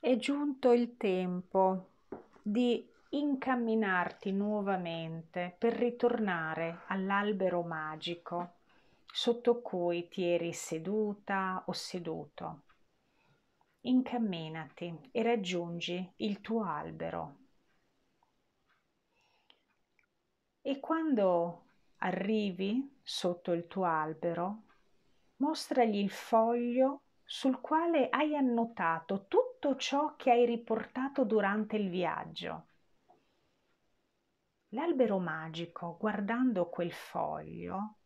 è 0.00 0.16
giunto 0.16 0.72
il 0.72 0.96
tempo 0.96 1.90
di 2.40 2.90
incamminarti 3.10 4.32
nuovamente 4.32 5.54
per 5.58 5.74
ritornare 5.74 6.84
all'albero 6.86 7.60
magico 7.60 8.54
sotto 9.04 9.60
cui 9.60 10.08
ti 10.08 10.24
eri 10.24 10.54
seduta 10.54 11.64
o 11.66 11.72
seduto. 11.72 12.62
Incamminati 13.82 15.10
e 15.12 15.22
raggiungi 15.22 16.14
il 16.16 16.40
tuo 16.40 16.64
albero. 16.64 17.36
E 20.62 20.80
quando 20.80 21.64
arrivi 21.98 23.00
sotto 23.02 23.52
il 23.52 23.66
tuo 23.66 23.84
albero, 23.84 24.62
mostragli 25.36 25.98
il 25.98 26.10
foglio 26.10 27.02
sul 27.28 27.60
quale 27.60 28.08
hai 28.08 28.36
annotato 28.36 29.26
tutto 29.26 29.74
ciò 29.74 30.14
che 30.14 30.30
hai 30.30 30.46
riportato 30.46 31.24
durante 31.24 31.74
il 31.76 31.90
viaggio. 31.90 32.66
L'albero 34.68 35.18
magico, 35.18 35.96
guardando 35.98 36.68
quel 36.68 36.92
foglio, 36.92 37.96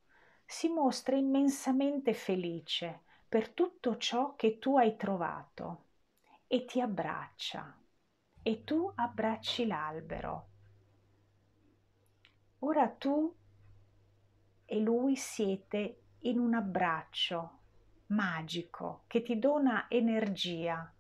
si 0.46 0.68
mostra 0.68 1.16
immensamente 1.16 2.14
felice 2.14 3.02
per 3.28 3.50
tutto 3.50 3.98
ciò 3.98 4.34
che 4.36 4.58
tu 4.58 4.78
hai 4.78 4.96
trovato 4.96 5.84
e 6.46 6.64
ti 6.64 6.80
abbraccia 6.80 7.78
e 8.42 8.64
tu 8.64 8.90
abbracci 8.94 9.66
l'albero. 9.66 10.48
Ora 12.60 12.88
tu 12.88 13.36
e 14.64 14.80
lui 14.80 15.14
siete 15.16 16.04
in 16.20 16.38
un 16.38 16.54
abbraccio 16.54 17.59
magico 18.10 19.04
che 19.06 19.22
ti 19.22 19.38
dona 19.38 19.86
energia 19.88 20.92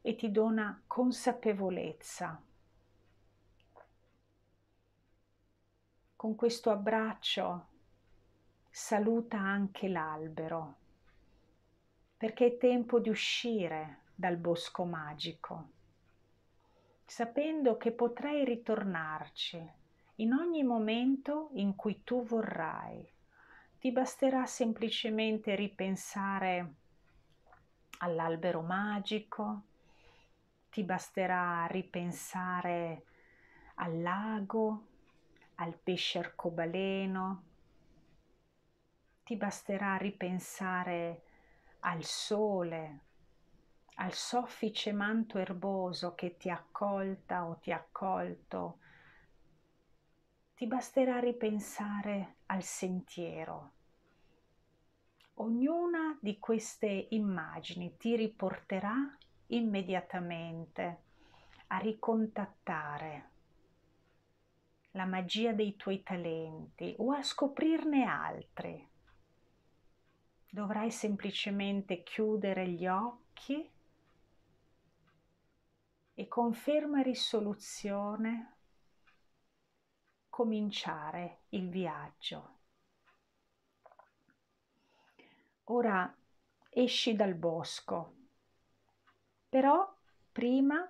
e 0.00 0.14
ti 0.14 0.30
dona 0.30 0.82
consapevolezza. 0.86 2.40
Con 6.16 6.34
questo 6.36 6.70
abbraccio 6.70 7.66
saluta 8.70 9.38
anche 9.38 9.88
l'albero, 9.88 10.74
perché 12.16 12.46
è 12.46 12.56
tempo 12.56 12.98
di 12.98 13.08
uscire 13.08 14.02
dal 14.14 14.36
bosco 14.36 14.84
magico, 14.84 15.68
sapendo 17.04 17.76
che 17.76 17.92
potrai 17.92 18.44
ritornarci 18.44 19.72
in 20.16 20.32
ogni 20.32 20.62
momento 20.62 21.50
in 21.54 21.74
cui 21.74 22.02
tu 22.04 22.22
vorrai. 22.22 23.13
Ti 23.84 23.92
basterà 23.92 24.46
semplicemente 24.46 25.54
ripensare 25.54 26.74
all'albero 27.98 28.62
magico, 28.62 29.64
ti 30.70 30.82
basterà 30.84 31.66
ripensare 31.66 33.04
al 33.74 34.00
lago, 34.00 34.86
al 35.56 35.76
pesce 35.76 36.18
arcobaleno, 36.18 37.42
ti 39.22 39.36
basterà 39.36 39.96
ripensare 39.96 41.22
al 41.80 42.04
sole, 42.04 43.00
al 43.96 44.14
soffice 44.14 44.94
manto 44.94 45.36
erboso 45.36 46.14
che 46.14 46.38
ti 46.38 46.48
ha 46.48 46.54
accolta 46.54 47.46
o 47.46 47.58
ti 47.58 47.70
ha 47.70 47.76
accolto. 47.76 48.78
Ti 50.54 50.66
basterà 50.66 51.18
ripensare 51.18 52.36
al 52.46 52.62
sentiero. 52.62 53.72
Ognuna 55.36 56.16
di 56.20 56.38
queste 56.38 57.08
immagini 57.10 57.96
ti 57.96 58.14
riporterà 58.14 58.94
immediatamente 59.48 61.02
a 61.68 61.78
ricontattare 61.78 63.30
la 64.92 65.06
magia 65.06 65.52
dei 65.52 65.74
tuoi 65.74 66.04
talenti 66.04 66.94
o 66.98 67.10
a 67.12 67.22
scoprirne 67.22 68.04
altri. 68.04 68.88
Dovrai 70.48 70.92
semplicemente 70.92 72.04
chiudere 72.04 72.68
gli 72.68 72.86
occhi 72.86 73.68
e 76.14 76.28
con 76.28 76.54
ferma 76.54 77.02
risoluzione 77.02 78.56
cominciare 80.28 81.42
il 81.50 81.68
viaggio. 81.68 82.53
Ora 85.68 86.14
esci 86.68 87.14
dal 87.14 87.34
bosco, 87.34 88.16
però 89.48 89.90
prima 90.30 90.86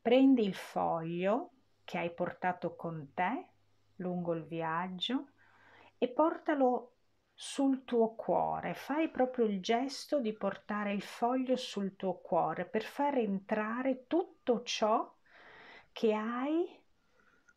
prendi 0.00 0.42
il 0.42 0.54
foglio 0.54 1.50
che 1.84 1.98
hai 1.98 2.10
portato 2.14 2.76
con 2.76 3.12
te 3.12 3.48
lungo 3.96 4.32
il 4.32 4.44
viaggio 4.44 5.32
e 5.98 6.08
portalo 6.08 6.92
sul 7.34 7.84
tuo 7.84 8.14
cuore, 8.14 8.74
fai 8.74 9.10
proprio 9.10 9.44
il 9.44 9.60
gesto 9.60 10.18
di 10.18 10.32
portare 10.32 10.92
il 10.94 11.02
foglio 11.02 11.56
sul 11.56 11.94
tuo 11.96 12.20
cuore 12.20 12.64
per 12.64 12.84
far 12.84 13.18
entrare 13.18 14.06
tutto 14.06 14.62
ciò 14.62 15.14
che 15.92 16.14
hai 16.14 16.82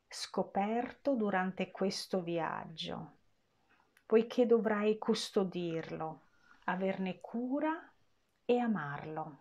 scoperto 0.08 1.16
durante 1.16 1.72
questo 1.72 2.22
viaggio, 2.22 3.17
poiché 4.08 4.46
dovrai 4.46 4.98
custodirlo, 4.98 6.22
averne 6.64 7.20
cura 7.20 7.92
e 8.46 8.58
amarlo. 8.58 9.38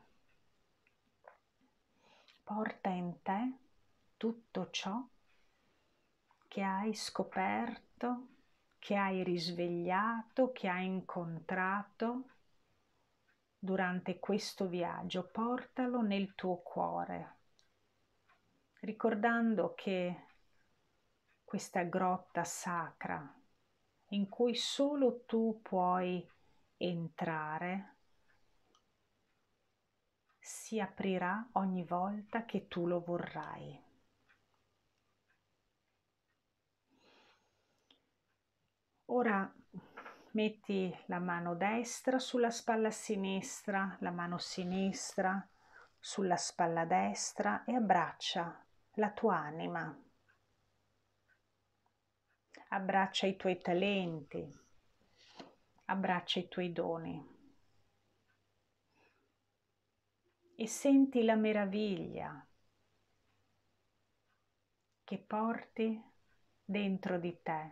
Porta 2.43 2.89
in 2.89 3.23
te 3.23 3.53
tutto 4.17 4.69
ciò 4.71 5.01
che 6.49 6.63
hai 6.63 6.95
scoperto, 6.95 8.27
che 8.81 8.97
hai 8.97 9.23
risvegliato, 9.23 10.51
che 10.51 10.69
hai 10.69 10.87
incontrato 10.87 12.25
durante 13.57 14.19
questo 14.19 14.67
viaggio, 14.67 15.29
portalo 15.29 16.03
nel 16.03 16.35
tuo 16.35 16.57
cuore, 16.57 17.37
ricordando 18.81 19.75
che 19.75 20.25
questa 21.45 21.83
grotta 21.85 22.43
sacra 22.43 23.45
in 24.11 24.29
cui 24.29 24.55
solo 24.55 25.25
tu 25.27 25.61
puoi 25.63 26.27
entrare 26.77 27.95
si 30.39 30.79
aprirà 30.79 31.49
ogni 31.53 31.83
volta 31.83 32.45
che 32.45 32.69
tu 32.69 32.87
lo 32.87 33.01
vorrai. 33.01 33.83
Ora 39.07 39.53
metti 40.33 40.97
la 41.07 41.19
mano 41.19 41.55
destra 41.55 42.19
sulla 42.19 42.51
spalla 42.51 42.91
sinistra, 42.91 43.97
la 44.01 44.11
mano 44.11 44.39
sinistra 44.39 45.45
sulla 45.99 46.37
spalla 46.37 46.85
destra 46.85 47.65
e 47.65 47.75
abbraccia 47.75 48.65
la 48.95 49.11
tua 49.11 49.37
anima. 49.37 50.06
Abbraccia 52.69 53.27
i 53.27 53.37
tuoi 53.37 53.61
talenti, 53.61 54.45
abbraccia 55.85 56.41
i 56.41 56.49
tuoi 56.49 56.73
doni 56.73 57.35
e 60.57 60.67
senti 60.67 61.23
la 61.23 61.37
meraviglia 61.37 62.45
che 65.05 65.19
porti 65.19 66.03
dentro 66.65 67.19
di 67.21 67.41
te. 67.41 67.71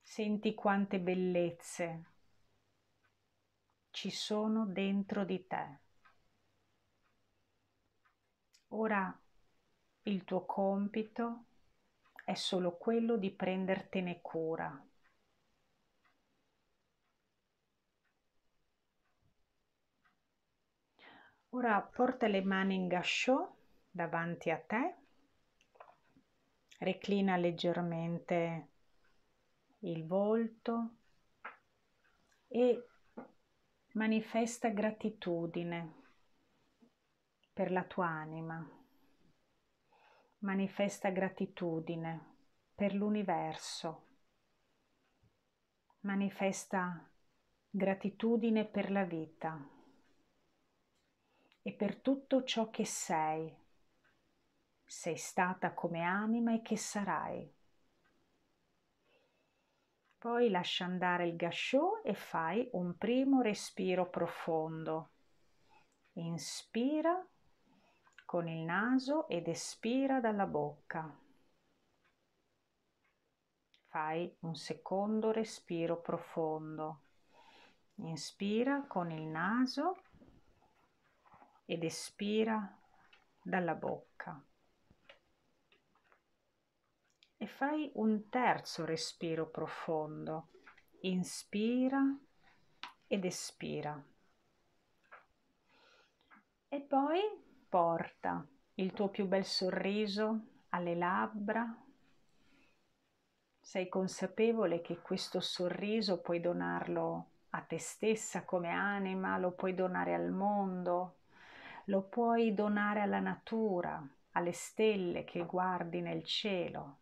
Senti 0.00 0.52
quante 0.54 0.98
bellezze 0.98 2.04
ci 3.90 4.10
sono 4.10 4.66
dentro 4.66 5.24
di 5.24 5.46
te. 5.46 5.78
Ora 8.68 9.16
il 10.02 10.24
tuo 10.24 10.44
compito 10.44 11.44
è 12.24 12.34
solo 12.34 12.76
quello 12.76 13.16
di 13.16 13.30
prendertene 13.30 14.20
cura. 14.20 14.86
Ora 21.50 21.82
porta 21.82 22.28
le 22.28 22.42
mani 22.42 22.74
in 22.76 22.88
gasciò 22.88 23.54
davanti 23.90 24.50
a 24.50 24.58
te, 24.58 24.94
reclina 26.78 27.36
leggermente 27.36 28.68
il 29.80 30.06
volto 30.06 30.94
e 32.48 32.86
manifesta 33.92 34.70
gratitudine 34.70 36.00
per 37.52 37.70
la 37.70 37.84
tua 37.84 38.06
anima, 38.06 38.81
manifesta 40.42 41.10
gratitudine 41.10 42.34
per 42.74 42.94
l'universo, 42.94 44.06
manifesta 46.00 47.08
gratitudine 47.70 48.64
per 48.64 48.90
la 48.90 49.04
vita 49.04 49.68
e 51.62 51.72
per 51.72 51.96
tutto 52.00 52.42
ciò 52.42 52.70
che 52.70 52.84
sei, 52.84 53.54
sei 54.84 55.16
stata 55.16 55.74
come 55.74 56.02
anima 56.02 56.52
e 56.52 56.60
che 56.60 56.76
sarai. 56.76 57.48
Poi 60.18 60.50
lascia 60.50 60.84
andare 60.84 61.28
il 61.28 61.36
gasciò 61.36 62.00
e 62.02 62.14
fai 62.14 62.68
un 62.72 62.96
primo 62.96 63.42
respiro 63.42 64.10
profondo. 64.10 65.10
Inspira 66.14 67.24
con 68.32 68.48
il 68.48 68.62
naso 68.62 69.28
ed 69.28 69.46
espira 69.46 70.18
dalla 70.18 70.46
bocca. 70.46 71.14
Fai 73.88 74.34
un 74.40 74.54
secondo 74.54 75.32
respiro 75.32 76.00
profondo. 76.00 77.02
Inspira 77.96 78.86
con 78.86 79.10
il 79.10 79.24
naso 79.24 80.00
ed 81.66 81.84
espira 81.84 82.74
dalla 83.42 83.74
bocca 83.74 84.42
e 87.36 87.46
fai 87.46 87.90
un 87.96 88.30
terzo 88.30 88.86
respiro 88.86 89.50
profondo. 89.50 90.48
Inspira 91.00 92.18
ed 93.06 93.26
espira. 93.26 94.02
E 96.68 96.80
poi 96.80 97.50
porta 97.72 98.46
il 98.74 98.92
tuo 98.92 99.08
più 99.08 99.26
bel 99.26 99.46
sorriso 99.46 100.40
alle 100.68 100.94
labbra. 100.94 101.74
Sei 103.58 103.88
consapevole 103.88 104.82
che 104.82 105.00
questo 105.00 105.40
sorriso 105.40 106.20
puoi 106.20 106.40
donarlo 106.40 107.28
a 107.48 107.62
te 107.62 107.78
stessa 107.78 108.44
come 108.44 108.68
anima, 108.68 109.38
lo 109.38 109.52
puoi 109.52 109.74
donare 109.74 110.12
al 110.12 110.32
mondo, 110.32 111.20
lo 111.86 112.02
puoi 112.02 112.52
donare 112.52 113.00
alla 113.00 113.20
natura, 113.20 114.06
alle 114.32 114.52
stelle 114.52 115.24
che 115.24 115.46
guardi 115.46 116.02
nel 116.02 116.24
cielo. 116.24 116.98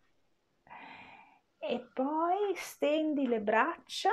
E 1.57 1.79
poi 1.93 2.55
stendi 2.55 3.27
le 3.27 3.41
braccia, 3.41 4.11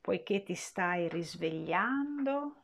poiché 0.00 0.44
ti 0.44 0.54
stai 0.54 1.08
risvegliando 1.08 2.63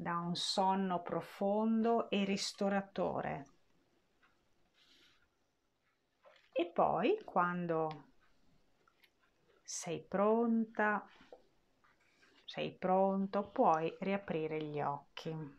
da 0.00 0.16
un 0.16 0.34
sonno 0.34 1.02
profondo 1.02 2.08
e 2.08 2.24
ristoratore. 2.24 3.44
E 6.52 6.66
poi 6.66 7.20
quando 7.22 8.04
sei 9.62 10.00
pronta, 10.00 11.06
sei 12.44 12.72
pronto, 12.72 13.50
puoi 13.50 13.94
riaprire 14.00 14.62
gli 14.62 14.80
occhi. 14.80 15.58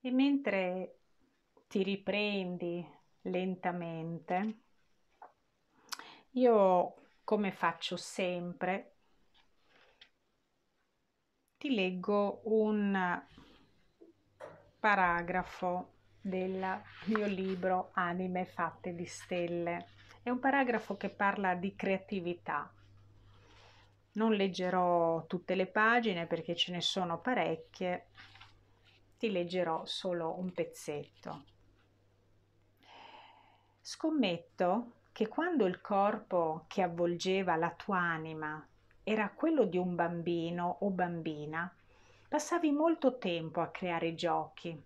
E 0.00 0.10
mentre 0.10 0.98
ti 1.68 1.82
riprendi 1.82 2.95
lentamente, 3.26 4.60
io 6.32 6.94
come 7.24 7.50
faccio 7.50 7.96
sempre, 7.96 8.92
ti 11.56 11.74
leggo 11.74 12.42
un 12.44 13.22
paragrafo 14.78 15.94
del 16.20 16.82
mio 17.06 17.26
libro 17.26 17.90
Anime 17.94 18.44
fatte 18.44 18.94
di 18.94 19.06
stelle. 19.06 19.88
È 20.22 20.30
un 20.30 20.38
paragrafo 20.38 20.96
che 20.96 21.08
parla 21.08 21.54
di 21.54 21.74
creatività. 21.74 22.70
Non 24.12 24.32
leggerò 24.32 25.26
tutte 25.26 25.54
le 25.54 25.66
pagine 25.66 26.26
perché 26.26 26.54
ce 26.54 26.72
ne 26.72 26.80
sono 26.80 27.20
parecchie, 27.20 28.08
ti 29.18 29.30
leggerò 29.30 29.84
solo 29.84 30.38
un 30.38 30.52
pezzetto. 30.52 31.55
Scommetto 33.88 34.94
che 35.12 35.28
quando 35.28 35.64
il 35.64 35.80
corpo 35.80 36.64
che 36.66 36.82
avvolgeva 36.82 37.54
la 37.54 37.70
tua 37.70 37.98
anima 37.98 38.66
era 39.04 39.30
quello 39.30 39.64
di 39.64 39.78
un 39.78 39.94
bambino 39.94 40.78
o 40.80 40.90
bambina, 40.90 41.72
passavi 42.28 42.72
molto 42.72 43.16
tempo 43.16 43.60
a 43.60 43.68
creare 43.68 44.16
giochi, 44.16 44.76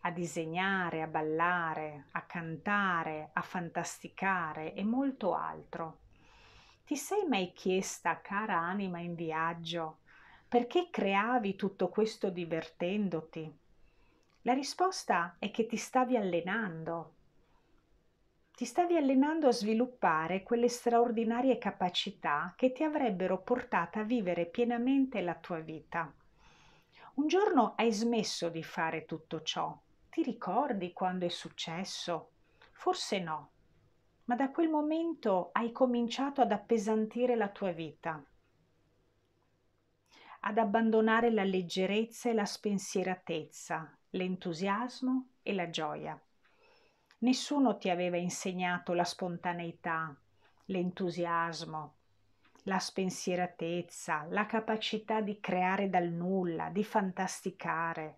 a 0.00 0.10
disegnare, 0.10 1.00
a 1.00 1.06
ballare, 1.06 2.08
a 2.10 2.20
cantare, 2.26 3.30
a 3.32 3.40
fantasticare 3.40 4.74
e 4.74 4.84
molto 4.84 5.34
altro. 5.34 6.00
Ti 6.84 6.94
sei 6.94 7.26
mai 7.26 7.54
chiesta, 7.54 8.20
cara 8.20 8.58
anima 8.58 8.98
in 8.98 9.14
viaggio, 9.14 10.00
perché 10.46 10.88
creavi 10.90 11.56
tutto 11.56 11.88
questo 11.88 12.28
divertendoti? 12.28 13.50
La 14.42 14.52
risposta 14.52 15.36
è 15.38 15.50
che 15.50 15.64
ti 15.64 15.78
stavi 15.78 16.18
allenando. 16.18 17.14
Ti 18.54 18.64
stavi 18.64 18.96
allenando 18.96 19.48
a 19.48 19.52
sviluppare 19.52 20.42
quelle 20.42 20.68
straordinarie 20.68 21.58
capacità 21.58 22.52
che 22.56 22.72
ti 22.72 22.84
avrebbero 22.84 23.42
portata 23.42 24.00
a 24.00 24.04
vivere 24.04 24.46
pienamente 24.46 25.20
la 25.20 25.34
tua 25.34 25.58
vita. 25.58 26.12
Un 27.14 27.26
giorno 27.26 27.74
hai 27.76 27.92
smesso 27.92 28.48
di 28.48 28.62
fare 28.62 29.04
tutto 29.04 29.42
ciò. 29.42 29.76
Ti 30.10 30.22
ricordi 30.22 30.92
quando 30.92 31.24
è 31.24 31.30
successo? 31.30 32.30
Forse 32.72 33.20
no, 33.20 33.50
ma 34.24 34.36
da 34.36 34.50
quel 34.50 34.68
momento 34.68 35.50
hai 35.52 35.72
cominciato 35.72 36.40
ad 36.40 36.52
appesantire 36.52 37.34
la 37.34 37.48
tua 37.48 37.72
vita 37.72 38.22
ad 40.44 40.58
abbandonare 40.58 41.30
la 41.30 41.44
leggerezza 41.44 42.28
e 42.28 42.34
la 42.34 42.44
spensieratezza, 42.44 43.96
l'entusiasmo 44.10 45.34
e 45.42 45.54
la 45.54 45.70
gioia. 45.70 46.20
Nessuno 47.22 47.76
ti 47.76 47.88
aveva 47.88 48.16
insegnato 48.16 48.94
la 48.94 49.04
spontaneità, 49.04 50.12
l'entusiasmo, 50.66 51.94
la 52.64 52.80
spensieratezza, 52.80 54.26
la 54.28 54.44
capacità 54.46 55.20
di 55.20 55.38
creare 55.38 55.88
dal 55.88 56.08
nulla, 56.08 56.68
di 56.70 56.82
fantasticare. 56.82 58.16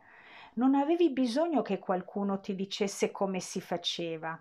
Non 0.54 0.74
avevi 0.74 1.10
bisogno 1.10 1.60
che 1.60 1.78
qualcuno 1.78 2.40
ti 2.40 2.54
dicesse 2.54 3.10
come 3.10 3.40
si 3.40 3.60
faceva, 3.60 4.40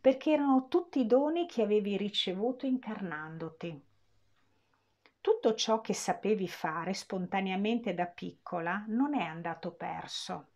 perché 0.00 0.30
erano 0.30 0.68
tutti 0.68 1.06
doni 1.06 1.46
che 1.46 1.62
avevi 1.62 1.96
ricevuto 1.96 2.66
incarnandoti. 2.66 3.82
Tutto 5.20 5.54
ciò 5.54 5.80
che 5.80 5.94
sapevi 5.94 6.46
fare 6.46 6.94
spontaneamente 6.94 7.94
da 7.94 8.06
piccola 8.06 8.84
non 8.86 9.16
è 9.16 9.22
andato 9.22 9.72
perso. 9.72 10.50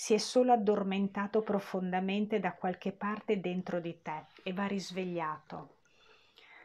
Si 0.00 0.14
è 0.14 0.18
solo 0.18 0.52
addormentato 0.52 1.42
profondamente 1.42 2.38
da 2.38 2.52
qualche 2.52 2.92
parte 2.92 3.40
dentro 3.40 3.80
di 3.80 4.00
te 4.00 4.26
e 4.44 4.52
va 4.52 4.64
risvegliato. 4.64 5.78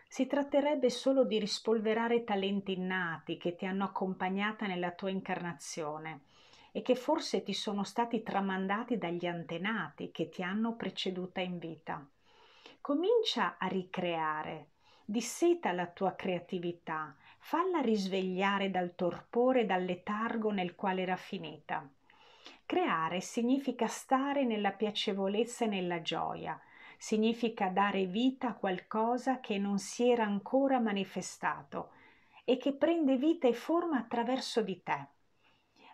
Si 0.08 0.28
tratterebbe 0.28 0.92
solo 0.92 1.26
di 1.26 1.40
rispolverare 1.40 2.26
talenti 2.26 2.74
innati 2.74 3.38
che 3.38 3.56
ti 3.56 3.66
hanno 3.66 3.86
accompagnata 3.86 4.68
nella 4.68 4.92
tua 4.92 5.10
incarnazione 5.10 6.26
e 6.72 6.84
che 6.84 6.94
forse 6.94 7.42
ti 7.42 7.54
sono 7.54 7.84
stati 7.84 8.22
tramandati 8.22 9.00
dagli 9.00 9.26
antenati 9.26 10.12
che 10.12 10.30
ti 10.30 10.44
hanno 10.44 10.76
preceduta 10.76 11.42
in 11.42 11.58
vita. 11.58 12.08
Comincia 12.82 13.56
a 13.58 13.66
ricreare, 13.66 14.68
disseta 15.04 15.72
la 15.72 15.88
tua 15.88 16.14
creatività, 16.14 17.16
falla 17.40 17.80
risvegliare 17.80 18.70
dal 18.70 18.94
torpore 18.94 19.62
e 19.62 19.66
dal 19.66 19.84
letargo 19.84 20.52
nel 20.52 20.76
quale 20.76 21.02
era 21.02 21.16
finita. 21.16 21.90
Creare 22.66 23.20
significa 23.20 23.88
stare 23.88 24.46
nella 24.46 24.72
piacevolezza 24.72 25.66
e 25.66 25.68
nella 25.68 26.02
gioia, 26.02 26.60
significa 26.98 27.68
dare 27.68 28.06
vita 28.06 28.50
a 28.50 28.54
qualcosa 28.54 29.40
che 29.42 29.58
non 29.58 29.78
si 29.78 30.10
era 30.10 30.24
ancora 30.24 30.80
manifestato 30.80 31.92
e 32.46 32.58
che 32.58 32.74
prende 32.74 33.18
vita 33.18 33.48
e 33.48 33.54
forma 33.54 33.98
attraverso 33.98 34.62
di 34.62 34.82
te. 34.82 35.08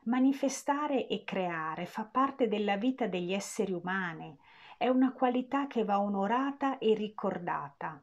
Manifestare 0.04 1.08
e 1.08 1.24
creare 1.24 1.86
fa 1.86 2.04
parte 2.04 2.48
della 2.48 2.78
vita 2.78 3.08
degli 3.08 3.34
esseri 3.34 3.74
umani, 3.74 4.38
è 4.78 4.88
una 4.88 5.12
qualità 5.12 5.68
che 5.68 5.84
va 5.84 6.00
onorata 6.00 6.78
e 6.78 6.94
ricordata. 6.94 8.02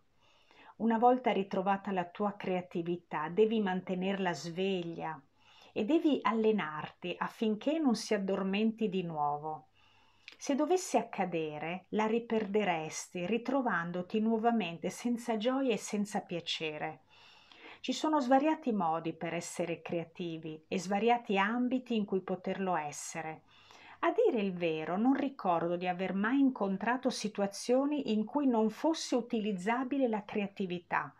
Una 0.76 0.98
volta 0.98 1.32
ritrovata 1.32 1.92
la 1.92 2.04
tua 2.04 2.34
creatività, 2.36 3.28
devi 3.28 3.60
mantenerla 3.60 4.32
sveglia 4.32 5.18
e 5.76 5.84
devi 5.84 6.18
allenarti 6.22 7.14
affinché 7.18 7.78
non 7.78 7.94
si 7.96 8.14
addormenti 8.14 8.88
di 8.88 9.02
nuovo. 9.02 9.66
Se 10.38 10.54
dovesse 10.54 10.96
accadere, 10.96 11.84
la 11.90 12.06
riperderesti 12.06 13.26
ritrovandoti 13.26 14.18
nuovamente 14.20 14.88
senza 14.88 15.36
gioia 15.36 15.74
e 15.74 15.76
senza 15.76 16.22
piacere. 16.22 17.02
Ci 17.80 17.92
sono 17.92 18.20
svariati 18.20 18.72
modi 18.72 19.12
per 19.12 19.34
essere 19.34 19.82
creativi 19.82 20.64
e 20.66 20.78
svariati 20.78 21.36
ambiti 21.36 21.94
in 21.94 22.06
cui 22.06 22.22
poterlo 22.22 22.74
essere. 22.74 23.42
A 23.98 24.12
dire 24.12 24.40
il 24.40 24.54
vero, 24.54 24.96
non 24.96 25.12
ricordo 25.12 25.76
di 25.76 25.86
aver 25.86 26.14
mai 26.14 26.40
incontrato 26.40 27.10
situazioni 27.10 28.12
in 28.12 28.24
cui 28.24 28.46
non 28.46 28.70
fosse 28.70 29.14
utilizzabile 29.14 30.08
la 30.08 30.24
creatività. 30.24 31.14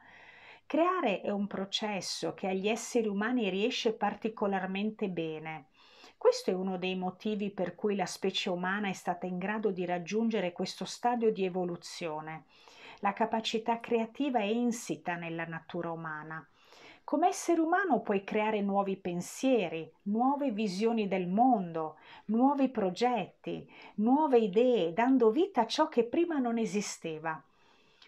Creare 0.69 1.21
è 1.21 1.31
un 1.31 1.47
processo 1.47 2.35
che 2.35 2.49
agli 2.49 2.67
esseri 2.67 3.07
umani 3.07 3.49
riesce 3.49 3.93
particolarmente 3.93 5.09
bene. 5.09 5.67
Questo 6.19 6.51
è 6.51 6.55
uno 6.55 6.77
dei 6.77 6.97
motivi 6.97 7.53
per 7.53 7.77
cui 7.77 7.95
la 7.95 8.05
specie 8.05 8.51
umana 8.51 8.89
è 8.89 8.93
stata 8.93 9.27
in 9.27 9.39
grado 9.39 9.71
di 9.71 9.85
raggiungere 9.85 10.51
questo 10.51 10.85
stadio 10.85 11.31
di 11.31 11.45
evoluzione. 11.45 12.47
La 12.99 13.13
capacità 13.13 13.79
creativa 13.79 14.41
è 14.41 14.47
insita 14.47 15.15
nella 15.15 15.45
natura 15.45 15.93
umana. 15.93 16.45
Come 17.05 17.29
essere 17.29 17.61
umano 17.61 18.01
puoi 18.01 18.25
creare 18.25 18.61
nuovi 18.61 18.97
pensieri, 18.97 19.89
nuove 20.05 20.51
visioni 20.51 21.07
del 21.07 21.29
mondo, 21.29 21.99
nuovi 22.25 22.71
progetti, 22.71 23.71
nuove 23.97 24.39
idee, 24.39 24.93
dando 24.93 25.31
vita 25.31 25.61
a 25.61 25.67
ciò 25.67 25.87
che 25.87 26.03
prima 26.03 26.39
non 26.39 26.59
esisteva. 26.59 27.41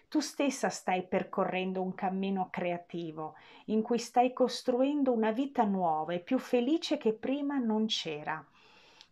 Tu 0.09 0.21
stessa 0.21 0.69
stai 0.69 1.03
percorrendo 1.03 1.83
un 1.83 1.93
cammino 1.93 2.49
creativo 2.49 3.35
in 3.65 3.83
cui 3.83 3.99
stai 3.99 4.33
costruendo 4.33 5.11
una 5.11 5.29
vita 5.29 5.63
nuova 5.65 6.15
e 6.15 6.19
più 6.19 6.39
felice 6.39 6.97
che 6.97 7.13
prima 7.13 7.59
non 7.59 7.85
c'era. 7.85 8.43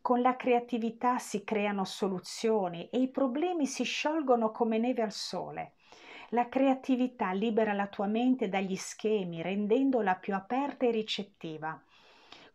Con 0.01 0.21
la 0.21 0.35
creatività 0.35 1.19
si 1.19 1.43
creano 1.43 1.85
soluzioni 1.85 2.89
e 2.89 2.97
i 2.97 3.09
problemi 3.09 3.67
si 3.67 3.83
sciolgono 3.83 4.49
come 4.49 4.79
neve 4.79 5.03
al 5.03 5.11
sole. 5.11 5.73
La 6.29 6.49
creatività 6.49 7.31
libera 7.31 7.73
la 7.73 7.85
tua 7.85 8.07
mente 8.07 8.49
dagli 8.49 8.75
schemi, 8.75 9.43
rendendola 9.43 10.15
più 10.15 10.33
aperta 10.33 10.87
e 10.87 10.91
ricettiva. 10.91 11.79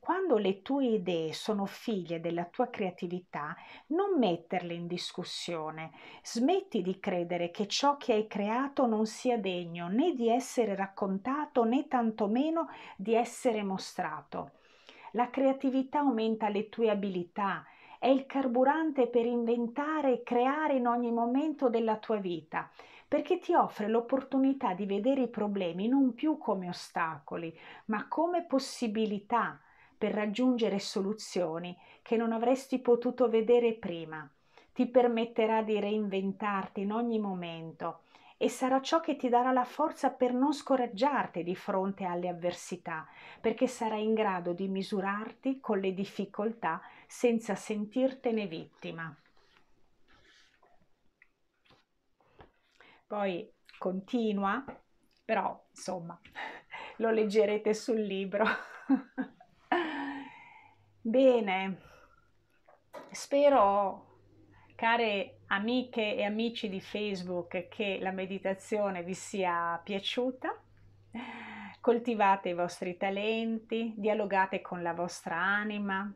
Quando 0.05 0.37
le 0.37 0.63
tue 0.63 0.87
idee 0.87 1.33
sono 1.33 1.65
figlie 1.65 2.19
della 2.19 2.47
tua 2.47 2.67
creatività, 2.71 3.55
non 3.91 4.19
metterle 4.19 4.75
in 4.75 4.89
discussione. 4.89 5.93
Smetti 6.25 6.83
di 6.83 6.99
credere 6.99 7.53
che 7.53 7.69
ciò 7.69 7.97
che 7.99 8.13
hai 8.13 8.27
creato 8.27 8.87
non 8.87 9.07
sia 9.07 9.39
degno 9.39 9.87
né 9.87 10.13
di 10.13 10.29
essere 10.29 10.75
raccontato 10.75 11.63
né 11.63 11.87
tantomeno 11.87 12.69
di 12.97 13.15
essere 13.15 13.63
mostrato. 13.63 14.55
La 15.13 15.31
creatività 15.31 16.01
aumenta 16.01 16.49
le 16.49 16.69
tue 16.69 16.91
abilità, 16.91 17.65
è 18.01 18.09
il 18.09 18.27
carburante 18.27 19.07
per 19.07 19.25
inventare 19.25 20.15
e 20.15 20.23
creare 20.25 20.75
in 20.75 20.89
ogni 20.89 21.13
momento 21.13 21.69
della 21.69 21.99
tua 21.99 22.17
vita 22.17 22.69
perché 23.07 23.39
ti 23.39 23.55
offre 23.55 23.89
l'opportunità 23.89 24.73
di 24.73 24.87
vedere 24.87 25.21
i 25.21 25.29
problemi 25.29 25.87
non 25.87 26.15
più 26.15 26.39
come 26.39 26.71
ostacoli, 26.71 27.55
ma 27.85 28.09
come 28.09 28.43
possibilità 28.47 29.61
per 30.03 30.15
raggiungere 30.15 30.81
soluzioni 30.81 31.79
che 32.03 32.17
non 32.17 32.33
avresti 32.33 32.81
potuto 32.81 33.29
vedere 33.29 33.75
prima. 33.75 34.29
Ti 34.73 34.89
permetterà 34.89 35.63
di 35.63 35.79
reinventarti 35.79 36.81
in 36.81 36.91
ogni 36.91 37.21
momento 37.21 38.01
e 38.37 38.49
sarà 38.49 38.83
ciò 38.83 38.99
che 38.99 39.15
ti 39.15 39.29
darà 39.29 39.53
la 39.53 39.63
forza 39.63 40.11
per 40.11 40.33
non 40.33 40.53
scoraggiarti 40.53 41.45
di 41.45 41.55
fronte 41.55 42.03
alle 42.03 42.27
avversità, 42.27 43.07
perché 43.41 43.69
sarai 43.69 44.03
in 44.03 44.15
grado 44.15 44.53
di 44.53 44.67
misurarti 44.67 45.61
con 45.61 45.79
le 45.79 45.95
difficoltà 45.95 46.83
senza 47.07 47.55
sentirtene 47.55 48.49
vittima. 48.49 49.17
Poi 53.07 53.49
continua, 53.79 54.65
però 55.25 55.65
insomma 55.71 56.19
lo 56.99 57.11
leggerete 57.13 57.73
sul 57.73 58.01
libro. 58.01 58.45
Bene, 61.05 61.81
spero, 63.11 64.19
care 64.77 65.41
amiche 65.49 66.15
e 66.15 66.23
amici 66.23 66.69
di 66.69 66.81
Facebook, 66.81 67.67
che 67.67 67.99
la 68.01 68.13
meditazione 68.13 69.03
vi 69.03 69.15
sia 69.15 69.81
piaciuta. 69.83 70.57
Coltivate 71.81 72.51
i 72.51 72.55
vostri 72.55 72.97
talenti, 72.97 73.95
dialogate 73.97 74.61
con 74.61 74.81
la 74.81 74.93
vostra 74.93 75.37
anima, 75.37 76.09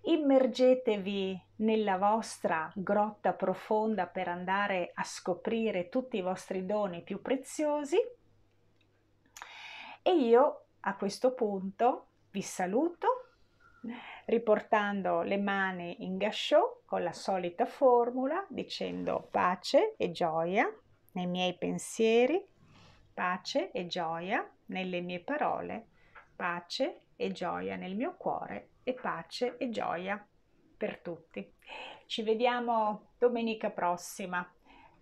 immergetevi 0.00 1.40
nella 1.58 1.96
vostra 1.96 2.68
grotta 2.74 3.34
profonda 3.34 4.06
per 4.06 4.26
andare 4.26 4.90
a 4.92 5.04
scoprire 5.04 5.88
tutti 5.88 6.16
i 6.16 6.22
vostri 6.22 6.66
doni 6.66 7.02
più 7.02 7.22
preziosi 7.22 7.96
e 10.02 10.16
io 10.16 10.64
a 10.80 10.96
questo 10.96 11.32
punto 11.32 12.06
vi 12.32 12.42
saluto 12.42 13.28
riportando 14.32 15.20
le 15.20 15.36
mani 15.36 16.04
in 16.04 16.16
gasciò 16.16 16.80
con 16.86 17.02
la 17.02 17.12
solita 17.12 17.66
formula 17.66 18.42
dicendo 18.48 19.28
pace 19.30 19.94
e 19.98 20.10
gioia 20.10 20.66
nei 21.12 21.26
miei 21.26 21.54
pensieri, 21.58 22.42
pace 23.12 23.70
e 23.72 23.86
gioia 23.86 24.50
nelle 24.66 25.02
mie 25.02 25.20
parole, 25.20 25.88
pace 26.34 27.08
e 27.14 27.30
gioia 27.30 27.76
nel 27.76 27.94
mio 27.94 28.14
cuore 28.16 28.70
e 28.84 28.94
pace 28.94 29.58
e 29.58 29.68
gioia 29.68 30.26
per 30.78 31.00
tutti. 31.00 31.52
Ci 32.06 32.22
vediamo 32.22 33.10
domenica 33.18 33.68
prossima. 33.68 34.50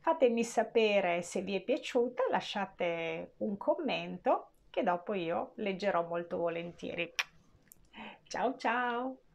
Fatemi 0.01 0.43
sapere 0.43 1.23
se 1.23 1.43
vi 1.43 1.55
è 1.55 1.61
piaciuta, 1.61 2.25
lasciate 2.29 3.35
un 3.39 3.57
commento 3.57 4.55
che 4.71 4.83
dopo 4.83 5.15
io 5.15 5.53
leggerò 5.55 6.05
molto 6.05 6.37
volentieri. 6.37 7.15
Tchau, 8.29 8.53
tchau! 8.59 9.30